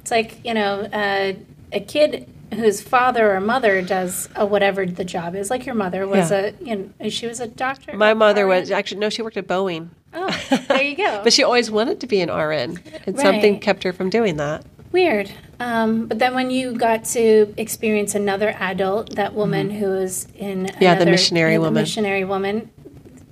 [0.01, 1.33] It's like, you know, uh,
[1.73, 6.07] a kid whose father or mother does a whatever the job is, like your mother
[6.07, 6.53] was Yeah.
[6.61, 7.97] a, you know, she was a doctor.
[7.97, 8.61] My mother RN?
[8.61, 10.29] was actually no, she worked at Boeing, Oh,
[10.69, 11.21] there you go.
[11.25, 14.65] but she always wanted to be an RN, and something kept her from doing that.
[14.93, 15.31] Weird.
[15.61, 20.65] Um, but then when you got to experience another adult, that woman who was in
[20.67, 20.83] Mm-hmm.
[20.83, 21.83] Yeah, the missionary yeah, the woman.
[21.83, 22.71] missionary woman,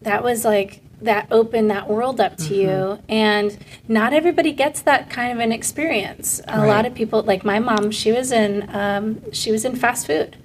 [0.03, 2.69] that was like that opened that world up to you.
[2.69, 3.13] Mm-hmm.
[3.13, 3.59] And
[3.89, 6.41] not everybody gets that kind of an experience.
[6.49, 6.67] A Right.
[6.69, 10.37] lot of people, like my mom, she was in um, she was in fast food.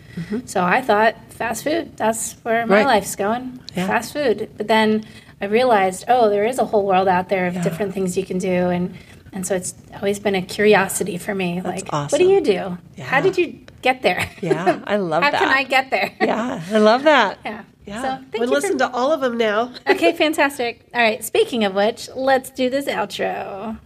[0.46, 1.96] So I thought fast food.
[1.96, 2.74] That's where my Mm-hmm.
[2.74, 2.86] Right.
[2.86, 3.60] life's going.
[3.74, 3.88] Yeah.
[3.88, 4.50] Fast food.
[4.58, 5.06] But then
[5.42, 7.64] I realized, oh, there is a whole world out there of Yeah.
[7.64, 8.96] different things you can do, and
[9.32, 11.62] and so it's always been a curiosity for me.
[11.62, 12.78] like, what do you do?
[13.02, 14.28] How did you get there?
[14.42, 15.34] Yeah, I love that.
[15.36, 16.12] How can I get there?
[16.20, 17.38] Yeah, I love that.
[17.46, 17.64] Yeah.
[17.90, 19.72] Yeah, So thank we'll you for- listen to all of them now.
[19.88, 20.86] okay, fantastic.
[20.94, 21.24] All right.
[21.24, 23.80] Speaking of which, let's do this outro.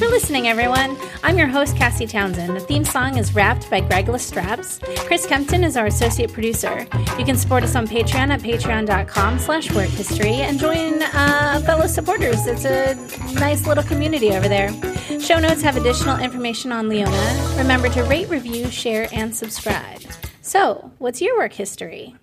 [0.00, 0.96] For listening, everyone.
[1.22, 2.56] I'm your host, Cassie Townsend.
[2.56, 4.78] The theme song is rapped by Greg Lestraps.
[5.00, 6.86] Chris Kempton is our associate producer.
[7.18, 11.86] You can support us on Patreon at patreon.com slash work history and join uh, fellow
[11.86, 12.46] supporters.
[12.46, 12.94] It's a
[13.34, 14.70] nice little community over there.
[15.20, 17.54] Show notes have additional information on Leona.
[17.58, 20.00] Remember to rate, review, share, and subscribe.
[20.40, 22.16] So, what's your work history?